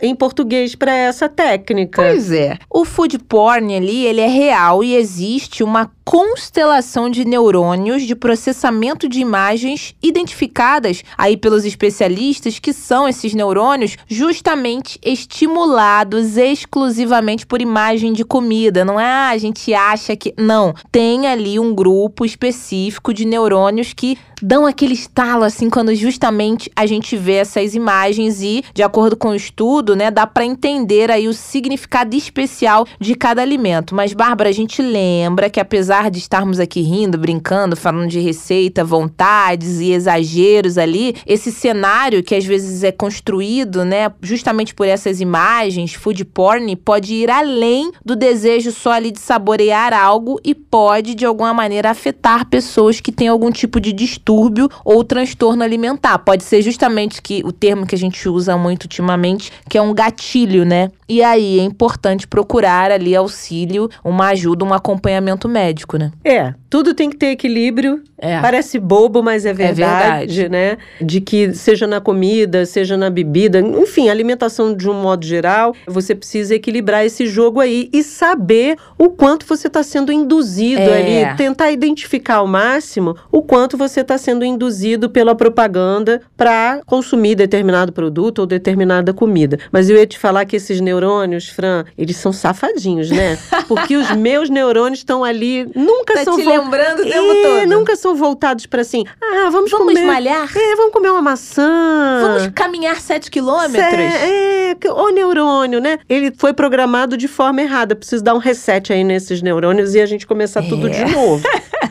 em 0.00 0.14
português 0.14 0.76
para 0.76 0.94
essa 0.94 1.28
técnica. 1.28 2.00
Pois 2.00 2.30
é. 2.30 2.56
O 2.70 2.84
food 2.84 3.18
porn 3.18 3.74
ali, 3.74 4.06
ele 4.06 4.20
é 4.20 4.28
real 4.28 4.84
e 4.84 4.94
existe 4.94 5.64
uma 5.64 5.90
constelação 6.10 7.08
de 7.08 7.24
neurônios 7.24 8.02
de 8.02 8.16
processamento 8.16 9.08
de 9.08 9.20
imagens 9.20 9.94
identificadas 10.02 11.04
aí 11.16 11.36
pelos 11.36 11.64
especialistas 11.64 12.58
que 12.58 12.72
são 12.72 13.08
esses 13.08 13.32
neurônios 13.32 13.96
justamente 14.08 14.98
estimulados 15.04 16.36
exclusivamente 16.36 17.46
por 17.46 17.62
imagem 17.62 18.12
de 18.12 18.24
comida. 18.24 18.84
Não 18.84 18.98
é 18.98 19.04
ah, 19.04 19.28
a 19.28 19.38
gente 19.38 19.72
acha 19.72 20.16
que 20.16 20.34
não, 20.36 20.74
tem 20.90 21.28
ali 21.28 21.60
um 21.60 21.72
grupo 21.72 22.24
específico 22.24 23.14
de 23.14 23.24
neurônios 23.24 23.92
que 23.92 24.18
dão 24.42 24.66
aquele 24.66 24.94
estalo 24.94 25.44
assim 25.44 25.68
quando 25.68 25.94
justamente 25.94 26.70
a 26.74 26.86
gente 26.86 27.16
vê 27.16 27.34
essas 27.34 27.74
imagens 27.74 28.42
e 28.42 28.64
de 28.74 28.82
acordo 28.82 29.16
com 29.16 29.28
o 29.28 29.34
estudo, 29.34 29.94
né, 29.94 30.10
dá 30.10 30.26
para 30.26 30.44
entender 30.44 31.10
aí 31.10 31.28
o 31.28 31.34
significado 31.34 32.16
especial 32.16 32.86
de 32.98 33.14
cada 33.14 33.42
alimento. 33.42 33.94
Mas 33.94 34.12
Bárbara, 34.12 34.48
a 34.48 34.52
gente 34.52 34.82
lembra 34.82 35.50
que 35.50 35.60
apesar 35.60 35.99
de 36.08 36.18
estarmos 36.18 36.58
aqui 36.58 36.80
rindo, 36.80 37.18
brincando, 37.18 37.76
falando 37.76 38.08
de 38.08 38.20
receita, 38.20 38.84
vontades 38.84 39.80
e 39.80 39.92
exageros 39.92 40.78
ali, 40.78 41.14
esse 41.26 41.52
cenário 41.52 42.22
que 42.22 42.34
às 42.34 42.44
vezes 42.44 42.82
é 42.82 42.92
construído, 42.92 43.84
né, 43.84 44.12
justamente 44.22 44.74
por 44.74 44.86
essas 44.86 45.20
imagens, 45.20 45.94
food 45.94 46.24
porn, 46.24 46.74
pode 46.76 47.14
ir 47.14 47.30
além 47.30 47.90
do 48.04 48.16
desejo 48.16 48.70
só 48.70 48.92
ali 48.92 49.10
de 49.10 49.20
saborear 49.20 49.92
algo 49.92 50.40
e 50.44 50.54
pode 50.54 51.14
de 51.14 51.24
alguma 51.24 51.52
maneira 51.52 51.90
afetar 51.90 52.46
pessoas 52.46 53.00
que 53.00 53.12
têm 53.12 53.28
algum 53.28 53.50
tipo 53.50 53.80
de 53.80 53.92
distúrbio 53.92 54.68
ou 54.84 55.02
transtorno 55.02 55.64
alimentar. 55.64 56.18
Pode 56.18 56.44
ser 56.44 56.62
justamente 56.62 57.20
que 57.20 57.42
o 57.44 57.52
termo 57.52 57.86
que 57.86 57.94
a 57.94 57.98
gente 57.98 58.28
usa 58.28 58.56
muito 58.56 58.84
ultimamente, 58.84 59.52
que 59.68 59.76
é 59.76 59.82
um 59.82 59.94
gatilho, 59.94 60.64
né? 60.64 60.90
E 61.08 61.24
aí 61.24 61.58
é 61.58 61.64
importante 61.64 62.28
procurar 62.28 62.92
ali 62.92 63.16
auxílio, 63.16 63.90
uma 64.04 64.28
ajuda, 64.28 64.64
um 64.64 64.72
acompanhamento 64.72 65.48
médico, 65.48 65.79
né? 65.98 66.12
É, 66.24 66.54
tudo 66.70 66.94
tem 66.94 67.10
que 67.10 67.16
ter 67.16 67.32
equilíbrio. 67.32 68.00
É. 68.16 68.38
Parece 68.40 68.78
bobo, 68.78 69.22
mas 69.22 69.44
é 69.44 69.52
verdade, 69.52 70.34
verdade. 70.36 70.48
né? 70.48 70.78
De 71.00 71.20
que 71.20 71.52
seja 71.54 71.86
na 71.86 72.00
comida, 72.00 72.64
seja 72.64 72.96
na 72.96 73.10
bebida, 73.10 73.58
enfim, 73.60 74.08
alimentação 74.08 74.74
de 74.74 74.88
um 74.88 74.94
modo 74.94 75.24
geral, 75.26 75.74
você 75.86 76.14
precisa 76.14 76.54
equilibrar 76.54 77.04
esse 77.04 77.26
jogo 77.26 77.60
aí 77.60 77.88
e 77.92 78.02
saber 78.02 78.76
o 78.98 79.08
quanto 79.10 79.46
você 79.46 79.66
está 79.66 79.82
sendo 79.82 80.12
induzido 80.12 80.80
É. 80.82 81.26
ali, 81.26 81.36
tentar 81.36 81.70
identificar 81.72 82.36
ao 82.36 82.46
máximo 82.46 83.16
o 83.32 83.42
quanto 83.42 83.76
você 83.76 84.00
está 84.02 84.16
sendo 84.18 84.44
induzido 84.44 85.10
pela 85.10 85.34
propaganda 85.34 86.20
para 86.36 86.80
consumir 86.86 87.34
determinado 87.34 87.90
produto 87.92 88.40
ou 88.40 88.46
determinada 88.46 89.12
comida. 89.14 89.58
Mas 89.72 89.88
eu 89.90 89.96
ia 89.96 90.06
te 90.06 90.18
falar 90.18 90.44
que 90.44 90.56
esses 90.56 90.80
neurônios, 90.80 91.48
Fran, 91.48 91.84
eles 91.96 92.16
são 92.16 92.32
safadinhos, 92.32 93.10
né? 93.10 93.38
Porque 93.66 93.96
os 93.96 94.10
meus 94.12 94.50
neurônios 94.50 94.98
estão 95.00 95.24
ali, 95.24 95.66
nunca 95.74 96.14
Tá 96.14 96.24
são 96.24 96.36
lembrando 96.62 97.00
o 97.00 97.04
tempo 97.04 97.32
é, 97.32 97.60
todo. 97.60 97.68
nunca 97.70 97.96
são 97.96 98.14
voltados 98.14 98.66
para 98.66 98.82
assim, 98.82 99.04
ah, 99.22 99.48
vamos, 99.50 99.70
Vamos 99.70 99.94
comer. 99.94 100.02
malhar? 100.06 100.48
É, 100.56 100.76
vamos 100.76 100.92
comer 100.92 101.10
uma 101.10 101.22
maçã. 101.22 102.20
Vamos 102.22 102.48
caminhar 102.54 103.00
7 103.00 103.30
quilômetros? 103.30 103.80
É, 103.82 104.74
que- 104.74 104.88
o 104.88 105.08
neurônio, 105.10 105.80
né? 105.80 105.98
Ele 106.08 106.32
foi 106.36 106.52
programado 106.52 107.16
de 107.16 107.28
forma 107.28 107.60
errada. 107.62 107.94
Preciso 107.96 108.22
dar 108.22 108.34
um 108.34 108.38
reset 108.38 108.92
aí 108.92 109.04
nesses 109.04 109.42
neurônios 109.42 109.94
e 109.94 110.00
a 110.00 110.06
gente 110.06 110.26
começar 110.26 110.62
tudo 110.62 110.88
É. 110.88 110.90
de 111.04 111.12
novo. 111.12 111.42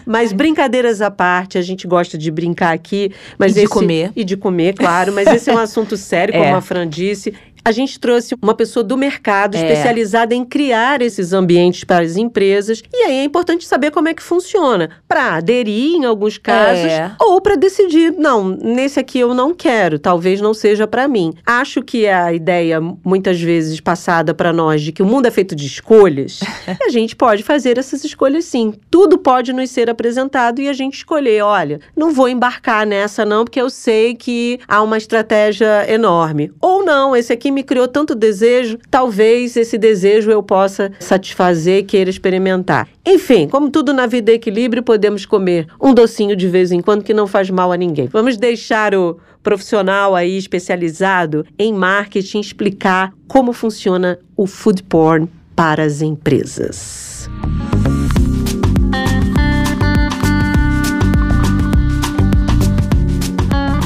Mas 0.05 0.33
brincadeiras 0.33 1.01
à 1.01 1.11
parte, 1.11 1.57
a 1.57 1.61
gente 1.61 1.87
gosta 1.87 2.17
de 2.17 2.31
brincar 2.31 2.73
aqui. 2.73 3.11
Mas 3.37 3.51
E 3.51 3.55
de 3.55 3.59
esse- 3.61 3.69
comer. 3.73 4.11
E 4.15 4.23
de 4.23 4.35
comer, 4.35 4.73
claro. 4.73 5.11
Mas 5.13 5.27
esse 5.27 5.49
é 5.49 5.53
um 5.53 5.57
assunto 5.59 5.95
sério, 5.95 6.33
como 6.33 6.43
É. 6.45 6.51
a 6.53 6.61
Fran 6.61 6.87
disse. 6.87 7.33
A 7.63 7.71
gente 7.71 7.99
trouxe 7.99 8.35
uma 8.41 8.53
pessoa 8.53 8.83
do 8.83 8.97
mercado 8.97 9.55
É. 9.55 9.59
especializada 9.61 10.33
em 10.33 10.43
criar 10.45 11.01
esses 11.01 11.33
ambientes 11.33 11.83
para 11.83 12.03
as 12.05 12.17
empresas. 12.17 12.81
E 12.93 13.03
aí 13.03 13.17
é 13.17 13.23
importante 13.23 13.65
saber 13.65 13.91
como 13.91 14.07
é 14.07 14.13
que 14.13 14.23
funciona. 14.23 14.89
Para 15.07 15.35
aderir 15.35 15.95
em 15.95 16.05
alguns 16.05 16.37
casos 16.37 16.85
É. 16.85 17.11
ou 17.19 17.41
para 17.41 17.55
decidir, 17.55 18.13
não, 18.17 18.49
nesse 18.49 18.99
aqui 18.99 19.19
eu 19.19 19.33
não 19.33 19.53
quero, 19.53 19.99
talvez 19.99 20.41
não 20.41 20.53
seja 20.53 20.87
para 20.87 21.07
mim. 21.07 21.33
Acho 21.45 21.81
que 21.81 22.07
a 22.07 22.31
ideia 22.33 22.79
muitas 23.03 23.39
vezes 23.39 23.79
passada 23.79 24.33
para 24.33 24.51
nós 24.53 24.81
de 24.81 24.91
que 24.91 25.01
o 25.03 25.05
mundo 25.05 25.25
é 25.27 25.31
feito 25.31 25.55
de 25.55 25.65
escolhas, 25.65 26.39
a 26.85 26.89
gente 26.89 27.15
pode 27.15 27.43
fazer 27.43 27.77
essas 27.77 28.03
escolhas 28.03 28.45
sim. 28.45 28.73
Tudo 28.89 29.17
pode 29.17 29.53
nos 29.53 29.69
ser 29.69 29.89
apresentado 29.89 30.61
e 30.61 30.69
a 30.69 30.73
gente 30.73 30.95
escolher, 30.95 31.41
olha, 31.43 31.79
não 31.95 32.11
vou 32.11 32.27
embarcar 32.29 32.85
nessa 32.85 33.25
não, 33.25 33.43
porque 33.43 33.61
eu 33.61 33.69
sei 33.69 34.15
que 34.15 34.59
há 34.67 34.81
uma 34.81 34.97
estratégia 34.97 35.85
enorme. 35.91 36.51
Ou 36.61 36.83
não, 36.85 37.15
esse 37.15 37.33
aqui 37.33 37.48
me 37.51 37.63
criou 37.63 37.87
tanto 37.87 38.15
desejo, 38.15 38.77
talvez 38.89 39.55
esse 39.55 39.77
desejo 39.77 40.31
eu 40.31 40.41
possa 40.43 40.91
satisfazer 40.99 41.85
queira 41.85 42.09
experimentar. 42.09 42.87
Enfim, 43.05 43.47
como 43.47 43.69
tudo 43.69 43.93
na 43.93 44.05
vida 44.05 44.31
é 44.31 44.35
equilíbrio, 44.35 44.83
podemos 44.83 45.25
comer 45.25 45.67
um 45.81 45.93
docinho 45.93 46.35
de 46.35 46.47
vez 46.47 46.71
em 46.71 46.81
quando 46.81 47.03
que 47.03 47.13
não 47.13 47.27
faz 47.27 47.49
mal 47.49 47.71
a 47.71 47.77
ninguém. 47.77 48.07
Vamos 48.07 48.37
deixar 48.37 48.93
o 48.93 49.17
profissional 49.41 50.15
aí 50.15 50.37
especializado 50.37 51.45
em 51.57 51.73
marketing 51.73 52.39
explicar 52.39 53.13
como 53.27 53.53
funciona 53.53 54.19
o 54.35 54.45
food 54.45 54.83
porn 54.83 55.27
para 55.55 55.83
as 55.83 56.01
empresas. 56.01 57.29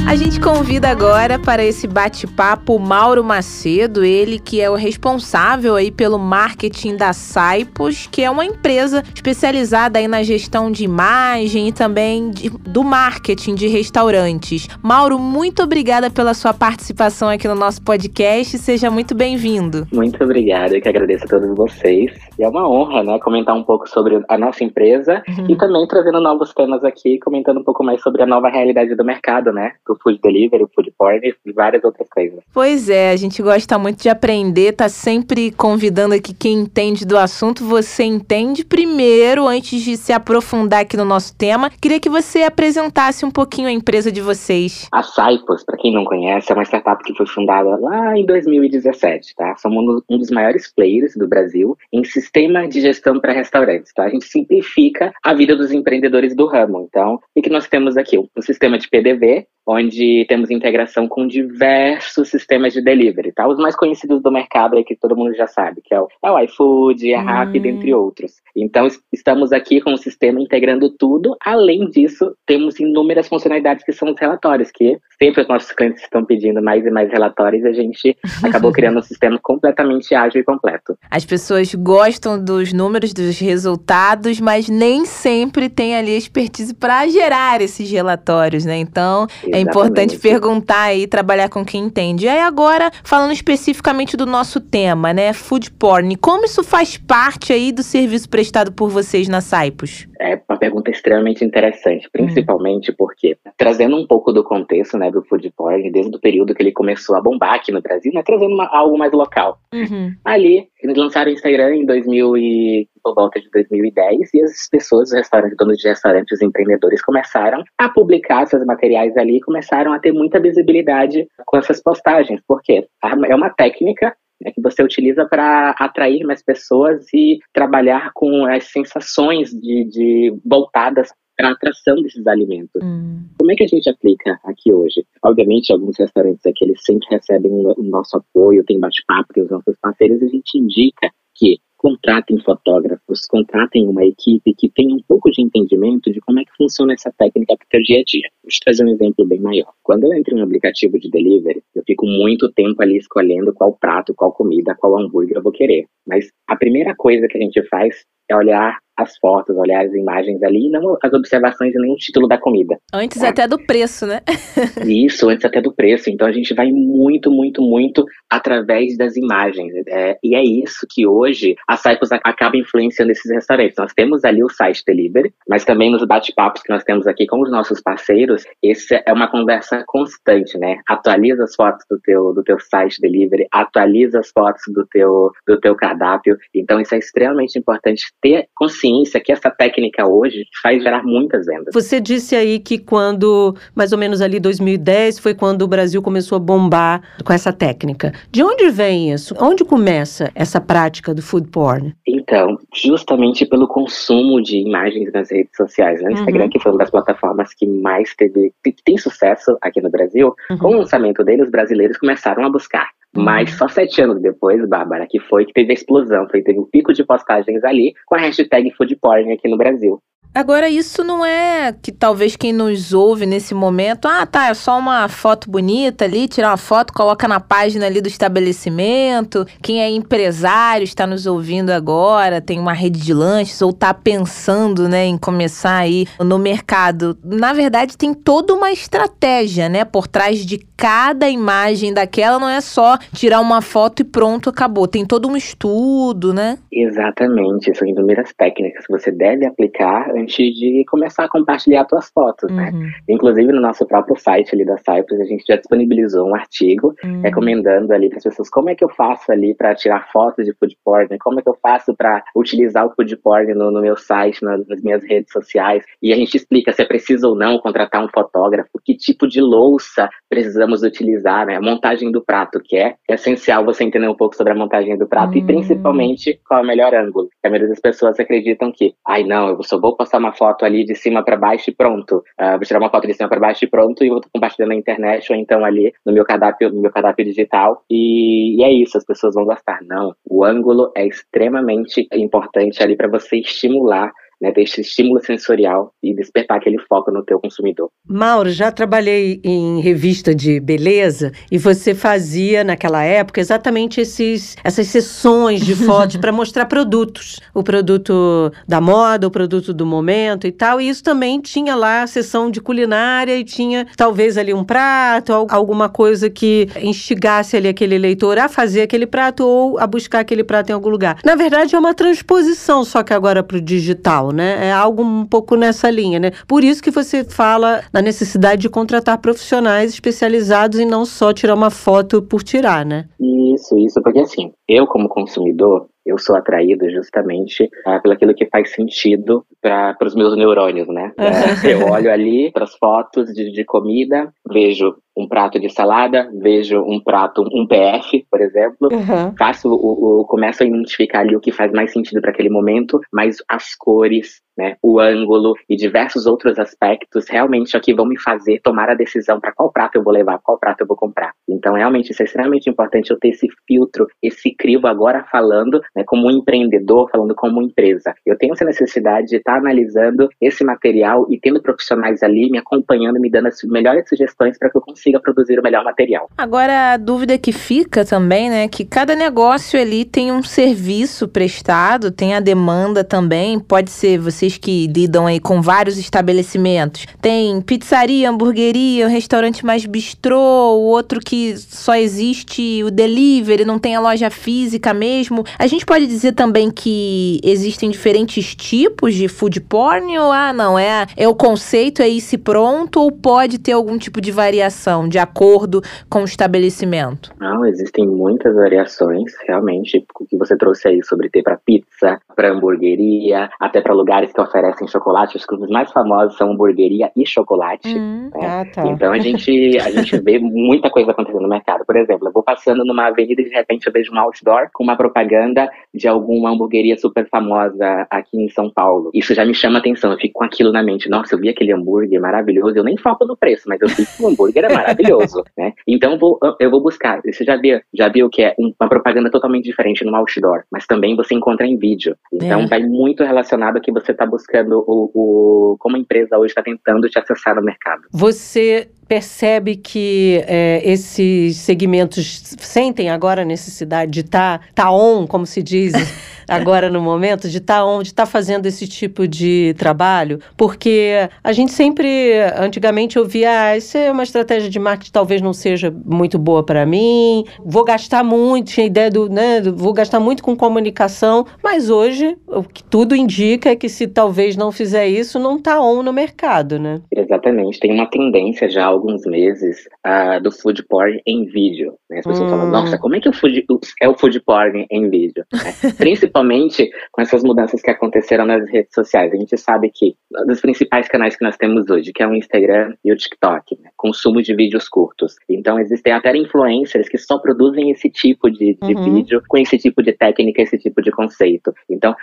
A 0.06 0.16
gente 0.16 0.40
convida 0.40 0.90
agora 0.90 1.40
para 1.40 1.64
esse 1.64 1.88
bate-papo 1.88 2.76
o 2.76 2.80
Mauro 2.80 3.24
Macedo, 3.24 4.04
ele 4.04 4.38
que 4.38 4.62
é 4.62 4.70
o 4.70 4.76
responsável 4.76 5.76
aí 5.76 5.90
pelo 5.90 6.20
marketing 6.20 6.96
da 6.98 7.14
Saipos, 7.14 8.08
que 8.12 8.22
é 8.22 8.30
uma 8.30 8.46
empresa 8.46 9.02
especializada 9.16 9.98
aí 9.98 10.08
na 10.08 10.22
gestão 10.22 10.70
de 10.70 10.84
imagem 10.84 11.70
e 11.70 11.72
também 11.72 12.30
de- 12.30 12.50
do 12.50 12.84
marketing 12.84 13.56
de 13.56 13.68
restaurantes. 13.68 14.68
Mauro, 14.84 15.18
muito 15.18 15.64
obrigada 15.64 16.12
pela 16.12 16.34
sua 16.36 16.54
participação 16.54 17.30
aqui 17.30 17.48
no 17.48 17.56
nosso 17.56 17.82
podcast, 17.82 18.58
seja 18.60 18.92
muito 18.92 19.16
bem-vindo. 19.16 19.88
Muito 19.92 20.24
obrigado, 20.24 20.74
eu 20.74 20.82
que 20.82 20.90
agradeço 20.90 21.26
a 21.26 21.28
todos 21.28 21.56
vocês. 21.56 22.12
E 22.38 22.44
é 22.44 22.48
uma 22.50 22.70
honra, 22.70 23.04
né, 23.04 23.18
comentar 23.20 23.56
um 23.56 23.64
pouco 23.64 23.90
sobre 23.90 24.22
a 24.30 24.38
nossa 24.38 24.64
empresa 24.64 25.24
e 25.50 25.56
também 25.56 25.88
trazendo 25.88 26.20
novos 26.22 26.54
temas 26.54 26.84
aqui, 26.84 27.18
comentando 27.20 27.60
um 27.62 27.64
pouco 27.64 27.84
mais 27.84 28.02
sobre 28.02 28.22
a 28.22 28.28
nova 28.28 28.50
realidade 28.50 28.94
do 28.96 29.04
mercado, 29.06 29.52
né, 29.52 29.72
do 29.88 29.93
food 30.02 30.20
delivery, 30.22 30.64
o 30.64 30.70
food 30.74 30.92
porn 30.98 31.22
e 31.46 31.52
várias 31.52 31.84
outras 31.84 32.08
coisas. 32.10 32.40
Pois 32.54 32.90
é, 32.90 33.12
a 33.12 33.16
gente 33.16 33.42
gosta 33.42 33.78
muito 33.78 34.02
de 34.02 34.10
aprender, 34.10 34.74
tá 34.74 34.90
sempre 34.90 35.52
convidando 35.52 36.14
aqui 36.16 36.34
quem 36.34 36.60
entende 36.62 37.06
do 37.06 37.18
assunto. 37.18 37.64
Você 37.66 38.04
entende 38.04 38.64
primeiro, 38.66 39.48
antes 39.48 39.82
de 39.82 39.98
se 39.98 40.12
aprofundar 40.14 40.82
aqui 40.82 40.98
no 40.98 41.06
nosso 41.06 41.36
tema, 41.38 41.70
queria 41.82 42.00
que 42.00 42.10
você 42.10 42.44
apresentasse 42.44 43.26
um 43.26 43.32
pouquinho 43.32 43.68
a 43.68 43.72
empresa 43.72 44.12
de 44.12 44.22
vocês. 44.22 44.88
A 44.92 45.04
Saipos, 45.04 45.64
para 45.64 45.78
quem 45.78 45.94
não 45.94 46.06
conhece, 46.06 46.52
é 46.52 46.56
uma 46.56 46.64
startup 46.64 47.04
que 47.04 47.16
foi 47.16 47.28
fundada 47.28 47.78
lá 47.78 48.18
em 48.18 48.26
2017, 48.26 49.36
tá? 49.36 49.56
Somos 49.58 49.84
um- 49.84 50.16
um 50.16 50.18
dos 50.18 50.30
maiores 50.30 50.72
players 50.74 51.16
do 51.16 51.28
Brasil 51.28 51.78
em 51.92 52.04
sistema 52.04 52.68
de 52.68 52.82
gestão 52.82 53.20
para 53.20 53.34
restaurantes, 53.34 53.92
tá? 53.94 54.04
A 54.06 54.10
gente 54.10 54.26
simplifica 54.26 55.14
a 55.24 55.34
vida 55.34 55.56
dos 55.56 55.72
empreendedores 55.72 56.36
do 56.36 56.46
ramo. 56.48 56.86
Então, 56.90 57.20
o 57.36 57.42
que 57.42 57.50
nós 57.50 57.68
temos 57.68 57.98
aqui? 57.98 58.18
Um 58.18 58.42
sistema 58.42 58.78
de 58.78 58.90
PDV, 58.90 59.46
onde 59.66 60.26
temos 60.28 60.50
integração 60.52 61.08
com 61.08 61.26
diversos 61.28 62.30
sistemas 62.30 62.74
de 62.74 62.82
delivery, 62.82 63.32
tá? 63.32 63.48
Os 63.48 63.58
mais 63.58 63.76
conhecidos 63.76 64.22
do 64.22 64.32
mercado 64.32 64.76
aí 64.76 64.84
que 64.84 64.96
todo 64.96 65.16
mundo 65.16 65.34
já 65.36 65.48
sabe, 65.48 65.82
que 65.84 65.94
é 65.94 66.00
o, 66.02 66.08
é 66.24 66.32
o 66.32 66.40
iFood, 66.40 67.14
a 67.14 67.22
Rappi, 67.22 67.60
Hum. 67.60 67.66
entre 67.66 67.94
outros. 67.94 68.34
Então, 68.56 68.86
es- 68.86 69.00
estamos 69.12 69.52
aqui 69.52 69.80
com 69.82 69.94
o 69.94 69.98
sistema 69.98 70.40
integrando 70.42 70.90
tudo. 70.90 71.36
Além 71.44 71.90
disso, 71.90 72.36
temos 72.46 72.80
inúmeras 72.80 73.28
funcionalidades 73.28 73.84
que 73.86 73.92
são 73.94 74.10
os 74.12 74.20
relatórios, 74.20 74.70
que 74.72 74.98
sempre 75.20 75.42
os 75.42 75.48
nossos 75.48 75.72
clientes 75.72 76.04
estão 76.04 76.24
pedindo 76.26 76.62
mais 76.62 76.86
e 76.86 76.92
mais 76.92 77.10
relatórios 77.12 77.64
e 77.64 77.68
a 77.68 77.74
gente 77.74 78.18
acabou 78.44 78.72
criando 78.72 79.00
um 79.00 79.02
sistema 79.02 79.40
completamente 79.42 80.14
ágil 80.14 80.42
e 80.42 80.44
completo. 80.44 80.98
As 81.10 81.26
pessoas 81.26 81.74
gostam 81.74 82.44
dos 82.44 82.74
números, 82.74 83.14
dos 83.14 83.40
resultados, 83.40 84.40
mas 84.40 84.68
nem 84.70 85.06
sempre 85.06 85.70
tem 85.70 85.96
ali 85.96 86.16
expertise 86.16 86.74
para 86.74 87.08
gerar 87.08 87.62
esses 87.62 87.90
relatórios, 87.90 88.66
né? 88.66 88.78
Então. 88.78 89.26
É 89.54 89.60
importante 89.60 90.18
perguntar 90.18 90.94
e 90.94 91.08
trabalhar 91.08 91.50
com 91.50 91.64
quem 91.64 91.84
entende. 91.84 92.26
E 92.26 92.30
aí 92.30 92.40
agora, 92.40 92.92
falando 93.04 93.32
especificamente 93.32 94.18
do 94.18 94.26
nosso 94.26 94.60
tema, 94.60 95.14
né, 95.14 95.34
food 95.34 95.72
porn, 95.72 96.16
como 96.18 96.46
isso 96.46 96.64
faz 96.64 96.98
parte 96.98 97.54
aí 97.54 97.72
do 97.72 97.84
serviço 97.84 98.30
prestado 98.30 98.72
por 98.72 98.90
vocês 98.90 99.28
na 99.28 99.42
Saipos? 99.42 100.08
É 100.20 100.38
pergunta 100.64 100.90
extremamente 100.90 101.44
interessante, 101.44 102.10
principalmente 102.10 102.90
hum. 102.92 102.96
porque, 102.98 103.38
trazendo 103.58 103.98
um 103.98 104.08
pouco 104.08 104.32
do 104.32 104.46
contexto, 104.46 104.98
né, 104.98 105.12
do 105.12 105.22
food 105.22 105.52
porn, 105.58 105.92
desde 105.92 106.16
o 106.16 106.20
período 106.22 106.56
que 106.56 106.64
ele 106.64 106.72
começou 106.72 107.18
a 107.18 107.22
bombar 107.22 107.56
aqui 107.56 107.70
no 107.70 107.82
Brasil, 107.82 108.14
né, 108.14 108.24
trazendo 108.24 108.54
uma, 108.54 108.68
algo 108.68 108.98
mais 108.98 109.12
local. 109.12 109.60
Uhum. 109.74 110.14
Ali, 110.24 110.70
eles 110.82 110.96
lançaram 110.96 111.30
o 111.30 111.34
Instagram 111.34 111.76
em 111.76 111.86
2000 111.86 112.38
e 112.38 112.88
por 113.04 113.14
volta 113.14 113.42
de 113.42 113.50
2010 113.52 114.34
e 114.34 114.42
as 114.42 114.70
pessoas, 114.70 115.10
os 115.10 115.16
restaurantes, 115.16 115.58
donos 115.58 115.78
de 115.78 115.90
restaurantes, 115.90 116.32
os 116.32 116.42
empreendedores 116.42 117.02
começaram 117.02 117.62
a 117.78 117.90
publicar 117.90 118.46
seus 118.46 118.66
materiais 118.66 119.18
ali, 119.18 119.42
começaram 119.42 119.92
a 119.92 120.00
ter 120.00 120.14
muita 120.14 120.40
visibilidade 120.40 121.28
com 121.46 121.58
essas 121.58 121.84
postagens, 121.84 122.40
porque 122.48 122.88
é 123.04 123.36
uma 123.36 123.50
técnica 123.50 124.16
é 124.46 124.52
que 124.52 124.62
você 124.62 124.84
utiliza 124.84 125.26
para 125.26 125.72
atrair 125.80 126.24
mais 126.24 126.44
pessoas 126.44 127.06
e 127.14 127.40
trabalhar 127.54 128.12
com 128.14 128.46
as 128.46 128.66
sensações 128.66 129.52
de, 129.52 129.86
de 129.86 130.34
voltadas 130.46 131.10
para 131.36 131.50
a 131.50 131.52
atração 131.52 131.96
desses 132.02 132.26
alimentos. 132.28 132.82
Hum. 132.84 133.26
Como 133.40 133.52
é 133.52 133.56
que 133.56 133.64
a 133.64 133.68
gente 133.68 133.90
aplica 133.90 134.40
aqui 134.44 134.72
hoje? 134.72 135.06
Obviamente, 135.24 135.72
alguns 135.72 135.98
restaurantes 135.98 136.46
aqui 136.46 136.64
eles 136.64 136.84
sempre 136.84 137.08
recebem 137.10 137.52
o 137.52 137.84
nosso 137.84 138.18
apoio, 138.18 138.64
tem 138.66 138.80
bate-papo 138.80 139.34
com 139.34 139.42
os 139.42 139.50
nossos 139.50 139.76
parceiros, 139.82 140.22
e 140.22 140.26
a 140.26 140.30
gente 140.30 140.58
indica 140.58 141.10
que 141.36 141.58
contratem 141.84 142.40
fotógrafos, 142.40 143.26
contratem 143.28 143.86
uma 143.90 144.06
equipe 144.06 144.54
que 144.58 144.70
tenha 144.70 144.96
um 144.96 145.04
pouco 145.06 145.30
de 145.30 145.42
entendimento 145.42 146.14
de 146.14 146.22
como 146.22 146.40
é 146.40 146.46
que 146.46 146.56
funciona 146.56 146.94
essa 146.94 147.12
técnica 147.12 147.58
para 147.70 147.78
o 147.78 147.84
dia 147.84 148.00
a 148.00 148.04
dia. 148.08 148.30
Vou 148.42 148.50
te 148.50 148.60
trazer 148.62 148.86
um 148.86 148.90
exemplo 148.90 149.26
bem 149.26 149.42
maior. 149.42 149.74
Quando 149.84 150.06
eu 150.06 150.14
entro 150.14 150.34
em 150.34 150.40
um 150.40 150.46
aplicativo 150.46 150.98
de 150.98 151.12
delivery, 151.12 151.62
eu 151.76 151.84
fico 151.86 152.06
muito 152.06 152.50
tempo 152.54 152.82
ali 152.82 152.96
escolhendo 152.96 153.54
qual 153.54 153.74
prato, 153.74 154.14
qual 154.16 154.32
comida, 154.32 154.74
qual 154.76 154.98
hambúrguer 154.98 155.36
eu 155.36 155.44
vou 155.44 155.52
querer. 155.52 155.86
Mas 156.08 156.32
a 156.48 156.56
primeira 156.56 156.96
coisa 156.96 157.28
que 157.28 157.38
a 157.38 157.42
gente 157.42 157.62
faz 157.68 158.06
é 158.34 158.38
olhar 158.38 158.78
as 158.98 159.18
fotos, 159.18 159.56
olhar 159.58 159.86
as 159.86 159.94
imagens 159.94 160.42
ali, 160.44 160.70
não 160.70 160.98
as 161.02 161.14
observações 161.14 161.74
e 161.74 161.80
nem 161.80 161.94
o 161.94 161.98
título 161.98 162.28
da 162.28 162.38
comida. 162.38 162.78
Antes 162.94 163.22
tá? 163.22 163.30
até 163.30 163.48
do 163.48 163.58
preço, 163.58 164.06
né? 164.06 164.22
Isso, 164.86 165.30
antes 165.30 165.46
até 165.46 165.62
do 165.62 165.74
preço. 165.74 166.10
Então 166.10 166.28
a 166.28 166.32
gente 166.32 166.54
vai 166.54 166.72
muito, 166.72 167.32
muito, 167.32 167.62
muito 167.62 168.06
através 168.30 168.98
das 168.98 169.16
imagens. 169.16 169.74
É, 169.88 170.18
e 170.24 170.36
é 170.36 170.44
isso 170.44 170.86
que 170.90 171.08
hoje 171.08 171.56
a 171.68 171.76
Cycles 171.76 172.12
acaba 172.12 172.58
influenciando 172.58 173.12
esses 173.12 173.32
restaurantes. 173.32 173.76
Nós 173.78 173.94
temos 173.94 174.24
ali 174.24 174.44
o 174.44 174.50
site 174.50 174.84
delivery, 174.86 175.34
mas 175.48 175.66
também 175.66 175.92
nos 175.92 176.06
bate-papos 176.06 176.62
que 176.62 176.72
nós 176.72 176.84
temos 176.84 177.08
aqui 177.08 177.26
com 177.26 177.42
os 177.42 177.52
nossos 177.52 177.82
parceiros, 177.82 178.44
esse 178.62 179.02
é 179.06 179.14
uma 179.14 179.30
conversa 179.30 179.84
constante, 179.88 180.58
né? 180.58 180.78
Atualiza 180.88 181.44
as 181.44 181.56
fotos 181.56 181.86
do 181.90 182.00
teu, 182.00 182.34
do 182.34 182.44
teu 182.44 182.60
site 182.60 183.00
delivery, 183.02 183.48
atualiza 183.52 184.20
as 184.20 184.30
fotos 184.30 184.64
do 184.74 184.86
teu, 184.88 185.32
do 185.48 185.60
teu 185.60 185.76
cardápio. 185.76 186.38
Então 186.54 186.80
isso 186.80 186.96
é 186.96 186.98
extremamente 186.98 187.58
importante 187.58 188.04
ter 188.24 188.48
consciência 188.56 189.04
ciência 189.04 189.20
que 189.20 189.32
essa 189.32 189.50
técnica 189.50 190.08
hoje 190.08 190.46
faz 190.62 190.82
gerar 190.82 191.04
muitas 191.04 191.46
vendas. 191.46 191.74
Você 191.74 192.00
disse 192.00 192.36
aí 192.36 192.60
que 192.60 192.78
quando, 192.78 193.56
mais 193.76 193.92
ou 193.92 193.98
menos 193.98 194.22
ali 194.22 194.40
2010, 194.40 195.20
foi 195.20 195.34
quando 195.34 195.64
o 195.64 195.68
Brasil 195.68 196.02
começou 196.02 196.36
a 196.36 196.40
bombar 196.40 197.02
com 197.24 197.34
essa 197.34 197.52
técnica. 197.52 198.14
De 198.32 198.44
onde 198.44 198.70
vem 198.70 199.12
isso? 199.12 199.36
Onde 199.40 199.64
começa 199.64 200.32
essa 200.36 200.60
prática 200.60 201.14
do 201.14 201.22
food 201.22 201.48
porn? 201.50 201.94
Então, 202.08 202.58
justamente 202.74 203.46
pelo 203.46 203.68
consumo 203.68 204.42
de 204.42 204.58
imagens 204.58 205.12
nas 205.14 205.32
redes 205.32 205.56
sociais. 205.56 206.02
Né? 206.02 206.10
O 206.10 206.14
Instagram, 206.14 206.44
uhum. 206.44 206.50
que 206.50 206.60
foi 206.60 206.72
uma 206.72 206.80
das 206.80 206.92
plataformas 206.92 207.54
que 207.54 207.66
mais 207.66 208.14
teve, 208.16 208.54
que 208.64 208.76
tem 208.84 208.98
sucesso 208.98 209.58
aqui 209.62 209.82
no 209.82 209.90
Brasil, 209.90 210.34
uhum. 210.50 210.58
com 210.58 210.68
o 210.70 210.78
lançamento 210.78 211.24
dele, 211.24 211.44
os 211.44 211.52
brasileiros 211.52 211.98
começaram 211.98 212.46
a 212.46 212.50
buscar. 212.50 212.90
Mas 213.16 213.52
só 213.52 213.68
sete 213.68 214.02
anos 214.02 214.22
depois, 214.22 214.68
Bárbara, 214.68 215.08
que 215.08 215.20
foi 215.20 215.46
que 215.46 215.54
teve 215.54 215.72
a 215.72 215.74
explosão, 215.74 216.28
foi 216.30 216.42
teve 216.42 216.60
um 216.60 216.66
pico 216.66 216.94
de 216.94 217.04
postagens 217.04 217.64
ali 217.64 217.94
com 218.06 218.16
a 218.16 218.20
hashtag 218.20 218.72
foodporn 218.72 219.32
aqui 219.32 219.48
no 219.48 219.58
Brasil. 219.58 220.02
Agora, 220.36 220.68
isso 220.68 221.04
não 221.04 221.24
é 221.24 221.76
que 221.80 221.92
talvez 221.92 222.36
quem 222.36 222.52
nos 222.52 222.92
ouve 222.92 223.24
nesse 223.24 223.54
momento, 223.54 224.08
ah, 224.08 224.26
tá, 224.26 224.48
é 224.48 224.54
só 224.56 224.80
uma 224.80 225.08
foto 225.08 225.48
bonita 225.48 226.06
ali, 226.06 226.28
tirar 226.28 226.50
uma 226.50 226.58
foto, 226.58 226.92
coloca 226.92 227.28
na 227.28 227.40
página 227.40 227.86
ali 227.86 228.02
do 228.02 228.08
estabelecimento. 228.08 229.46
Quem 229.62 229.80
é 229.80 229.92
empresário 229.92 230.84
está 230.84 231.06
nos 231.06 231.28
ouvindo 231.28 231.70
agora, 231.70 232.42
tem 232.42 232.58
uma 232.58 232.74
rede 232.74 233.00
de 233.00 233.14
lanches 233.14 233.62
ou 233.62 233.70
está 233.70 233.94
pensando, 233.94 234.90
né, 234.90 235.06
em 235.06 235.20
começar 235.20 235.78
aí 235.78 236.08
no 236.20 236.40
mercado. 236.40 237.16
Na 237.24 237.54
verdade, 237.54 237.96
tem 237.96 238.12
toda 238.12 238.56
uma 238.56 238.72
estratégia, 238.72 239.70
né, 239.70 239.86
por 239.86 240.08
trás 240.08 240.44
de 240.44 240.58
cada 240.76 241.30
imagem 241.30 241.94
daquela, 241.94 242.40
não 242.40 242.50
é 242.50 242.60
só 242.60 242.98
tirar 243.14 243.42
uma 243.42 243.62
foto 243.62 244.02
e 244.02 244.06
pronto, 244.06 244.50
acabou. 244.50 244.88
Tem 244.88 245.06
todo 245.06 245.28
um 245.28 245.36
estudo, 245.36 246.34
né? 246.34 246.58
Exatamente, 246.72 247.76
são 247.76 247.88
inúmeras 247.88 248.34
técnicas 248.34 248.86
que 248.86 248.92
você 248.92 249.12
deve 249.12 249.46
aplicar 249.46 250.10
antes 250.16 250.54
de 250.56 250.84
começar 250.88 251.26
a 251.26 251.30
compartilhar 251.30 251.86
suas 251.90 252.10
fotos, 252.10 252.52
né? 252.52 252.72
uhum. 252.74 252.80
né? 252.80 252.92
Inclusive 253.10 253.52
no 253.52 253.62
nosso 253.62 253.86
próprio 253.86 254.18
site 254.18 254.54
ali 254.54 254.66
da 254.66 254.78
Cypress, 254.78 255.22
a 255.22 255.26
gente 255.26 255.44
já 255.48 255.56
disponibilizou 255.56 256.28
um 256.28 256.36
artigo 256.36 256.94
uhum. 257.04 257.22
recomendando 257.22 257.94
ali 257.94 258.10
para 258.10 258.18
as 258.18 258.24
pessoas 258.24 258.50
como 258.50 258.70
é 258.70 258.76
que 258.76 258.84
eu 258.84 258.90
faço 258.90 259.32
ali 259.32 259.54
para 259.54 259.76
tirar 259.76 260.08
fotos 260.12 260.46
de 260.46 260.54
food 260.54 260.78
porn, 260.84 261.18
como 261.20 261.40
é 261.40 261.44
que 261.44 261.50
eu 261.50 261.58
faço 261.62 261.94
para 261.96 262.24
utilizar 262.36 262.86
o 262.86 262.94
food 262.96 263.16
porn 263.18 263.54
no, 263.54 263.72
no 263.72 263.82
meu 263.82 263.98
site, 263.98 264.44
nas, 264.44 264.66
nas, 264.68 264.82
minhas 264.82 265.04
redes 265.04 265.32
sociais. 265.32 265.84
E 266.02 266.12
a 266.12 266.16
gente 266.16 266.36
explica 266.36 266.72
se 266.72 266.82
é 266.82 266.86
preciso 266.86 267.30
ou 267.30 267.36
não 267.36 267.58
contratar 267.60 268.04
um 268.04 268.10
fotógrafo, 268.10 268.70
que 268.84 268.96
tipo 268.96 269.28
de 269.28 269.42
louça 269.42 270.10
precisamos 270.30 270.84
utilizar, 270.84 271.46
né? 271.46 271.56
A 271.56 271.62
montagem 271.62 272.12
do 272.12 272.24
prato, 272.24 272.60
que 272.60 272.78
é 272.78 272.93
essencial 273.08 273.66
você 273.66 273.84
entender 273.84 274.08
um 274.08 274.16
pouco 274.16 274.36
sobre 274.36 274.54
a 274.54 274.56
montagem 274.56 274.98
do 274.98 275.08
prato 275.08 275.34
uhum. 275.34 275.40
e 275.40 275.44
principalmente 275.44 276.40
qual 276.48 276.62
é 276.62 276.64
o 276.64 276.66
melhor 276.66 276.94
ângulo. 276.94 277.30
A 277.44 277.50
maioria 277.50 277.70
das 277.70 277.80
pessoas 277.80 278.20
acreditam 278.20 278.72
que, 278.72 278.94
ai 279.06 279.24
não, 279.24 279.50
eu 279.50 279.64
só 279.64 279.80
vou 279.80 279.96
postar 279.96 280.20
uma 280.20 280.34
foto 280.34 280.66
ali 280.66 280.84
de 280.84 280.96
cima 280.96 281.24
para 281.24 281.38
baixo 281.38 281.70
e 281.70 281.74
pronto. 281.74 282.24
Uh, 282.40 282.52
vou 282.52 282.62
tirar 282.62 282.80
uma 282.80 282.90
foto 282.90 283.08
de 283.08 283.14
cima 283.14 283.30
para 283.30 283.40
baixo 283.40 283.66
e 283.66 283.70
pronto 283.70 284.04
e 284.04 284.10
vou 284.10 284.22
compartilhar 284.34 284.68
na 284.68 284.76
internet 284.76 285.32
ou 285.32 285.38
então 285.38 285.64
ali 285.64 285.94
no 286.06 286.14
meu 286.14 286.24
cardápio, 286.24 286.72
no 286.72 286.82
meu 286.82 286.92
cardápio 286.92 287.26
digital. 287.26 287.84
E, 287.90 288.60
e 288.60 288.64
é 288.64 288.72
isso, 288.72 288.98
as 288.98 289.06
pessoas 289.06 289.36
vão 289.36 289.46
gostar. 289.46 289.80
Não, 289.84 290.16
o 290.26 290.44
ângulo 290.44 290.92
é 290.96 291.06
extremamente 291.06 292.08
importante 292.14 292.82
ali 292.82 292.96
para 292.96 293.08
você 293.08 293.38
estimular 293.38 294.12
né, 294.44 294.52
esse 294.58 294.82
estímulo 294.82 295.24
sensorial 295.24 295.94
e 296.04 296.14
despertar 296.14 296.58
aquele 296.58 296.78
foco 296.80 297.10
no 297.10 297.24
teu 297.24 297.40
consumidor. 297.40 297.90
Mauro, 298.06 298.50
já 298.50 298.72
trabalhei 298.72 299.40
em 299.42 299.80
revista 299.80 300.36
de 300.36 300.60
beleza 300.60 301.32
e 301.50 301.58
você 301.58 301.96
fazia 301.96 302.62
naquela 302.62 303.02
época 303.04 303.40
exatamente 303.40 304.02
esses, 304.02 304.58
essas 304.62 304.88
sessões 304.88 305.66
de 305.66 305.74
fotos 305.88 306.18
para 306.18 306.34
mostrar 306.34 306.66
produtos, 306.66 307.40
o 307.54 307.64
produto 307.64 308.52
da 308.68 308.82
moda, 308.82 309.28
o 309.28 309.32
produto 309.32 309.74
do 309.74 309.86
momento 309.86 310.46
e 310.46 310.52
tal. 310.52 310.82
E 310.82 310.90
isso 310.90 311.02
também 311.02 311.40
tinha 311.40 311.74
lá 311.74 312.04
a 312.04 312.08
sessão 312.08 312.52
de 312.52 312.60
culinária 312.60 313.38
e 313.38 313.46
tinha 313.46 313.88
talvez 313.96 314.38
ali 314.38 314.54
um 314.54 314.66
prato, 314.66 315.48
alguma 315.50 315.88
coisa 315.88 316.30
que 316.30 316.68
instigasse 316.82 317.56
ali 317.56 317.70
aquele 317.70 317.98
leitor 317.98 318.38
a 318.38 318.50
fazer 318.50 318.82
aquele 318.82 319.08
prato 319.08 319.46
ou 319.46 319.80
a 319.80 319.88
buscar 319.88 320.20
aquele 320.20 320.44
prato 320.44 320.70
em 320.70 320.74
algum 320.74 320.90
lugar. 320.90 321.20
Na 321.24 321.36
verdade 321.36 321.76
é 321.76 321.80
uma 321.80 321.94
transposição 321.94 322.84
só 322.84 323.04
que 323.04 323.14
agora 323.14 323.42
para 323.42 323.58
o 323.58 323.62
digital, 323.62 324.33
né? 324.34 324.68
É 324.68 324.72
algo 324.72 325.04
um 325.04 325.26
pouco 325.26 325.56
nessa 325.56 325.90
linha, 325.90 326.20
né? 326.20 326.32
Por 326.48 326.64
isso 326.64 326.82
que 326.82 326.92
você 326.92 327.24
fala 327.24 327.82
da 327.92 328.02
necessidade 328.02 328.62
de 328.62 328.70
contratar 328.70 329.18
profissionais 329.20 329.94
especializados 329.94 330.80
e 330.80 330.86
não 330.86 331.06
só 331.06 331.32
tirar 331.32 331.56
uma 331.56 331.70
foto 331.70 332.22
por 332.22 332.44
tirar, 332.44 332.86
né? 332.86 333.06
Isso, 333.20 333.78
isso, 333.78 334.02
porque 334.02 334.20
assim, 334.20 334.52
eu 334.68 334.88
como 334.88 335.08
consumidor, 335.08 335.88
eu 336.06 336.18
sou 336.18 336.36
atraído 336.36 336.90
justamente 336.90 337.70
ah, 337.86 338.00
pelo 338.00 338.14
aquilo 338.14 338.34
que 338.34 338.46
faz 338.48 338.72
sentido 338.72 339.46
para 339.62 339.96
os 340.06 340.16
meus 340.16 340.36
neurônios, 340.36 340.88
né? 340.88 341.12
É, 341.18 341.74
eu 341.74 341.88
olho 341.88 342.12
ali 342.12 342.52
para 342.52 342.66
as 342.66 342.76
fotos 342.76 343.34
de, 343.34 343.52
de 343.52 343.64
comida, 343.64 344.34
vejo 344.50 344.96
um 345.16 345.28
prato 345.28 345.60
de 345.60 345.70
salada, 345.70 346.30
vejo 346.34 346.82
um 346.82 347.00
prato, 347.00 347.44
um 347.54 347.68
PF, 347.68 348.26
por 348.30 348.42
exemplo, 348.42 348.90
uhum. 348.92 349.36
faço 349.38 349.70
o, 349.70 350.22
o, 350.22 350.26
começo 350.26 350.64
a 350.64 350.66
identificar 350.66 351.20
ali 351.20 351.36
o 351.36 351.40
que 351.40 351.52
faz 351.52 351.72
mais 351.72 351.92
sentido 351.92 352.20
para 352.20 352.32
aquele 352.32 352.50
momento, 352.50 353.00
mas 353.12 353.38
as 353.48 353.76
cores, 353.76 354.42
né, 354.58 354.76
o 354.82 355.00
ângulo 355.00 355.54
e 355.70 355.76
diversos 355.76 356.26
outros 356.26 356.58
aspectos 356.58 357.28
realmente 357.30 357.78
aqui 357.78 357.94
vão 357.94 358.06
me 358.06 358.20
fazer 358.20 358.60
tomar 358.64 358.90
a 358.90 358.96
decisão 358.96 359.40
para 359.40 359.54
qual 359.54 359.72
prato 359.72 359.96
eu 359.96 360.04
vou 360.04 360.14
levar, 360.14 360.40
qual 360.40 360.60
prato 360.60 360.82
eu 360.82 360.88
vou 360.88 360.98
comprar. 360.98 361.34
Então, 361.48 361.74
realmente, 361.74 362.12
isso 362.12 362.22
é 362.22 362.26
extremamente 362.26 362.70
importante 362.70 363.12
eu 363.12 363.20
ter 363.20 363.30
esse 363.30 363.48
filtro, 363.68 364.08
esse 364.22 364.54
crivo 364.56 364.88
agora 364.88 365.24
falando 365.32 365.82
né, 365.96 366.04
como 366.06 366.28
um 366.28 366.32
empreendedor, 366.32 367.10
falando 367.12 367.36
como 367.36 367.62
empresa. 367.62 368.14
Eu 368.26 368.38
tenho 368.38 368.54
essa 368.54 368.66
necessidade 368.66 369.28
de 369.28 369.38
estar 369.38 369.54
tá 369.54 369.58
analisando 369.60 370.28
esse 370.42 370.64
material 370.64 371.28
e 371.30 371.40
tendo 371.40 371.62
profissionais 371.62 372.24
ali 372.24 372.50
me 372.50 372.58
acompanhando, 372.58 373.20
me 373.20 373.30
dando 373.30 373.48
as 373.48 373.62
melhores 373.64 374.08
sugestões 374.08 374.58
para 374.58 374.70
que 374.70 374.78
eu 374.78 374.82
consiga 374.82 375.03
produzir 375.22 375.60
o 375.60 375.64
melhor 375.64 375.84
material. 375.84 376.30
Agora, 376.38 376.94
a 376.94 376.98
dúvida 376.98 377.38
que 377.38 377.52
fica 377.52 378.06
também, 378.06 378.50
né, 378.50 378.68
que 378.68 378.86
cada 378.86 379.16
negócio 379.16 379.80
ali 379.80 380.06
tem 380.06 380.32
um 380.32 380.44
serviço 380.44 381.28
prestado, 381.28 382.12
tem 382.12 382.34
a 382.34 382.40
demanda 382.40 383.04
também, 383.04 383.60
pode 383.60 383.90
ser 383.90 384.20
vocês 384.20 384.58
que 384.58 384.88
lidam 384.88 385.26
aí 385.26 385.40
com 385.40 385.62
vários 385.62 385.98
estabelecimentos. 385.98 387.06
Tem 387.22 387.62
pizzaria, 387.62 388.30
hamburgueria, 388.30 389.08
restaurante 389.08 389.66
mais 389.66 389.86
bistrô, 389.86 390.38
o 390.38 390.84
outro 390.84 391.20
que 391.20 391.58
só 391.58 391.96
existe 391.96 392.84
o 392.84 392.92
delivery, 392.92 393.66
não 393.66 393.80
tem 393.80 393.96
a 393.96 394.00
loja 394.00 394.30
física 394.30 394.94
mesmo. 394.94 395.44
A 395.58 395.68
gente 395.68 395.86
pode 395.86 396.08
dizer 396.08 396.34
também 396.34 396.70
que 396.70 397.40
existem 397.44 397.90
diferentes 397.90 398.56
tipos 398.56 399.16
de 399.16 399.28
food 399.28 399.60
porn 399.62 400.18
ou 400.20 400.32
ah, 400.32 400.54
não, 400.54 400.78
é, 400.78 401.06
é 401.16 401.28
o 401.28 401.36
conceito 401.36 402.02
é 402.02 402.10
esse 402.10 402.38
pronto 402.38 403.00
ou 403.02 403.12
pode 403.12 403.58
ter 403.58 403.72
algum 403.72 403.98
tipo 403.98 404.22
de 404.22 404.32
variação 404.32 404.93
de 405.08 405.20
acordo 405.20 405.82
com 406.10 406.22
o 406.22 406.26
estabelecimento? 406.26 407.32
Não, 407.40 407.66
existem 407.66 408.08
muitas 408.08 408.56
variações, 408.56 409.34
realmente, 409.48 410.06
o 410.20 410.26
que 410.26 410.38
você 410.38 410.56
trouxe 410.58 410.88
aí 410.88 411.04
sobre 411.04 411.30
ter 411.30 411.44
para 411.44 411.58
pizza, 411.58 412.20
para 412.36 412.52
hamburgueria, 412.52 413.50
até 413.60 413.82
para 413.82 413.94
lugares 413.94 414.32
que 414.32 414.42
oferecem 414.42 414.88
chocolate. 414.88 415.38
Os 415.38 415.46
clubes 415.46 415.70
mais 415.70 415.92
famosos 415.92 416.38
são 416.38 416.52
hamburgueria 416.52 417.12
e 417.16 417.26
chocolate. 417.26 417.88
Hum, 417.88 418.30
né? 418.34 418.48
ah, 418.48 418.66
tá. 418.74 418.88
Então 418.88 419.12
a 419.12 419.20
gente, 419.20 419.78
a 419.80 419.90
gente 419.92 420.18
vê 420.20 420.40
muita 420.40 420.90
coisa 420.90 421.12
acontecendo 421.12 421.42
no 421.42 421.50
mercado. 421.50 421.86
Por 421.86 421.96
exemplo, 421.96 422.28
eu 422.28 422.32
vou 422.32 422.44
passando 422.44 422.86
numa 422.86 423.08
avenida 423.08 423.42
e 423.42 423.46
de 423.46 423.54
repente 423.54 423.88
eu 423.88 423.94
vejo 423.94 424.14
um 424.14 424.20
outdoor 424.20 424.70
com 424.74 424.84
uma 424.84 424.96
propaganda 424.96 425.70
de 425.94 426.08
alguma 426.08 426.52
hamburgueria 426.52 426.98
super 426.98 427.28
famosa 427.30 428.08
aqui 428.10 428.38
em 428.38 428.50
São 428.50 428.70
Paulo. 428.70 429.10
Isso 429.14 429.34
já 429.34 429.46
me 429.46 429.54
chama 429.54 429.80
atenção, 429.80 430.12
eu 430.12 430.18
fico 430.18 430.40
com 430.40 430.44
aquilo 430.44 430.72
na 430.72 430.84
mente. 430.84 431.10
Nossa, 431.10 431.36
eu 431.36 431.40
vi 431.40 431.50
aquele 431.50 431.74
hambúrguer 431.74 432.20
maravilhoso. 432.20 432.78
Eu 432.78 432.84
nem 432.84 432.98
foco 432.98 433.26
no 433.26 433.38
preço, 433.38 433.64
mas 433.68 433.82
eu 433.82 433.88
vi 433.88 434.06
que 434.06 434.24
o 434.24 434.28
hambúrguer 434.28 434.66
é 434.66 434.74
maravilhoso, 434.84 435.44
né? 435.58 435.74
Então 435.88 436.14
eu 436.14 436.20
vou, 436.20 436.40
eu 436.60 436.70
vou 436.70 436.82
buscar. 436.82 437.22
Você 437.26 437.44
já 437.44 437.56
viu, 437.58 437.80
já 437.94 438.08
viu 438.10 438.30
que 438.30 438.44
é 438.44 438.56
uma 438.58 438.90
propaganda 438.90 439.30
totalmente 439.30 439.66
diferente 439.66 440.04
no 440.04 440.16
outdoor, 440.16 440.64
mas 440.72 440.86
também 440.86 441.16
você 441.16 441.34
encontra 441.34 441.66
em 441.66 441.78
vídeo. 441.78 442.16
Então 442.32 442.62
é. 442.62 442.68
vai 442.68 442.80
muito 442.82 443.24
relacionado 443.24 443.78
ao 443.78 443.82
que 443.82 443.92
você 443.92 444.12
está 444.12 444.26
buscando, 444.26 444.84
o, 444.88 445.12
o, 445.14 445.78
como 445.80 445.96
a 445.96 446.00
empresa 446.00 446.38
hoje 446.38 446.52
está 446.52 446.62
tentando 446.62 447.10
te 447.10 447.18
acessar 447.18 447.56
no 447.56 447.64
mercado. 447.64 448.04
Você 448.12 448.90
percebe 449.08 449.76
que 449.76 450.44
é, 450.48 450.82
esses 450.84 451.58
segmentos 451.58 452.56
sentem 452.60 453.10
agora 453.10 453.42
a 453.42 453.46
necessidade 453.46 454.12
de 454.12 454.20
estar 454.22 454.60
tá, 454.60 454.66
tá 454.74 454.92
on, 454.92 455.28
como 455.28 455.46
se 455.46 455.62
diz 455.62 455.94
agora 456.48 456.90
no 456.90 457.02
momento, 457.02 457.50
de 457.50 457.58
estar 457.58 457.78
tá 457.78 457.86
on, 457.86 458.02
de 458.02 458.10
estar 458.10 458.26
tá 458.26 458.32
fazendo 458.32 458.66
esse 458.66 458.88
tipo 458.88 459.28
de 459.28 459.74
trabalho? 459.78 460.40
Porque 460.58 461.30
a 461.44 461.52
gente 461.52 461.72
sempre, 461.72 462.34
antigamente, 462.58 463.20
ouvia, 463.20 463.50
ah, 463.68 463.78
isso 463.78 463.98
é 463.98 464.12
uma 464.12 464.24
estratégia 464.24 464.70
de 464.70 464.80
marketing 464.80 465.12
talvez 465.12 465.42
não 465.42 465.54
seja 465.54 465.94
muito 466.06 466.40
boa 466.40 466.64
para 466.64 466.86
mim, 466.86 467.44
vou 467.64 467.84
gastar 467.84 468.24
muito, 468.24 468.72
tinha 468.72 468.86
ideia 468.86 469.10
do, 469.10 469.30
né, 469.30 469.62
vou 469.62 469.94
gastar 469.94 470.20
muito 470.20 470.44
com 470.44 470.56
comunicação, 470.56 471.46
mas 471.64 471.90
hoje 471.90 472.38
o 472.48 472.64
que 472.64 472.84
tudo 472.84 473.16
indica 473.16 473.70
é 473.70 473.76
que 473.76 473.90
se 473.90 474.08
talvez 474.08 474.56
não 474.56 474.72
fizer 474.72 475.08
isso, 475.08 475.40
não 475.40 475.58
está 475.58 475.82
on 475.82 476.04
no 476.04 476.14
mercado, 476.14 476.80
né? 476.80 477.02
Exatamente, 477.12 477.80
tem 477.80 477.94
uma 477.94 478.10
tendência 478.10 478.70
já 478.70 478.93
alguns 478.94 479.26
meses 479.26 479.88
uh, 480.06 480.42
do 480.42 480.52
food 480.52 480.84
porn 480.88 481.22
em 481.26 481.46
vídeo. 481.46 481.98
Né? 482.10 482.20
As 482.20 482.26
pessoas 482.26 482.48
hum. 482.48 482.50
falam, 482.50 482.72
nossa, 482.72 482.98
como 482.98 483.16
é 483.16 483.20
que 483.20 483.30
o 483.30 483.34
food, 483.34 483.66
é 484.02 484.08
o 484.08 484.18
food 484.18 484.40
porn 484.42 484.86
em 484.90 485.10
vídeo? 485.10 485.46
Né? 485.64 485.94
Principalmente 485.98 486.90
com 487.12 487.22
essas 487.22 487.42
mudanças 487.42 487.82
que 487.82 487.90
aconteceram 487.90 488.46
nas 488.46 488.70
redes 488.70 488.94
sociais. 488.94 489.32
A 489.32 489.36
gente 489.38 489.56
sabe 489.58 489.90
que 489.94 490.14
um 490.38 490.46
dos 490.46 490.60
principais 490.60 491.08
canais 491.08 491.38
que 491.38 491.44
nós 491.44 491.56
temos 491.56 491.90
hoje, 491.90 492.12
que 492.12 492.22
é 492.22 492.28
o 492.28 492.36
Instagram 492.36 492.96
e 493.04 493.12
o 493.14 493.16
TikTok, 493.16 493.80
né? 493.82 493.90
consumo 493.96 494.42
de 494.42 494.54
vídeos 494.54 494.90
curtos. 494.90 495.36
Então 495.48 495.80
existem 495.80 496.12
até 496.12 496.36
influencers 496.36 497.08
que 497.08 497.18
só 497.18 497.38
produzem 497.38 497.92
esse 497.92 498.10
tipo 498.10 498.50
de, 498.50 498.78
de 498.82 498.94
uhum. 498.94 499.16
vídeo 499.16 499.42
com 499.48 499.58
esse 499.58 499.78
tipo 499.78 500.04
de 500.04 500.12
técnica, 500.12 500.62
esse 500.62 500.78
tipo 500.78 501.02
de 501.02 501.12
conceito. 501.12 501.74
Então 501.90 502.14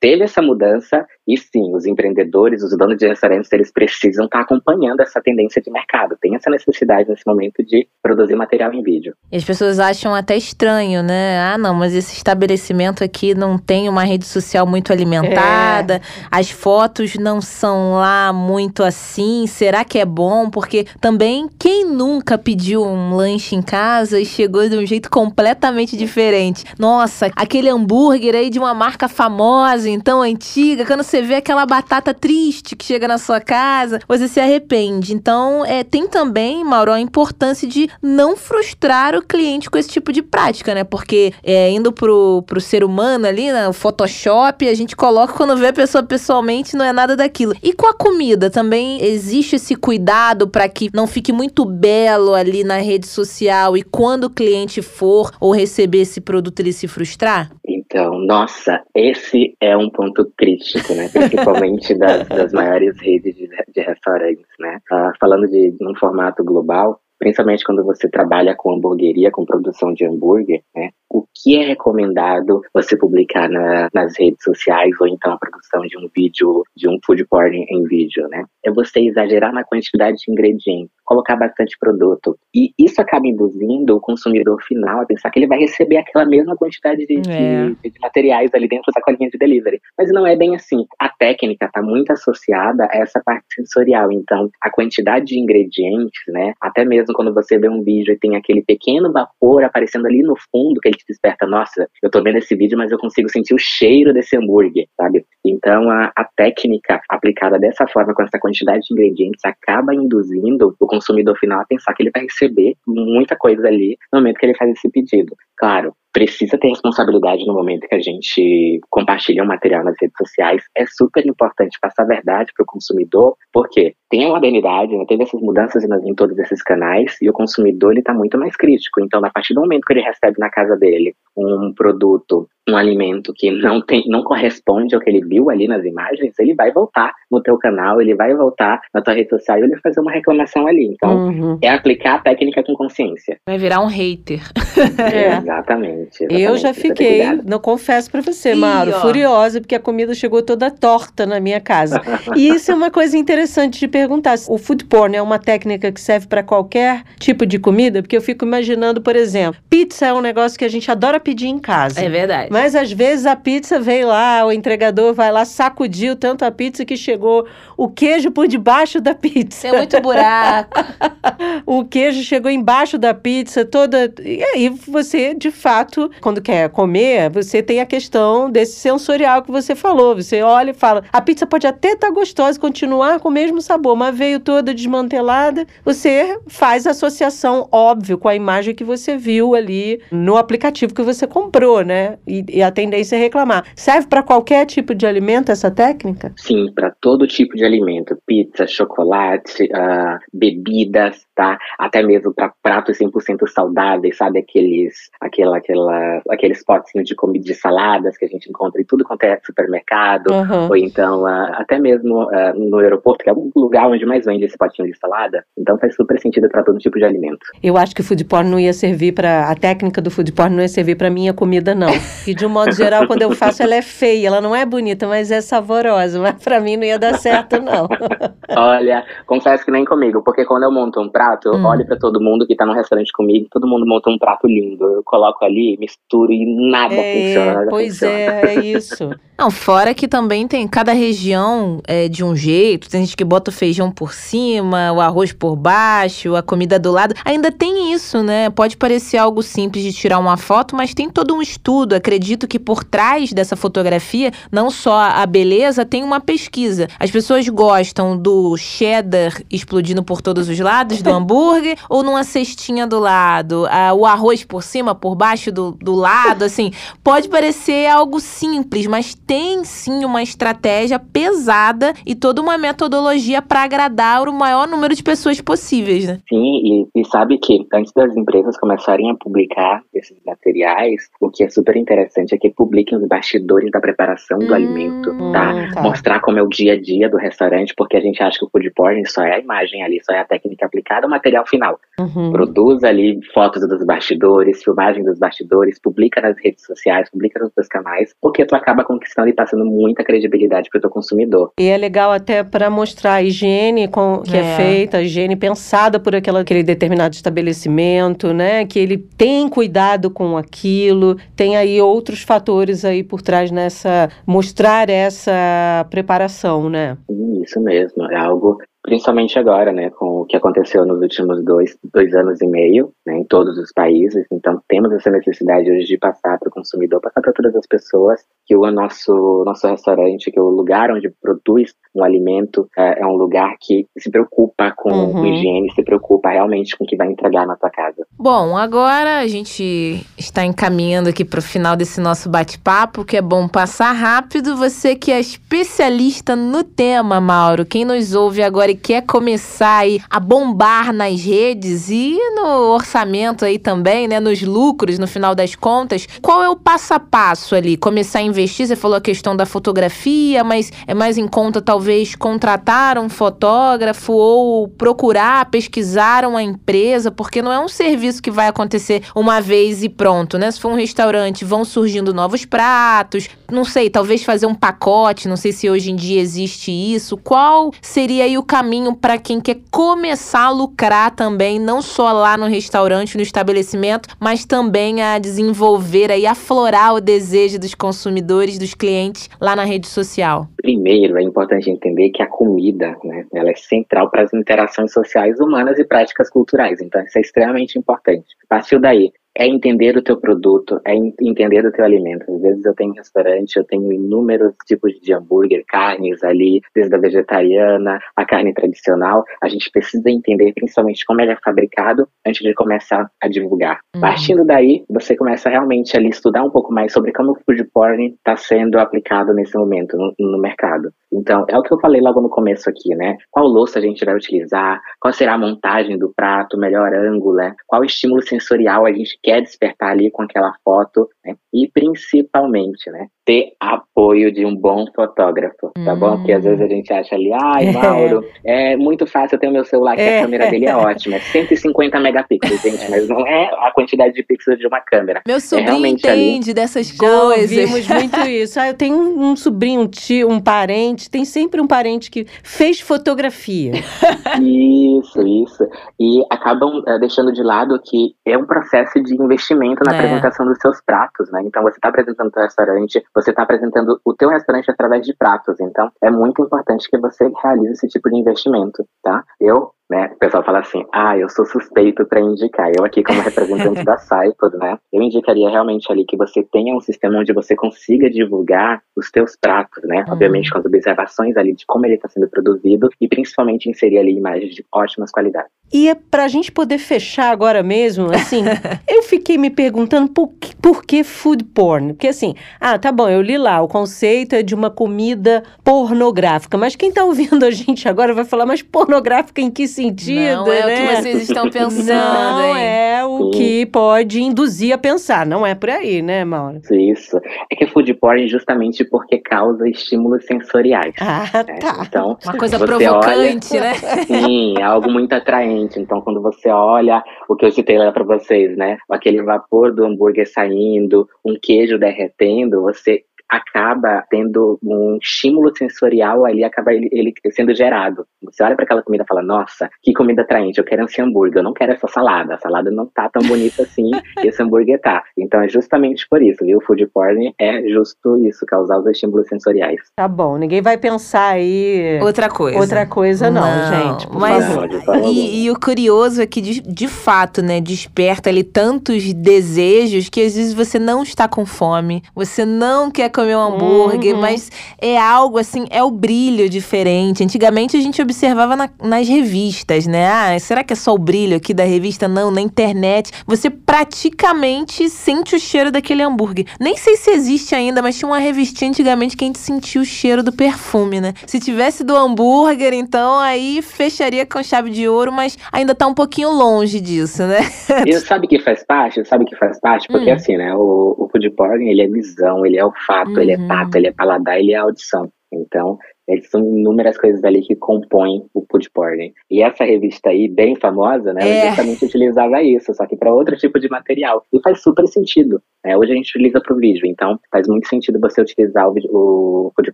teve 0.00 0.22
essa 0.22 0.40
mudança 0.40 1.04
e 1.26 1.36
sim, 1.36 1.74
os 1.74 1.86
empreendedores, 1.86 2.62
os 2.62 2.76
donos 2.76 2.96
de 2.96 3.08
restaurantes, 3.08 3.52
eles 3.52 3.72
precisam 3.72 4.26
estar 4.26 4.40
acompanhando 4.40 5.00
essa 5.00 5.20
tendência 5.20 5.60
de 5.60 5.70
mercado 5.70 6.05
tem 6.20 6.34
essa 6.34 6.50
necessidade 6.50 7.08
nesse 7.08 7.22
momento 7.26 7.64
de 7.64 7.88
produzir 8.02 8.36
material 8.36 8.72
em 8.72 8.82
vídeo. 8.82 9.14
E 9.32 9.36
as 9.36 9.44
pessoas 9.44 9.78
acham 9.78 10.14
até 10.14 10.36
estranho, 10.36 11.02
né? 11.02 11.40
Ah, 11.40 11.58
não, 11.58 11.74
mas 11.74 11.94
esse 11.94 12.14
estabelecimento 12.14 13.02
aqui 13.02 13.34
não 13.34 13.58
tem 13.58 13.88
uma 13.88 14.04
rede 14.04 14.26
social 14.26 14.66
muito 14.66 14.92
alimentada, 14.92 15.96
é. 15.96 16.00
as 16.30 16.50
fotos 16.50 17.14
não 17.16 17.40
são 17.40 17.94
lá 17.94 18.32
muito 18.32 18.82
assim. 18.82 19.46
Será 19.46 19.84
que 19.84 19.98
é 19.98 20.04
bom? 20.04 20.50
Porque 20.50 20.86
também 21.00 21.48
quem 21.58 21.84
nunca 21.84 22.38
pediu 22.38 22.84
um 22.84 23.14
lanche 23.14 23.56
em 23.56 23.62
casa 23.62 24.20
e 24.20 24.24
chegou 24.24 24.68
de 24.68 24.76
um 24.76 24.86
jeito 24.86 25.10
completamente 25.10 25.96
diferente? 25.96 26.64
Nossa, 26.78 27.30
aquele 27.34 27.68
hambúrguer 27.68 28.34
aí 28.34 28.50
de 28.50 28.58
uma 28.58 28.74
marca 28.74 29.08
famosa, 29.08 29.88
então 29.88 30.22
antiga, 30.22 30.84
quando 30.84 31.02
você 31.02 31.22
vê 31.22 31.36
aquela 31.36 31.64
batata 31.66 32.12
triste 32.12 32.76
que 32.76 32.84
chega 32.84 33.08
na 33.08 33.18
sua 33.18 33.40
casa, 33.40 33.98
você 34.06 34.28
se 34.28 34.40
arrepende. 34.40 35.14
Então, 35.14 35.64
é, 35.64 35.82
tem 35.96 36.06
também, 36.06 36.62
Mauro, 36.62 36.92
a 36.92 37.00
importância 37.00 37.66
de 37.66 37.88
não 38.02 38.36
frustrar 38.36 39.14
o 39.14 39.22
cliente 39.22 39.70
com 39.70 39.78
esse 39.78 39.88
tipo 39.88 40.12
de 40.12 40.20
prática, 40.20 40.74
né? 40.74 40.84
Porque 40.84 41.32
é, 41.42 41.70
indo 41.70 41.90
pro, 41.90 42.44
pro 42.46 42.60
ser 42.60 42.84
humano 42.84 43.26
ali, 43.26 43.50
né? 43.50 43.66
O 43.66 43.72
Photoshop, 43.72 44.68
a 44.68 44.74
gente 44.74 44.94
coloca 44.94 45.32
quando 45.32 45.56
vê 45.56 45.68
a 45.68 45.72
pessoa 45.72 46.04
pessoalmente, 46.04 46.76
não 46.76 46.84
é 46.84 46.92
nada 46.92 47.16
daquilo. 47.16 47.54
E 47.62 47.72
com 47.72 47.86
a 47.86 47.94
comida 47.94 48.50
também 48.50 49.02
existe 49.02 49.56
esse 49.56 49.74
cuidado 49.74 50.46
para 50.46 50.68
que 50.68 50.90
não 50.92 51.06
fique 51.06 51.32
muito 51.32 51.64
belo 51.64 52.34
ali 52.34 52.62
na 52.62 52.76
rede 52.76 53.06
social 53.06 53.74
e 53.74 53.82
quando 53.82 54.24
o 54.24 54.30
cliente 54.30 54.82
for 54.82 55.32
ou 55.40 55.50
receber 55.50 56.02
esse 56.02 56.20
produto 56.20 56.60
ele 56.60 56.74
se 56.74 56.86
frustrar? 56.86 57.50
Então, 57.96 58.18
nossa, 58.18 58.82
esse 58.94 59.56
é 59.58 59.74
um 59.74 59.88
ponto 59.88 60.30
crítico, 60.36 60.92
né? 60.92 61.08
Principalmente 61.08 61.94
das, 61.94 62.28
das 62.28 62.52
maiores 62.52 62.94
redes 63.00 63.34
de, 63.34 63.48
de 63.48 63.80
restaurantes, 63.80 64.44
né? 64.60 64.78
Uh, 64.92 65.12
falando 65.18 65.48
de 65.48 65.74
um 65.80 65.94
formato 65.94 66.44
global, 66.44 67.00
principalmente 67.18 67.64
quando 67.64 67.82
você 67.82 68.06
trabalha 68.06 68.54
com 68.54 68.74
hamburgueria, 68.74 69.30
com 69.30 69.46
produção 69.46 69.94
de 69.94 70.04
hambúrguer, 70.04 70.60
né? 70.74 70.90
O 71.08 71.24
que 71.34 71.56
é 71.56 71.66
recomendado 71.66 72.60
você 72.74 72.96
publicar 72.96 73.48
na, 73.48 73.88
nas 73.94 74.18
redes 74.18 74.42
sociais 74.42 74.94
ou 75.00 75.06
então 75.06 75.32
a 75.32 75.38
produção 75.38 75.82
de 75.82 75.96
um 75.96 76.08
vídeo, 76.14 76.64
de 76.76 76.88
um 76.88 76.98
food 77.04 77.24
porn 77.26 77.64
em 77.68 77.84
vídeo, 77.84 78.26
né? 78.28 78.44
É 78.64 78.70
você 78.70 79.00
exagerar 79.00 79.52
na 79.52 79.64
quantidade 79.64 80.16
de 80.18 80.30
ingredientes, 80.30 80.90
colocar 81.04 81.36
bastante 81.36 81.76
produto. 81.78 82.36
E 82.54 82.72
isso 82.78 83.00
acaba 83.00 83.26
induzindo 83.26 83.96
o 83.96 84.00
consumidor 84.00 84.60
final 84.62 85.00
a 85.00 85.06
pensar 85.06 85.30
que 85.30 85.38
ele 85.38 85.46
vai 85.46 85.58
receber 85.58 85.98
aquela 85.98 86.26
mesma 86.26 86.56
quantidade 86.56 87.06
de, 87.06 87.18
é. 87.30 87.68
de, 87.68 87.90
de 87.90 88.00
materiais 88.00 88.50
ali 88.52 88.66
dentro 88.66 88.92
da 88.92 89.00
colinha 89.00 89.30
de 89.30 89.38
delivery. 89.38 89.80
Mas 89.96 90.10
não 90.10 90.26
é 90.26 90.34
bem 90.34 90.56
assim. 90.56 90.84
A 90.98 91.08
técnica 91.08 91.66
está 91.66 91.80
muito 91.80 92.10
associada 92.12 92.88
a 92.90 92.98
essa 92.98 93.22
parte 93.24 93.46
sensorial. 93.54 94.10
Então, 94.10 94.50
a 94.60 94.70
quantidade 94.70 95.26
de 95.26 95.38
ingredientes, 95.38 96.22
né? 96.28 96.52
Até 96.60 96.84
mesmo 96.84 97.14
quando 97.14 97.32
você 97.32 97.58
vê 97.58 97.68
um 97.68 97.82
vídeo 97.82 98.12
e 98.12 98.18
tem 98.18 98.36
aquele 98.36 98.62
pequeno 98.62 99.12
vapor 99.12 99.62
aparecendo 99.64 100.06
ali 100.06 100.22
no 100.22 100.34
fundo, 100.50 100.80
que 100.80 100.88
ele 100.88 100.95
desperta, 101.06 101.46
nossa, 101.46 101.88
eu 102.02 102.10
tô 102.10 102.22
vendo 102.22 102.38
esse 102.38 102.54
vídeo, 102.54 102.78
mas 102.78 102.90
eu 102.90 102.98
consigo 102.98 103.28
sentir 103.28 103.54
o 103.54 103.58
cheiro 103.58 104.12
desse 104.12 104.36
hambúrguer, 104.36 104.86
sabe? 104.96 105.24
Então, 105.44 105.90
a, 105.90 106.12
a 106.16 106.24
técnica 106.36 107.00
aplicada 107.08 107.58
dessa 107.58 107.86
forma, 107.86 108.14
com 108.14 108.22
essa 108.22 108.38
quantidade 108.38 108.82
de 108.86 108.94
ingredientes, 108.94 109.44
acaba 109.44 109.94
induzindo 109.94 110.74
o 110.78 110.86
consumidor 110.86 111.36
final 111.38 111.60
a 111.60 111.66
pensar 111.66 111.94
que 111.94 112.02
ele 112.02 112.10
vai 112.10 112.22
receber 112.22 112.74
muita 112.86 113.36
coisa 113.36 113.66
ali 113.66 113.96
no 114.12 114.20
momento 114.20 114.38
que 114.38 114.46
ele 114.46 114.56
faz 114.56 114.70
esse 114.70 114.90
pedido. 114.90 115.34
Claro, 115.56 115.94
precisa 116.16 116.56
ter 116.56 116.68
responsabilidade 116.68 117.44
no 117.44 117.52
momento 117.52 117.86
que 117.86 117.94
a 117.94 118.00
gente 118.00 118.80
compartilha 118.88 119.42
um 119.42 119.46
material 119.46 119.84
nas 119.84 119.96
redes 120.00 120.16
sociais. 120.16 120.62
É 120.74 120.86
super 120.86 121.26
importante 121.26 121.78
passar 121.78 122.04
a 122.04 122.06
verdade 122.06 122.52
para 122.56 122.62
o 122.62 122.66
consumidor, 122.66 123.36
porque 123.52 123.94
tem 124.08 124.24
a 124.24 124.30
modernidade, 124.30 124.96
né, 124.96 125.04
teve 125.06 125.24
essas 125.24 125.42
mudanças 125.42 125.84
em, 125.84 126.14
todos 126.14 126.38
esses 126.38 126.62
canais 126.62 127.18
e 127.20 127.28
o 127.28 127.34
consumidor 127.34 127.90
ele 127.90 128.00
está 128.00 128.14
muito 128.14 128.38
mais 128.38 128.56
crítico. 128.56 129.02
Então, 129.02 129.22
a 129.22 129.30
partir 129.30 129.52
do 129.52 129.60
momento 129.60 129.84
que 129.84 129.92
ele 129.92 130.00
recebe 130.00 130.36
na 130.38 130.48
casa 130.48 130.74
dele 130.74 131.14
um 131.36 131.74
produto 131.76 132.48
um 132.68 132.76
alimento 132.76 133.32
que 133.34 133.50
não 133.50 133.80
tem, 133.80 134.04
não 134.08 134.22
corresponde 134.22 134.94
ao 134.94 135.00
que 135.00 135.08
ele 135.08 135.24
viu 135.24 135.50
ali 135.50 135.68
nas 135.68 135.84
imagens, 135.84 136.34
ele 136.38 136.54
vai 136.54 136.72
voltar 136.72 137.12
no 137.30 137.40
teu 137.40 137.56
canal, 137.58 138.00
ele 138.00 138.14
vai 138.14 138.34
voltar 138.34 138.80
na 138.92 139.00
tua 139.00 139.14
rede 139.14 139.30
social 139.30 139.58
e 139.58 139.62
ele 139.62 139.72
vai 139.72 139.80
fazer 139.80 140.00
uma 140.00 140.12
reclamação 140.12 140.66
ali. 140.66 140.86
Então, 140.86 141.28
uhum. 141.28 141.58
é 141.62 141.68
aplicar 141.68 142.16
a 142.16 142.18
técnica 142.18 142.62
com 142.62 142.74
consciência. 142.74 143.38
Vai 143.46 143.58
virar 143.58 143.80
um 143.80 143.86
hater. 143.86 144.40
É. 145.06 145.38
Exatamente, 145.38 146.24
exatamente, 146.24 146.42
Eu 146.42 146.56
já 146.58 146.74
fiquei, 146.74 147.22
não 147.44 147.58
confesso 147.58 148.10
para 148.10 148.20
você, 148.20 148.54
Mauro, 148.54 148.92
furiosa 149.00 149.60
porque 149.60 149.74
a 149.74 149.80
comida 149.80 150.14
chegou 150.14 150.42
toda 150.42 150.70
torta 150.70 151.26
na 151.26 151.40
minha 151.40 151.60
casa. 151.60 152.00
e 152.36 152.48
isso 152.48 152.70
é 152.70 152.74
uma 152.74 152.90
coisa 152.90 153.16
interessante 153.16 153.78
de 153.80 153.88
perguntar. 153.88 154.34
O 154.48 154.58
food 154.58 154.84
porn 154.84 155.16
é 155.16 155.22
uma 155.22 155.38
técnica 155.38 155.90
que 155.90 156.00
serve 156.00 156.26
para 156.26 156.42
qualquer 156.42 157.02
tipo 157.18 157.46
de 157.46 157.58
comida? 157.58 158.02
Porque 158.02 158.16
eu 158.16 158.20
fico 158.20 158.44
imaginando, 158.44 159.00
por 159.00 159.16
exemplo, 159.16 159.60
pizza 159.68 160.06
é 160.06 160.12
um 160.12 160.20
negócio 160.20 160.58
que 160.58 160.64
a 160.64 160.68
gente 160.68 160.90
adora 160.90 161.18
pedir 161.18 161.46
em 161.46 161.58
casa. 161.58 162.00
É 162.00 162.08
verdade. 162.08 162.50
Mas 162.56 162.74
às 162.74 162.90
vezes 162.90 163.26
a 163.26 163.36
pizza 163.36 163.78
veio 163.78 164.08
lá, 164.08 164.42
o 164.46 164.50
entregador 164.50 165.12
vai 165.12 165.30
lá, 165.30 165.44
sacudiu 165.44 166.16
tanto 166.16 166.42
a 166.42 166.50
pizza 166.50 166.86
que 166.86 166.96
chegou 166.96 167.46
o 167.76 167.86
queijo 167.86 168.30
por 168.30 168.48
debaixo 168.48 168.98
da 168.98 169.14
pizza. 169.14 169.68
Tem 169.68 169.78
muito 169.78 170.00
buraco. 170.00 170.80
o 171.66 171.84
queijo 171.84 172.22
chegou 172.22 172.50
embaixo 172.50 172.96
da 172.96 173.12
pizza 173.12 173.62
toda. 173.62 174.10
E 174.24 174.42
aí 174.42 174.70
você, 174.70 175.34
de 175.34 175.50
fato, 175.50 176.10
quando 176.22 176.40
quer 176.40 176.70
comer, 176.70 177.28
você 177.28 177.62
tem 177.62 177.78
a 177.78 177.84
questão 177.84 178.50
desse 178.50 178.80
sensorial 178.80 179.42
que 179.42 179.50
você 179.50 179.74
falou. 179.74 180.16
Você 180.16 180.40
olha 180.40 180.70
e 180.70 180.74
fala: 180.74 181.04
a 181.12 181.20
pizza 181.20 181.46
pode 181.46 181.66
até 181.66 181.92
estar 181.92 182.06
tá 182.06 182.12
gostosa, 182.12 182.58
continuar 182.58 183.20
com 183.20 183.28
o 183.28 183.32
mesmo 183.32 183.60
sabor, 183.60 183.94
mas 183.96 184.16
veio 184.16 184.40
toda 184.40 184.72
desmantelada. 184.72 185.66
Você 185.84 186.38
faz 186.46 186.86
associação, 186.86 187.68
óbvio, 187.70 188.16
com 188.16 188.28
a 188.30 188.34
imagem 188.34 188.74
que 188.74 188.82
você 188.82 189.18
viu 189.18 189.54
ali 189.54 190.00
no 190.10 190.38
aplicativo 190.38 190.94
que 190.94 191.02
você 191.02 191.26
comprou, 191.26 191.82
né? 191.82 192.16
E, 192.26 192.45
e 192.50 192.62
a 192.62 192.70
tendência 192.70 193.16
é 193.16 193.18
reclamar. 193.18 193.64
Serve 193.74 194.06
para 194.08 194.22
qualquer 194.22 194.66
tipo 194.66 194.94
de 194.94 195.06
alimento 195.06 195.50
essa 195.52 195.70
técnica? 195.70 196.32
Sim, 196.36 196.72
para 196.74 196.90
todo 197.00 197.26
tipo 197.26 197.56
de 197.56 197.64
alimento. 197.64 198.16
Pizza, 198.26 198.66
chocolate, 198.66 199.64
uh, 199.64 200.18
bebidas, 200.32 201.26
tá? 201.34 201.58
Até 201.78 202.02
mesmo 202.02 202.32
para 202.34 202.52
pratos 202.62 202.98
100% 202.98 203.46
saudáveis, 203.48 204.16
sabe? 204.16 204.38
Aqueles, 204.38 204.94
aquela, 205.20 205.58
aquela, 205.58 206.22
aqueles 206.30 206.64
potinhos 206.64 207.06
de 207.06 207.14
comida 207.14 207.44
de 207.44 207.54
saladas 207.54 208.16
que 208.16 208.24
a 208.24 208.28
gente 208.28 208.48
encontra 208.48 208.80
em 208.80 208.84
tudo 208.84 209.04
quanto 209.04 209.24
é 209.24 209.38
supermercado. 209.44 210.30
Uhum. 210.30 210.68
Ou 210.68 210.76
então, 210.76 211.22
uh, 211.22 211.52
até 211.54 211.78
mesmo 211.78 212.24
uh, 212.24 212.54
no 212.54 212.78
aeroporto, 212.78 213.22
que 213.22 213.30
é 213.30 213.32
o 213.32 213.50
lugar 213.54 213.88
onde 213.88 214.04
mais 214.06 214.24
vende 214.24 214.44
esse 214.44 214.56
potinho 214.56 214.90
de 214.90 214.98
salada. 214.98 215.44
Então 215.56 215.78
faz 215.78 215.94
super 215.94 216.18
sentido 216.20 216.48
para 216.48 216.62
todo 216.62 216.78
tipo 216.78 216.98
de 216.98 217.04
alimento. 217.04 217.46
Eu 217.62 217.76
acho 217.76 217.94
que 217.94 218.00
o 218.00 218.04
food 218.04 218.24
porn 218.24 218.50
não 218.50 218.58
ia 218.58 218.72
servir 218.72 219.12
para. 219.12 219.50
A 219.50 219.54
técnica 219.54 220.00
do 220.00 220.10
food 220.10 220.32
porn 220.32 220.54
não 220.54 220.62
ia 220.62 220.68
servir 220.68 220.96
para 220.96 221.10
minha 221.10 221.32
comida, 221.32 221.74
não. 221.74 221.90
De 222.36 222.46
um 222.46 222.48
modo 222.48 222.72
geral, 222.72 223.06
quando 223.06 223.22
eu 223.22 223.30
faço, 223.32 223.62
ela 223.62 223.74
é 223.74 223.82
feia. 223.82 224.28
Ela 224.28 224.40
não 224.40 224.54
é 224.54 224.64
bonita, 224.64 225.06
mas 225.06 225.30
é 225.30 225.40
saborosa. 225.40 226.20
Mas 226.20 226.42
para 226.42 226.60
mim 226.60 226.76
não 226.76 226.84
ia 226.84 226.98
dar 226.98 227.14
certo, 227.18 227.60
não. 227.60 227.88
Olha, 228.56 229.04
confesso 229.26 229.64
que 229.64 229.70
nem 229.70 229.84
comigo, 229.84 230.22
porque 230.22 230.44
quando 230.44 230.64
eu 230.64 230.70
monto 230.70 231.00
um 231.00 231.08
prato, 231.08 231.48
eu 231.48 231.54
hum. 231.54 231.64
olho 231.64 231.86
para 231.86 231.98
todo 231.98 232.20
mundo 232.20 232.46
que 232.46 232.54
tá 232.54 232.64
no 232.64 232.72
restaurante 232.72 233.12
comigo, 233.12 233.48
todo 233.50 233.66
mundo 233.66 233.86
monta 233.86 234.10
um 234.10 234.18
prato 234.18 234.46
lindo. 234.46 234.84
Eu 234.84 235.02
coloco 235.04 235.44
ali, 235.44 235.76
misturo 235.78 236.32
e 236.32 236.70
nada 236.70 236.94
é, 236.94 237.14
funciona. 237.14 237.54
Nada 237.54 237.70
pois 237.70 237.92
funciona. 237.94 238.14
é, 238.14 238.54
é 238.54 238.60
isso. 238.60 239.10
Não, 239.38 239.50
fora 239.50 239.92
que 239.92 240.08
também 240.08 240.48
tem 240.48 240.66
cada 240.66 240.94
região 240.94 241.80
é, 241.86 242.08
de 242.08 242.24
um 242.24 242.34
jeito. 242.34 242.88
Tem 242.88 243.04
gente 243.04 243.14
que 243.14 243.24
bota 243.24 243.50
o 243.50 243.54
feijão 243.54 243.90
por 243.90 244.14
cima, 244.14 244.90
o 244.92 245.00
arroz 245.00 245.30
por 245.30 245.54
baixo, 245.54 246.34
a 246.34 246.42
comida 246.42 246.78
do 246.78 246.90
lado. 246.90 247.14
Ainda 247.22 247.52
tem 247.52 247.92
isso, 247.92 248.22
né? 248.22 248.48
Pode 248.48 248.78
parecer 248.78 249.18
algo 249.18 249.42
simples 249.42 249.84
de 249.84 249.92
tirar 249.92 250.18
uma 250.18 250.38
foto, 250.38 250.74
mas 250.74 250.94
tem 250.94 251.10
todo 251.10 251.34
um 251.34 251.42
estudo. 251.42 251.94
Acredito 251.94 252.15
que 252.48 252.58
por 252.58 252.82
trás 252.84 253.32
dessa 253.32 253.56
fotografia, 253.56 254.32
não 254.50 254.70
só 254.70 254.98
a 254.98 255.26
beleza, 255.26 255.84
tem 255.84 256.02
uma 256.02 256.20
pesquisa. 256.20 256.88
As 256.98 257.10
pessoas 257.10 257.48
gostam 257.48 258.16
do 258.16 258.56
cheddar 258.56 259.42
explodindo 259.50 260.02
por 260.02 260.20
todos 260.20 260.48
os 260.48 260.58
lados 260.58 261.02
do 261.02 261.10
hambúrguer 261.12 261.76
ou 261.88 262.02
numa 262.02 262.24
cestinha 262.24 262.86
do 262.86 262.98
lado, 262.98 263.64
o 263.96 264.06
arroz 264.06 264.44
por 264.44 264.62
cima, 264.62 264.94
por 264.94 265.14
baixo 265.14 265.52
do, 265.52 265.72
do 265.72 265.94
lado, 265.94 266.44
assim. 266.44 266.70
Pode 267.02 267.28
parecer 267.28 267.86
algo 267.86 268.20
simples, 268.20 268.86
mas 268.86 269.14
tem 269.14 269.64
sim 269.64 270.04
uma 270.04 270.22
estratégia 270.22 270.98
pesada 270.98 271.92
e 272.04 272.14
toda 272.14 272.40
uma 272.40 272.56
metodologia 272.58 273.42
para 273.42 273.62
agradar 273.62 274.28
o 274.28 274.32
maior 274.32 274.66
número 274.66 274.94
de 274.94 275.02
pessoas 275.02 275.40
possíveis, 275.40 276.06
né? 276.06 276.20
Sim, 276.28 276.86
e, 276.94 277.00
e, 277.00 277.04
sabe 277.04 277.38
que 277.38 277.66
antes 277.72 277.92
das 277.92 278.16
empresas 278.16 278.58
começarem 278.58 279.10
a 279.10 279.14
publicar 279.14 279.82
esses 279.94 280.16
materiais, 280.24 281.08
o 281.20 281.30
que 281.30 281.44
é 281.44 281.48
super 281.48 281.76
interessante 281.76 282.05
é 282.32 282.38
que 282.38 282.50
publiquem 282.50 282.98
os 282.98 283.06
bastidores 283.06 283.70
da 283.70 283.80
preparação 283.80 284.38
do 284.38 284.50
hum, 284.50 284.54
alimento, 284.54 285.32
tá? 285.32 285.68
tá? 285.74 285.82
Mostrar 285.82 286.20
como 286.20 286.38
é 286.38 286.42
o 286.42 286.48
dia 286.48 286.74
a 286.74 286.80
dia 286.80 287.08
do 287.08 287.16
restaurante, 287.16 287.74
porque 287.76 287.96
a 287.96 288.00
gente 288.00 288.22
acha 288.22 288.38
que 288.38 288.44
o 288.44 288.48
food 288.50 288.70
porn 288.70 289.04
só 289.06 289.22
é 289.22 289.34
a 289.34 289.38
imagem 289.38 289.82
ali, 289.82 290.00
só 290.04 290.12
é 290.12 290.20
a 290.20 290.24
técnica 290.24 290.66
aplicada, 290.66 291.06
o 291.06 291.10
material 291.10 291.46
final. 291.46 291.78
Uhum. 291.98 292.32
Produz 292.32 292.84
ali 292.84 293.20
fotos 293.32 293.66
dos 293.68 293.84
bastidores, 293.84 294.62
filmagem 294.62 295.04
dos 295.04 295.18
bastidores, 295.18 295.78
publica 295.78 296.20
nas 296.20 296.36
redes 296.42 296.64
sociais, 296.64 297.10
publica 297.10 297.40
nos 297.40 297.52
seus 297.52 297.68
canais, 297.68 298.14
porque 298.20 298.44
tu 298.44 298.54
acaba 298.54 298.84
conquistando 298.84 299.28
e 299.28 299.32
passando 299.32 299.64
muita 299.64 300.04
credibilidade 300.04 300.68
para 300.70 300.78
o 300.78 300.80
teu 300.80 300.90
consumidor. 300.90 301.52
E 301.58 301.68
é 301.68 301.76
legal 301.76 302.12
até 302.12 302.42
para 302.42 302.68
mostrar 302.70 303.14
a 303.14 303.22
higiene 303.22 303.88
com, 303.88 304.22
que 304.22 304.36
é. 304.36 304.40
é. 304.40 304.56
feita, 304.56 304.98
a 304.98 305.02
higiene 305.02 305.36
pensada 305.36 305.98
por 305.98 306.14
aquela, 306.14 306.40
aquele 306.40 306.62
determinado 306.62 307.14
estabelecimento, 307.14 308.32
né? 308.32 308.64
Que 308.66 308.78
ele 308.78 308.96
tem 308.96 309.48
cuidado 309.48 310.10
com 310.10 310.36
aquilo, 310.36 311.16
tem 311.34 311.56
aí 311.56 311.80
outros 311.96 312.22
fatores 312.22 312.84
aí 312.84 313.02
por 313.02 313.20
trás 313.20 313.50
nessa 313.50 314.08
mostrar 314.26 314.88
essa 314.88 315.86
preparação, 315.90 316.68
né? 316.70 316.96
Isso 317.42 317.60
mesmo, 317.60 318.04
é 318.10 318.16
algo 318.16 318.58
principalmente 318.86 319.36
agora, 319.38 319.72
né, 319.72 319.90
com 319.90 320.20
o 320.20 320.24
que 320.24 320.36
aconteceu 320.36 320.86
nos 320.86 321.00
últimos 321.02 321.44
dois, 321.44 321.76
dois 321.92 322.14
anos 322.14 322.40
e 322.40 322.46
meio, 322.46 322.92
né, 323.04 323.18
em 323.18 323.24
todos 323.24 323.58
os 323.58 323.72
países. 323.72 324.24
Então, 324.32 324.60
temos 324.68 324.92
essa 324.92 325.10
necessidade 325.10 325.70
hoje 325.70 325.86
de 325.86 325.98
passar 325.98 326.38
para 326.38 326.48
o 326.48 326.52
consumidor, 326.52 327.00
passar 327.00 327.20
para 327.20 327.32
todas 327.32 327.54
as 327.56 327.66
pessoas 327.66 328.24
que 328.46 328.56
o 328.56 328.70
nosso, 328.70 329.42
nosso 329.44 329.66
restaurante, 329.66 330.30
que 330.30 330.40
o 330.40 330.48
lugar 330.48 330.92
onde 330.92 331.12
produz 331.20 331.74
um 331.94 332.04
alimento 332.04 332.68
é, 332.78 333.02
é 333.02 333.06
um 333.06 333.16
lugar 333.16 333.56
que 333.60 333.86
se 333.98 334.08
preocupa 334.08 334.72
com 334.76 334.90
uhum. 334.90 335.26
higiene, 335.26 335.72
se 335.72 335.82
preocupa 335.82 336.30
realmente 336.30 336.76
com 336.76 336.84
o 336.84 336.86
que 336.86 336.96
vai 336.96 337.10
entregar 337.10 337.44
na 337.44 337.56
tua 337.56 337.70
casa. 337.70 338.06
Bom, 338.16 338.56
agora 338.56 339.18
a 339.18 339.26
gente 339.26 340.06
está 340.16 340.44
encaminhando 340.44 341.08
aqui 341.08 341.24
para 341.24 341.40
o 341.40 341.42
final 341.42 341.74
desse 341.74 342.00
nosso 342.00 342.28
bate-papo, 342.28 343.04
que 343.04 343.16
é 343.16 343.22
bom 343.22 343.48
passar 343.48 343.92
rápido. 343.92 344.56
Você 344.56 344.94
que 344.94 345.10
é 345.10 345.18
especialista 345.18 346.36
no 346.36 346.62
tema, 346.62 347.20
Mauro, 347.20 347.66
quem 347.66 347.84
nos 347.84 348.14
ouve 348.14 348.42
agora 348.42 348.75
quer 348.76 349.02
começar 349.02 349.78
aí 349.78 350.00
a 350.08 350.20
bombar 350.20 350.92
nas 350.92 351.20
redes 351.20 351.88
e 351.90 352.16
no 352.34 352.72
orçamento 352.72 353.44
aí 353.44 353.58
também, 353.58 354.06
né, 354.06 354.20
nos 354.20 354.42
lucros 354.42 354.98
no 354.98 355.06
final 355.06 355.34
das 355.34 355.54
contas, 355.54 356.06
qual 356.20 356.42
é 356.42 356.48
o 356.48 356.56
passo 356.56 356.94
a 356.94 357.00
passo 357.00 357.54
ali? 357.54 357.76
Começar 357.76 358.20
a 358.20 358.22
investir, 358.22 358.66
você 358.66 358.76
falou 358.76 358.96
a 358.96 359.00
questão 359.00 359.34
da 359.34 359.46
fotografia, 359.46 360.44
mas 360.44 360.70
é 360.86 360.94
mais 360.94 361.18
em 361.18 361.26
conta 361.26 361.60
talvez 361.60 362.14
contratar 362.14 362.98
um 362.98 363.08
fotógrafo 363.08 364.12
ou 364.12 364.68
procurar, 364.68 365.50
pesquisar 365.50 366.24
uma 366.24 366.42
empresa, 366.42 367.10
porque 367.10 367.40
não 367.42 367.52
é 367.52 367.58
um 367.58 367.68
serviço 367.68 368.22
que 368.22 368.30
vai 368.30 368.48
acontecer 368.48 369.02
uma 369.14 369.40
vez 369.40 369.82
e 369.82 369.88
pronto, 369.88 370.38
né? 370.38 370.50
Se 370.50 370.60
for 370.60 370.70
um 370.70 370.76
restaurante, 370.76 371.44
vão 371.44 371.64
surgindo 371.64 372.12
novos 372.12 372.44
pratos, 372.44 373.28
não 373.50 373.64
sei, 373.64 373.88
talvez 373.88 374.22
fazer 374.22 374.46
um 374.46 374.54
pacote, 374.54 375.28
não 375.28 375.36
sei 375.36 375.52
se 375.52 375.70
hoje 375.70 375.90
em 375.90 375.96
dia 375.96 376.20
existe 376.20 376.70
isso. 376.70 377.16
Qual 377.16 377.72
seria 377.80 378.24
aí 378.24 378.36
o 378.36 378.42
caminho 378.42 378.65
caminho 378.66 378.96
para 378.96 379.16
quem 379.16 379.40
quer 379.40 379.58
começar 379.70 380.46
a 380.46 380.50
lucrar 380.50 381.14
também, 381.14 381.56
não 381.56 381.80
só 381.80 382.10
lá 382.10 382.36
no 382.36 382.46
restaurante, 382.46 383.16
no 383.16 383.22
estabelecimento, 383.22 384.08
mas 384.18 384.44
também 384.44 385.00
a 385.00 385.20
desenvolver 385.20 386.10
e 386.10 386.26
aflorar 386.26 386.92
o 386.94 387.00
desejo 387.00 387.60
dos 387.60 387.76
consumidores, 387.76 388.58
dos 388.58 388.74
clientes 388.74 389.30
lá 389.40 389.54
na 389.54 389.62
rede 389.62 389.86
social? 389.86 390.48
Primeiro, 390.56 391.16
é 391.16 391.22
importante 391.22 391.70
entender 391.70 392.10
que 392.10 392.20
a 392.20 392.26
comida, 392.26 392.96
né, 393.04 393.24
ela 393.32 393.50
é 393.50 393.54
central 393.54 394.10
para 394.10 394.22
as 394.22 394.34
interações 394.34 394.92
sociais 394.92 395.38
humanas 395.38 395.78
e 395.78 395.84
práticas 395.84 396.28
culturais. 396.28 396.80
Então, 396.80 397.00
isso 397.04 397.18
é 397.18 397.20
extremamente 397.20 397.78
importante. 397.78 398.26
Partiu 398.48 398.80
daí, 398.80 399.12
é 399.36 399.46
entender 399.46 399.96
o 399.96 400.02
teu 400.02 400.16
produto, 400.16 400.80
é 400.86 400.94
entender 400.94 401.64
o 401.64 401.72
teu 401.72 401.84
alimento. 401.84 402.30
Às 402.32 402.40
vezes 402.40 402.64
eu 402.64 402.74
tenho 402.74 402.94
restaurante, 402.94 403.56
eu 403.56 403.64
tenho 403.64 403.92
inúmeros 403.92 404.54
tipos 404.66 404.92
de 405.00 405.12
hambúrguer, 405.12 405.64
carnes 405.68 406.22
ali, 406.24 406.60
desde 406.74 406.94
a 406.94 406.98
vegetariana, 406.98 407.98
a 408.16 408.24
carne 408.24 408.54
tradicional. 408.54 409.24
A 409.42 409.48
gente 409.48 409.70
precisa 409.70 410.10
entender 410.10 410.52
principalmente 410.54 411.04
como 411.04 411.20
ele 411.20 411.32
é 411.32 411.38
fabricado 411.44 412.08
antes 412.26 412.40
de 412.40 412.54
começar 412.54 413.10
a 413.22 413.28
divulgar. 413.28 413.80
Uhum. 413.94 414.00
Partindo 414.00 414.44
daí, 414.44 414.84
você 414.88 415.16
começa 415.16 415.50
realmente 415.50 415.96
ali 415.96 416.08
estudar 416.08 416.42
um 416.42 416.50
pouco 416.50 416.72
mais 416.72 416.92
sobre 416.92 417.12
como 417.12 417.32
o 417.32 417.38
food 417.44 417.64
porn 417.72 418.14
está 418.14 418.36
sendo 418.36 418.78
aplicado 418.78 419.34
nesse 419.34 419.56
momento 419.56 419.96
no, 419.96 420.14
no 420.18 420.38
mercado. 420.38 420.90
Então, 421.12 421.44
é 421.48 421.58
o 421.58 421.62
que 421.62 421.72
eu 421.72 421.80
falei 421.80 422.00
logo 422.00 422.20
no 422.20 422.28
começo 422.28 422.68
aqui, 422.68 422.94
né? 422.94 423.16
Qual 423.30 423.46
louça 423.46 423.78
a 423.78 423.82
gente 423.82 424.04
vai 424.04 424.14
utilizar, 424.14 424.80
qual 425.00 425.12
será 425.12 425.34
a 425.34 425.38
montagem 425.38 425.98
do 425.98 426.12
prato, 426.14 426.58
melhor 426.58 426.92
ângulo, 426.94 427.36
né? 427.36 427.54
qual 427.66 427.84
estímulo 427.84 428.22
sensorial 428.22 428.86
a 428.86 428.92
gente 428.92 429.18
quer 429.26 429.42
despertar 429.42 429.90
ali 429.90 430.08
com 430.08 430.22
aquela 430.22 430.54
foto, 430.64 431.08
né? 431.24 431.34
E 431.52 431.68
principalmente, 431.68 432.88
né? 432.92 433.08
Ter 433.24 433.54
apoio 433.58 434.30
de 434.32 434.46
um 434.46 434.54
bom 434.54 434.86
fotógrafo, 434.94 435.72
tá 435.84 435.94
Hum. 435.94 435.98
bom? 435.98 436.16
Porque 436.18 436.32
às 436.32 436.44
vezes 436.44 436.60
a 436.60 436.68
gente 436.68 436.92
acha 436.92 437.16
ali, 437.16 437.32
ai, 437.32 437.64
Mauro, 437.72 438.24
é 438.44 438.76
muito 438.76 439.04
fácil, 439.04 439.34
eu 439.34 439.40
tenho 439.40 439.52
meu 439.52 439.64
celular 439.64 439.96
que 439.96 440.02
É. 440.02 440.18
a 440.18 440.22
câmera 440.22 440.48
dele 440.48 440.66
é 440.66 440.76
ótima, 440.76 441.16
é 441.16 441.20
150 441.20 441.98
megapixels, 441.98 442.60
gente, 442.62 442.88
mas 442.88 443.08
não 443.08 443.26
é 443.26 443.50
a 443.66 443.72
quantidade 443.72 444.14
de 444.14 444.22
pixels 444.22 444.58
de 444.60 444.66
uma 444.68 444.80
câmera. 444.80 445.22
Meu 445.26 445.40
sobrinho 445.40 445.70
realmente 445.70 446.08
ali- 446.08 446.28
entende 446.30 446.54
dessas 446.54 446.86
Já 446.86 446.96
coisas. 446.96 447.50
ouvimos 447.50 447.88
muito 447.88 448.20
isso. 448.28 448.60
Ah, 448.60 448.68
eu 448.68 448.74
tenho 448.74 448.96
um, 448.96 449.30
um 449.32 449.36
sobrinho, 449.36 449.80
um 449.80 449.88
tio, 449.88 450.30
um 450.30 450.38
parente. 450.40 451.10
Tem 451.10 451.24
sempre 451.24 451.60
um 451.60 451.66
parente 451.66 452.12
que 452.12 452.26
fez 452.44 452.80
fotografia. 452.80 453.72
Isso, 454.40 455.20
isso. 455.26 455.64
E 455.98 456.22
acabam 456.30 456.82
eh, 456.86 456.98
deixando 456.98 457.32
de 457.32 457.42
lado 457.42 457.80
que 457.84 458.14
é 458.24 458.36
um 458.36 458.44
processo 458.44 459.02
de 459.02 459.15
investimento 459.24 459.82
na 459.84 459.92
É. 459.92 459.98
apresentação 459.98 460.46
dos 460.46 460.58
seus 460.58 460.80
pratos, 460.80 461.30
né? 461.30 461.42
Então 461.44 461.62
você 461.62 461.76
está 461.76 461.88
apresentando 461.88 462.28
o 462.28 462.32
teu 462.32 462.42
restaurante, 462.42 463.04
você 463.14 463.30
está 463.30 463.42
apresentando 463.42 464.00
o 464.04 464.14
teu 464.14 464.28
restaurante 464.28 464.70
através 464.70 465.04
de 465.04 465.14
pratos. 465.16 465.58
Então 465.60 465.90
é 466.02 466.10
muito 466.10 466.42
importante 466.42 466.88
que 466.90 466.98
você 466.98 467.30
realize 467.42 467.72
esse 467.72 467.88
tipo 467.88 468.10
de 468.10 468.16
investimento, 468.16 468.84
tá? 469.02 469.24
Eu, 469.40 469.70
né, 469.88 470.10
o 470.14 470.18
pessoal 470.18 470.42
fala 470.42 470.58
assim, 470.60 470.84
ah, 470.92 471.16
eu 471.16 471.28
sou 471.28 471.44
suspeito 471.46 472.04
para 472.06 472.20
indicar. 472.20 472.70
Eu 472.76 472.84
aqui 472.84 473.02
como 473.04 473.20
representante 473.20 473.84
da 473.84 473.96
Saipod, 473.96 474.56
né? 474.56 474.78
Eu 474.92 475.00
indicaria 475.02 475.48
realmente 475.48 475.90
ali 475.92 476.04
que 476.04 476.16
você 476.16 476.42
tenha 476.42 476.74
um 476.74 476.80
sistema 476.80 477.18
onde 477.18 477.32
você 477.32 477.54
consiga 477.54 478.10
divulgar 478.10 478.82
os 478.96 479.10
teus 479.10 479.36
pratos, 479.40 479.82
né? 479.84 480.04
Uhum. 480.06 480.14
Obviamente 480.14 480.50
com 480.50 480.58
as 480.58 480.64
observações 480.64 481.36
ali 481.36 481.54
de 481.54 481.64
como 481.66 481.86
ele 481.86 481.94
está 481.94 482.08
sendo 482.08 482.28
produzido 482.28 482.88
e 483.00 483.08
principalmente 483.08 483.70
inserir 483.70 483.98
ali 483.98 484.16
imagens 484.16 484.54
de 484.54 484.64
ótimas 484.72 485.10
qualidades. 485.10 485.50
E 485.72 485.88
é 485.88 485.96
pra 485.96 486.28
gente 486.28 486.52
poder 486.52 486.78
fechar 486.78 487.30
agora 487.30 487.60
mesmo, 487.62 488.06
assim, 488.12 488.44
eu 488.88 489.02
fiquei 489.02 489.36
me 489.36 489.50
perguntando 489.50 490.08
por 490.08 490.28
que, 490.40 490.54
por 490.56 490.84
que 490.84 491.02
food 491.02 491.42
porn? 491.44 491.92
Porque 491.92 492.06
assim, 492.06 492.34
ah, 492.60 492.78
tá 492.78 492.92
bom, 492.92 493.08
eu 493.08 493.20
li 493.20 493.36
lá, 493.36 493.60
o 493.60 493.66
conceito 493.68 494.34
é 494.34 494.42
de 494.42 494.54
uma 494.54 494.70
comida 494.70 495.42
pornográfica, 495.64 496.56
mas 496.56 496.76
quem 496.76 496.92
tá 496.92 497.04
ouvindo 497.04 497.44
a 497.44 497.50
gente 497.50 497.88
agora 497.88 498.14
vai 498.14 498.24
falar, 498.24 498.46
mas 498.46 498.62
pornográfica 498.62 499.40
em 499.40 499.50
que 499.50 499.66
sentido, 499.66 500.44
Não 500.46 500.52
é 500.52 500.66
né? 500.66 500.84
o 500.84 500.88
que 500.96 501.02
vocês 501.02 501.22
estão 501.28 501.50
pensando, 501.50 501.88
Não 501.88 502.56
hein? 502.56 502.64
é 502.64 503.04
o 503.04 503.24
Sim. 503.24 503.30
que 503.38 503.66
pode 503.66 504.22
induzir 504.22 504.72
a 504.72 504.78
pensar, 504.78 505.26
não 505.26 505.44
é 505.44 505.54
por 505.54 505.70
aí, 505.70 506.00
né, 506.00 506.24
Maura? 506.24 506.60
Isso. 506.70 507.16
É 507.50 507.56
que 507.56 507.66
food 507.66 507.92
porn 507.94 508.28
justamente 508.28 508.84
porque 508.84 509.18
causa 509.18 509.68
estímulos 509.68 510.24
sensoriais. 510.24 510.94
Ah, 511.00 511.24
né? 511.46 511.56
tá. 511.58 511.82
Então, 511.86 512.16
Uma 512.24 512.34
coisa 512.34 512.58
provocante, 512.58 513.58
né? 513.58 513.74
Sim, 514.06 514.54
é 514.58 514.62
algo 514.62 514.90
muito 514.90 515.12
atraente. 515.12 515.55
Então, 515.56 516.00
quando 516.00 516.20
você 516.20 516.48
olha 516.50 517.02
o 517.28 517.36
que 517.36 517.44
eu 517.44 517.52
citei 517.52 517.78
lá 517.78 517.92
para 517.92 518.04
vocês, 518.04 518.56
né? 518.56 518.78
Aquele 518.90 519.22
vapor 519.22 519.74
do 519.74 519.84
hambúrguer 519.84 520.28
saindo, 520.30 521.08
um 521.24 521.36
queijo 521.40 521.78
derretendo, 521.78 522.62
você 522.62 523.04
acaba 523.28 524.04
tendo 524.10 524.58
um 524.62 524.98
estímulo 525.00 525.54
sensorial 525.56 526.24
ali, 526.24 526.44
acaba 526.44 526.72
ele, 526.72 526.88
ele 526.92 527.12
sendo 527.30 527.54
gerado. 527.54 528.06
Você 528.22 528.42
olha 528.42 528.54
para 528.54 528.64
aquela 528.64 528.82
comida 528.82 529.04
e 529.04 529.06
fala: 529.06 529.22
Nossa, 529.22 529.68
que 529.82 529.92
comida 529.92 530.22
atraente, 530.22 530.58
eu 530.58 530.64
quero 530.64 530.84
esse 530.84 531.00
hambúrguer, 531.00 531.38
eu 531.38 531.44
não 531.44 531.52
quero 531.52 531.72
essa 531.72 531.88
salada. 531.88 532.34
A 532.34 532.38
salada 532.38 532.70
não 532.70 532.86
tá 532.86 533.08
tão 533.08 533.22
bonita 533.26 533.62
assim, 533.62 533.90
e 534.22 534.26
esse 534.28 534.42
hambúrguer 534.42 534.80
tá. 534.80 535.02
Então 535.16 535.40
é 535.40 535.48
justamente 535.48 536.06
por 536.08 536.22
isso, 536.22 536.44
viu? 536.44 536.58
O 536.58 536.60
food 536.62 536.86
porn 536.88 537.34
é 537.38 537.62
justo 537.68 538.16
isso, 538.26 538.46
causar 538.46 538.78
os 538.78 538.86
estímulos 538.86 539.28
sensoriais. 539.28 539.80
Tá 539.96 540.08
bom, 540.08 540.36
ninguém 540.36 540.62
vai 540.62 540.76
pensar 540.76 541.34
aí 541.34 541.98
Outra 542.00 542.28
coisa. 542.28 542.58
outra 542.58 542.86
coisa, 542.86 543.30
não, 543.30 543.42
gente. 543.42 544.06
Por 544.06 544.20
mas 544.20 544.46
favor. 544.46 544.68
Não, 544.86 545.08
e, 545.08 545.44
e 545.44 545.50
o 545.50 545.58
curioso 545.58 546.22
é 546.22 546.26
que 546.26 546.40
de, 546.40 546.60
de 546.60 546.88
fato, 546.88 547.42
né, 547.42 547.60
desperta 547.60 548.30
ali 548.30 548.44
tantos 548.44 549.12
desejos 549.12 550.08
que 550.08 550.22
às 550.22 550.36
vezes 550.36 550.52
você 550.52 550.78
não 550.78 551.02
está 551.02 551.28
com 551.28 551.44
fome, 551.44 552.02
você 552.14 552.44
não 552.44 552.90
quer 552.90 553.10
comer 553.16 553.36
um 553.36 553.40
hambúrguer, 553.40 554.14
Uhum. 554.14 554.20
mas 554.20 554.50
é 554.78 554.98
algo 554.98 555.38
assim, 555.38 555.64
é 555.70 555.82
o 555.82 555.90
brilho 555.90 556.48
diferente. 556.48 557.24
Antigamente 557.24 557.76
a 557.76 557.80
gente 557.80 558.00
observava 558.02 558.54
na- 558.54 558.70
nas 558.82 559.08
revistas, 559.08 559.86
né? 559.86 560.06
Ah, 560.06 560.38
será 560.38 560.62
que 560.62 560.72
é 560.72 560.76
só 560.76 560.94
o 560.94 560.98
brilho 560.98 561.36
aqui 561.36 561.54
da 561.54 561.64
revista? 561.64 562.06
Não, 562.06 562.30
na 562.30 562.40
internet. 562.40 563.10
Você 563.26 563.48
praticamente 563.50 564.88
sente 564.90 565.34
o 565.34 565.40
cheiro 565.40 565.70
daquele 565.72 566.02
hambúrguer. 566.02 566.46
Nem 566.60 566.76
sei 566.76 566.96
se 566.96 567.10
existe 567.10 567.54
ainda, 567.54 567.80
mas 567.82 567.98
tinha 567.98 568.08
uma 568.08 568.18
revistinha 568.18 568.70
antigamente 568.70 569.16
que 569.16 569.24
a 569.24 569.26
gente 569.26 569.38
sentia 569.38 569.80
o 569.80 569.84
cheiro 569.84 570.22
do 570.22 570.32
perfume, 570.32 571.00
né? 571.00 571.14
Se 571.26 571.40
tivesse 571.40 571.82
do 571.82 571.96
hambúrguer, 571.96 572.72
então 572.74 573.18
aí 573.18 573.62
fecharia 573.62 574.26
com 574.26 574.42
chave 574.42 574.70
de 574.70 574.88
ouro, 574.88 575.10
mas 575.12 575.38
ainda 575.52 575.74
tá 575.74 575.86
um 575.86 575.94
pouquinho 575.94 576.30
longe 576.30 576.80
disso, 576.80 577.22
né? 577.24 577.38
E 577.86 577.98
sabe 578.00 578.26
que 578.26 578.38
faz 578.38 578.62
parte? 578.64 579.04
Sabe 579.06 579.24
que 579.24 579.34
faz 579.36 579.58
parte? 579.60 579.88
Porque 579.88 580.10
Hum. 580.10 580.14
assim, 580.14 580.36
né? 580.36 580.54
O, 580.54 580.94
o 580.98 581.08
food 581.10 581.30
porn, 581.30 581.68
ele 581.68 581.82
é 581.82 581.88
visão, 581.88 582.44
ele 582.44 582.58
é 582.58 582.64
olfato, 582.64 583.05
ele 583.20 583.32
é 583.32 583.36
Uhum. 583.36 583.48
tato, 583.48 583.76
ele 583.76 583.88
é 583.88 583.92
paladar, 583.92 584.38
ele 584.38 584.52
é 584.52 584.56
audição. 584.56 585.10
Então, 585.32 585.78
eles 586.08 586.28
são 586.30 586.40
inúmeras 586.40 586.96
coisas 586.96 587.22
ali 587.24 587.42
que 587.42 587.56
compõem 587.56 588.24
o 588.32 588.44
food 588.50 588.70
porn. 588.70 589.12
E 589.30 589.42
essa 589.42 589.64
revista 589.64 590.10
aí, 590.10 590.28
bem 590.28 590.54
famosa, 590.56 591.12
né? 591.12 591.28
É. 591.28 591.48
Justamente 591.48 591.84
utilizava 591.84 592.42
isso, 592.42 592.72
só 592.74 592.86
que 592.86 592.96
para 592.96 593.12
outro 593.12 593.36
tipo 593.36 593.58
de 593.58 593.68
material. 593.68 594.24
E 594.32 594.40
faz 594.40 594.62
super 594.62 594.86
sentido. 594.86 595.42
né? 595.64 595.76
Hoje 595.76 595.92
a 595.92 595.94
gente 595.96 596.10
utiliza 596.10 596.40
para 596.40 596.54
o 596.54 596.58
vídeo, 596.58 596.86
então 596.86 597.18
faz 597.30 597.48
muito 597.48 597.68
sentido 597.68 597.98
você 598.00 598.20
utilizar 598.20 598.68
o, 598.68 598.74
o 598.90 599.52
food 599.54 599.72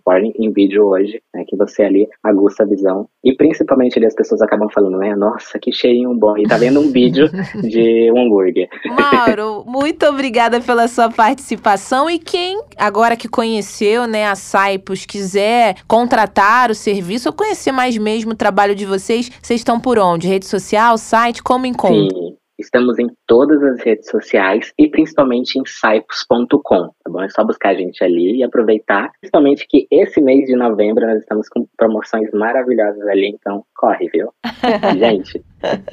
porn 0.03 0.33
em 0.37 0.51
vídeo 0.51 0.85
hoje, 0.87 1.21
né? 1.33 1.43
Que 1.47 1.55
você 1.55 1.83
ali 1.83 2.07
aguça 2.23 2.63
a 2.63 2.65
visão. 2.65 3.07
E 3.23 3.35
principalmente 3.35 3.97
ali 3.99 4.07
as 4.07 4.15
pessoas 4.15 4.41
acabam 4.41 4.69
falando, 4.69 4.97
né? 4.97 5.15
Nossa, 5.15 5.59
que 5.59 5.71
cheirinho 5.71 6.13
bom. 6.15 6.37
E 6.37 6.43
tá 6.43 6.57
vendo 6.57 6.79
um 6.79 6.91
vídeo 6.91 7.29
de 7.61 8.11
um 8.11 8.19
hambúrguer. 8.19 8.67
Mauro, 8.85 9.63
muito 9.67 10.05
obrigada 10.07 10.59
pela 10.59 10.87
sua 10.87 11.09
participação. 11.09 12.09
E 12.09 12.17
quem, 12.17 12.59
agora 12.77 13.15
que 13.15 13.27
conheceu 13.27 14.07
né, 14.07 14.25
a 14.25 14.35
Saipos, 14.35 15.05
quiser 15.05 15.75
contratar 15.87 16.22
o 16.71 16.75
serviço 16.75 17.29
ou 17.29 17.33
conhecer 17.33 17.71
mais 17.71 17.97
mesmo 17.97 18.31
o 18.31 18.35
trabalho 18.35 18.75
de 18.75 18.85
vocês, 18.85 19.29
vocês 19.41 19.59
estão 19.59 19.79
por 19.79 19.99
onde? 19.99 20.27
Rede 20.27 20.45
social, 20.45 20.97
site, 20.97 21.41
como 21.41 21.65
encontra? 21.65 22.15
Sim, 22.15 22.37
estamos 22.57 22.99
em 22.99 23.07
todas 23.27 23.61
as 23.63 23.81
redes 23.81 24.09
sociais 24.09 24.71
e 24.77 24.87
principalmente 24.87 25.57
em 25.59 25.63
saipos.com, 25.65 26.87
tá 27.03 27.09
bom? 27.09 27.21
É 27.21 27.29
só 27.29 27.43
buscar 27.43 27.69
a 27.69 27.73
gente 27.73 28.03
ali 28.03 28.37
e 28.37 28.43
aproveitar. 28.43 29.11
Principalmente 29.19 29.67
que 29.67 29.87
esse 29.91 30.21
mês 30.21 30.45
de 30.45 30.55
novembro 30.55 31.05
nós 31.05 31.19
estamos 31.19 31.47
com 31.49 31.67
promoções 31.77 32.29
maravilhosas 32.31 33.05
ali, 33.07 33.29
então 33.29 33.63
corre, 33.75 34.09
viu? 34.09 34.29
gente, 34.97 35.43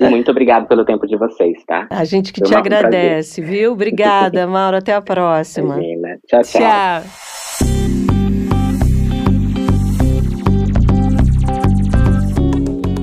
muito 0.00 0.30
obrigado 0.30 0.66
pelo 0.66 0.84
tempo 0.84 1.06
de 1.06 1.16
vocês, 1.16 1.64
tá? 1.66 1.86
A 1.90 2.04
gente 2.04 2.32
que 2.32 2.40
Foi 2.40 2.48
te 2.48 2.54
agradece, 2.54 3.40
viu? 3.40 3.72
Obrigada, 3.72 4.46
Mauro. 4.46 4.76
Até 4.76 4.94
a 4.94 5.02
próxima. 5.02 5.74
Imagina. 5.74 6.18
Tchau, 6.26 6.42
tchau. 6.42 6.60
Tchau. 6.60 7.39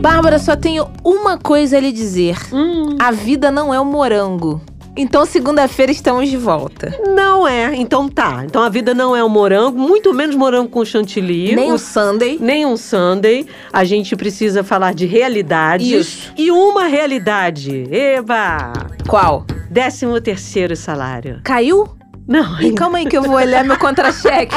Bárbara, 0.08 0.40
só 0.40 0.56
tenho 0.56 0.88
uma 1.04 1.38
coisa 1.38 1.76
a 1.76 1.82
lhe 1.82 1.92
dizer. 1.92 2.38
Hum, 2.54 2.96
A 2.98 3.12
vida 3.12 3.52
não 3.52 3.74
é 3.74 3.82
um 3.82 3.84
morango. 3.84 4.62
Então, 4.96 5.26
segunda-feira 5.26 5.92
estamos 5.92 6.30
de 6.30 6.38
volta. 6.38 6.98
não 7.14 7.46
é. 7.46 7.76
Então 7.76 8.08
tá. 8.08 8.42
Então 8.46 8.64
a 8.64 8.70
vida 8.70 8.94
não 8.94 9.14
é 9.14 9.22
um 9.22 9.28
morango, 9.28 9.78
muito 9.78 10.14
menos 10.14 10.34
morango 10.34 10.70
com 10.70 10.86
chantilly. 10.86 11.54
Nem 11.54 11.72
o 11.72 11.76
o 11.76 11.78
Sunday. 11.78 12.38
nem 12.40 12.66
um 12.66 12.78
Sunday. 12.78 13.46
A 13.74 13.84
gente 13.84 14.16
precisa 14.16 14.64
falar 14.64 14.94
de 14.94 15.06
realidades. 15.06 15.88
Isso. 15.90 16.34
E 16.38 16.50
uma 16.52 16.86
realidade. 16.86 17.84
Eba! 17.92 18.72
Qual? 19.10 19.46
Décimo 19.70 20.22
terceiro 20.22 20.74
salário. 20.78 21.42
Caiu? 21.44 21.86
Não, 22.28 22.62
Ih, 22.62 22.74
calma 22.74 22.98
aí 22.98 23.06
que 23.06 23.18
eu 23.18 23.24
vou 23.24 23.36
olhar 23.36 23.64
meu 23.64 23.78
contra-cheque. 23.78 24.56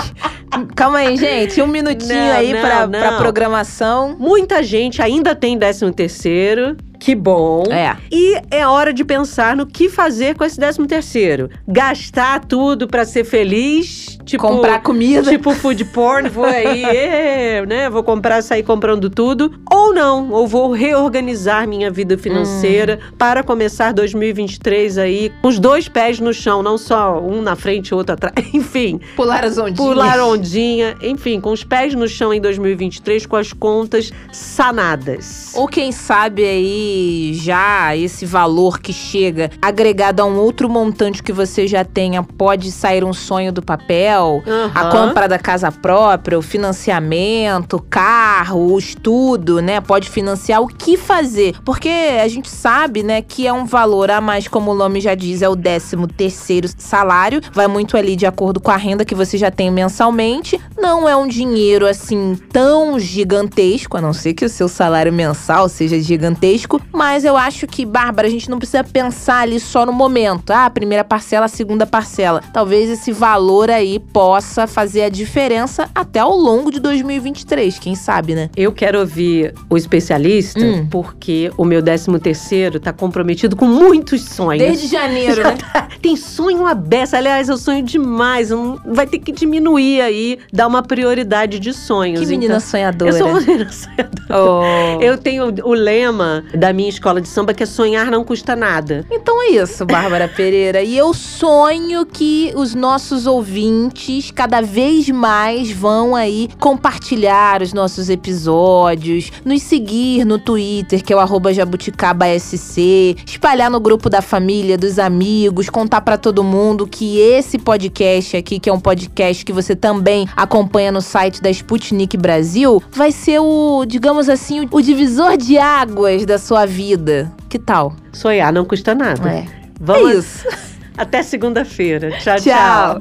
Calma 0.75 0.99
aí, 0.99 1.17
gente. 1.17 1.63
Um 1.63 1.69
minutinho 1.69 2.15
Não, 2.15 2.37
aí 2.37 2.53
não, 2.53 2.61
pra, 2.61 2.87
não. 2.87 2.99
pra 2.99 3.13
programação. 3.19 4.17
muita 4.19 4.63
gente 4.63 5.01
ainda 5.01 5.35
tem 5.35 5.57
décimo 5.57 5.93
terceiro. 5.93 6.77
Que 6.99 7.15
bom. 7.15 7.63
É. 7.71 7.97
E 8.13 8.39
é 8.51 8.67
hora 8.67 8.93
de 8.93 9.03
pensar 9.05 9.57
no 9.57 9.65
que 9.67 9.89
fazer 9.89 10.37
com 10.37 10.45
esse 10.45 10.61
décimo 10.61 10.87
terceiro. 10.87 11.49
Gastar 11.67 12.45
tudo 12.45 12.87
pra 12.87 13.07
ser 13.07 13.25
feliz. 13.25 14.19
Tipo, 14.31 14.47
Comprar 14.47 14.81
comida. 14.83 15.29
Tipo 15.31 15.53
food 15.55 15.85
porn, 15.87 16.29
vou 16.29 16.45
aí, 16.45 16.85
ê, 16.85 17.65
né? 17.67 17.91
Vou 17.91 18.03
comprar, 18.05 18.43
sair 18.43 18.63
comprando 18.63 19.11
tudo. 19.11 19.53
Ou 19.73 19.93
não, 19.93 20.31
ou 20.31 20.47
vou 20.47 20.71
reorganizar 20.73 21.67
minha 21.67 21.91
vida 21.91 22.17
financeira 22.17 23.01
Hum. 23.03 23.15
para 23.19 23.43
começar 23.43 23.93
2023 23.93 24.99
aí 24.99 25.33
com 25.43 25.49
os 25.49 25.59
dois 25.59 25.89
pés 25.89 26.21
no 26.21 26.33
chão, 26.33 26.63
não 26.63 26.79
só 26.79 27.21
um 27.21 27.43
na 27.43 27.57
frente 27.57 27.89
e 27.89 27.95
outro 27.95 28.15
atrás. 28.15 28.35
Enfim, 28.55 29.01
Pular 29.17 29.45
as 29.45 29.59
ondinhas. 29.59 29.77
pular 29.79 30.21
ondinha, 30.21 30.97
enfim, 31.03 31.41
com 31.41 31.51
os 31.51 31.65
pés 31.65 31.95
no 31.95 32.07
chão 32.09 32.33
em 32.33 32.41
2023, 32.41 33.27
com 33.27 33.37
as 33.37 33.53
contas 33.53 34.13
sanadas. 34.33 35.53
Ou 35.55 35.67
quem 35.67 35.91
sabe 35.93 36.45
aí 36.45 37.33
já 37.35 37.97
esse 37.97 38.25
valor 38.27 38.79
que 38.81 38.93
chega 38.93 39.51
agregado 39.61 40.21
a 40.21 40.25
um 40.25 40.37
outro 40.39 40.69
montante 40.69 41.23
que 41.23 41.33
você 41.33 41.67
já 41.67 41.85
tenha 41.85 42.23
pode 42.23 42.71
sair 42.71 43.03
um 43.05 43.13
sonho 43.13 43.53
do 43.53 43.63
papel 43.63 44.20
aluguel, 44.21 44.43
a 44.75 44.81
Aham. 44.81 44.91
compra 44.91 45.29
da 45.29 45.39
casa 45.39 45.73
própria, 45.73 46.39
o 46.39 46.43
financiamento, 46.43 47.85
carro, 47.89 48.73
o 48.73 48.79
estudo, 48.79 49.61
né? 49.61 49.81
Pode 49.81 50.09
financiar 50.09 50.61
o 50.61 50.67
que 50.67 50.97
fazer. 50.97 51.55
Porque 51.65 51.89
a 51.89 52.29
gente 52.29 52.49
sabe, 52.49 53.03
né, 53.03 53.23
que 53.23 53.47
é 53.47 53.53
um 53.53 53.65
valor 53.65 54.11
a 54.11 54.21
mais, 54.21 54.47
como 54.49 54.73
o 54.73 54.75
nome 54.75 55.01
já 55.01 55.15
diz, 55.15 55.43
é 55.43 55.49
o 55.49 55.57
13 55.57 55.97
terceiro 56.17 56.69
salário. 56.77 57.41
Vai 57.53 57.67
muito 57.67 57.97
ali 57.97 58.17
de 58.17 58.27
acordo 58.27 58.61
com 58.61 58.71
a 58.71 58.77
renda 58.77 59.05
que 59.05 59.15
você 59.15 59.37
já 59.37 59.51
tem 59.51 59.71
mensalmente. 59.71 60.61
Não 60.77 61.09
é 61.09 61.17
um 61.17 61.27
dinheiro 61.27 61.87
assim 61.87 62.39
tão 62.53 62.99
gigantesco, 62.99 63.97
a 63.97 64.01
não 64.01 64.13
ser 64.13 64.35
que 64.35 64.45
o 64.45 64.49
seu 64.49 64.69
salário 64.69 65.13
mensal 65.13 65.69
seja 65.69 66.01
gigantesco. 66.01 66.81
Mas 66.93 67.25
eu 67.25 67.37
acho 67.37 67.67
que, 67.67 67.85
Bárbara, 67.85 68.29
a 68.29 68.31
gente 68.31 68.51
não 68.51 68.59
precisa 68.59 68.85
pensar 68.85 69.41
ali 69.43 69.59
só 69.61 69.87
no 69.87 69.93
momento. 69.93 70.51
Ah, 70.51 70.67
a 70.67 70.71
primeira 70.71 71.05
parcela, 71.05 71.47
a 71.47 71.49
segunda 71.49 71.87
parcela. 71.87 72.43
Talvez 72.53 72.91
esse 72.91 73.13
valor 73.13 73.71
aí 73.71 74.00
possa 74.01 74.67
fazer 74.67 75.03
a 75.03 75.09
diferença 75.09 75.89
até 75.95 76.19
ao 76.19 76.37
longo 76.37 76.71
de 76.71 76.81
2023, 76.81 77.79
quem 77.79 77.95
sabe, 77.95 78.35
né? 78.35 78.51
Eu 78.57 78.73
quero 78.73 78.99
ouvir 79.01 79.55
o 79.69 79.77
especialista, 79.77 80.61
Hum. 80.61 80.87
porque 80.91 81.51
o 81.57 81.65
meu 81.65 81.83
13 81.83 82.19
terceiro 82.21 82.81
tá 82.81 82.93
comprometido 82.93 83.55
com 83.57 83.67
muitos 83.67 84.23
sonhos. 84.25 84.63
Desde 84.63 84.87
janeiro, 84.89 85.43
né? 85.43 85.57
Tem 86.03 86.17
sonho 86.17 86.67
a 86.67 86.75
beça. 86.75 87.17
Aliás, 87.19 87.49
eu 87.49 87.57
sonho 87.59 87.83
demais. 87.83 88.51
Vai 88.87 89.07
ter 89.07 89.19
que 89.19 89.33
diminuir 89.33 90.01
aí, 90.01 90.39
dar 90.53 90.67
uma 90.67 90.83
prioridade 90.83 91.59
de 91.59 91.73
sonhos. 91.73 92.21
Que 92.21 92.27
menina 92.27 92.55
Então, 92.57 92.61
sonhadora. 92.69 93.11
eu 93.13 93.19
sou 93.19 93.29
uma 93.29 93.41
menina 93.41 93.69
sonhadora. 93.71 94.11
Oh. 94.31 95.01
Eu 95.03 95.19
tenho 95.19 95.53
o 95.65 95.75
lema 95.75 96.45
da 96.55 96.73
minha 96.73 96.89
escola 96.89 97.21
de 97.21 97.29
samba 97.29 97.53
que 97.53 97.63
é 97.63 97.67
sonhar 97.67 98.11
não 98.11 98.25
custa 98.25 98.55
nada. 98.57 99.05
Então 99.11 99.43
é 99.43 99.51
isso, 99.51 99.85
Bárbara 99.85 100.29
Pereira. 100.29 100.83
E 100.83 100.97
eu 100.97 101.13
sonho 101.13 102.07
que 102.07 102.53
os 102.57 102.75
nossos 102.75 103.27
ouvintes 103.27 103.90
cada 104.35 104.61
vez 104.61 105.09
mais 105.09 105.71
vão 105.71 106.15
aí 106.15 106.49
compartilhar 106.59 107.63
os 107.63 107.73
nossos 107.73 108.09
episódios, 108.09 109.31
nos 109.45 109.63
seguir 109.63 110.25
no 110.25 110.39
Twitter, 110.39 111.03
que 111.03 111.13
é 111.13 111.17
o 111.17 111.53
jabuticabasc, 111.53 113.17
espalhar 113.27 113.71
no 113.71 113.81
grupo 113.81 114.09
da 114.09 114.23
família, 114.23 114.79
dos 114.79 114.99
amigos, 114.99 115.69
contar 115.69 116.01
pra 116.01 116.17
todo 116.17 116.43
mundo 116.45 116.87
que 116.87 117.19
esse 117.19 117.59
podcast 117.59 118.37
aqui, 118.37 118.59
que 118.59 118.69
é 118.69 118.73
um 118.73 118.81
podcast 118.81 119.45
que 119.45 119.53
você 119.53 119.75
também 119.75 120.29
acompanha 120.37 120.93
no 120.93 121.01
site 121.01 121.43
da 121.43 121.51
Sputnik 121.51 122.17
Brasil, 122.17 122.83
vai 122.93 123.13
ser 123.13 123.41
o, 123.41 123.85
digamos 123.85 124.29
assim, 124.29 124.61
o, 124.61 124.69
o 124.71 124.81
divisor 124.81 125.37
de 125.37 125.59
águas 125.59 126.25
da 126.25 126.39
sua 126.39 126.67
vida. 126.67 127.33
Que 127.49 127.59
tal? 127.59 127.95
Sonhar 128.13 128.53
não 128.53 128.65
custa 128.65 128.95
nada. 128.95 129.29
É. 129.29 129.47
Vamos 129.81 130.11
É 130.11 130.15
isso. 130.15 130.70
Até 131.01 131.23
segunda-feira. 131.23 132.11
Tchau, 132.19 132.37
tchau. 132.37 133.01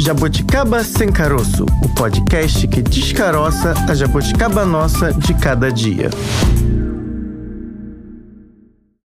Jabuticaba 0.00 0.82
Sem 0.82 1.12
Caroço, 1.12 1.64
o 1.84 1.88
podcast 1.94 2.66
que 2.66 2.82
descaroça 2.82 3.72
a 3.88 3.94
jabuticaba 3.94 4.64
nossa 4.64 5.12
de 5.12 5.32
cada 5.34 5.70
dia. 5.70 6.10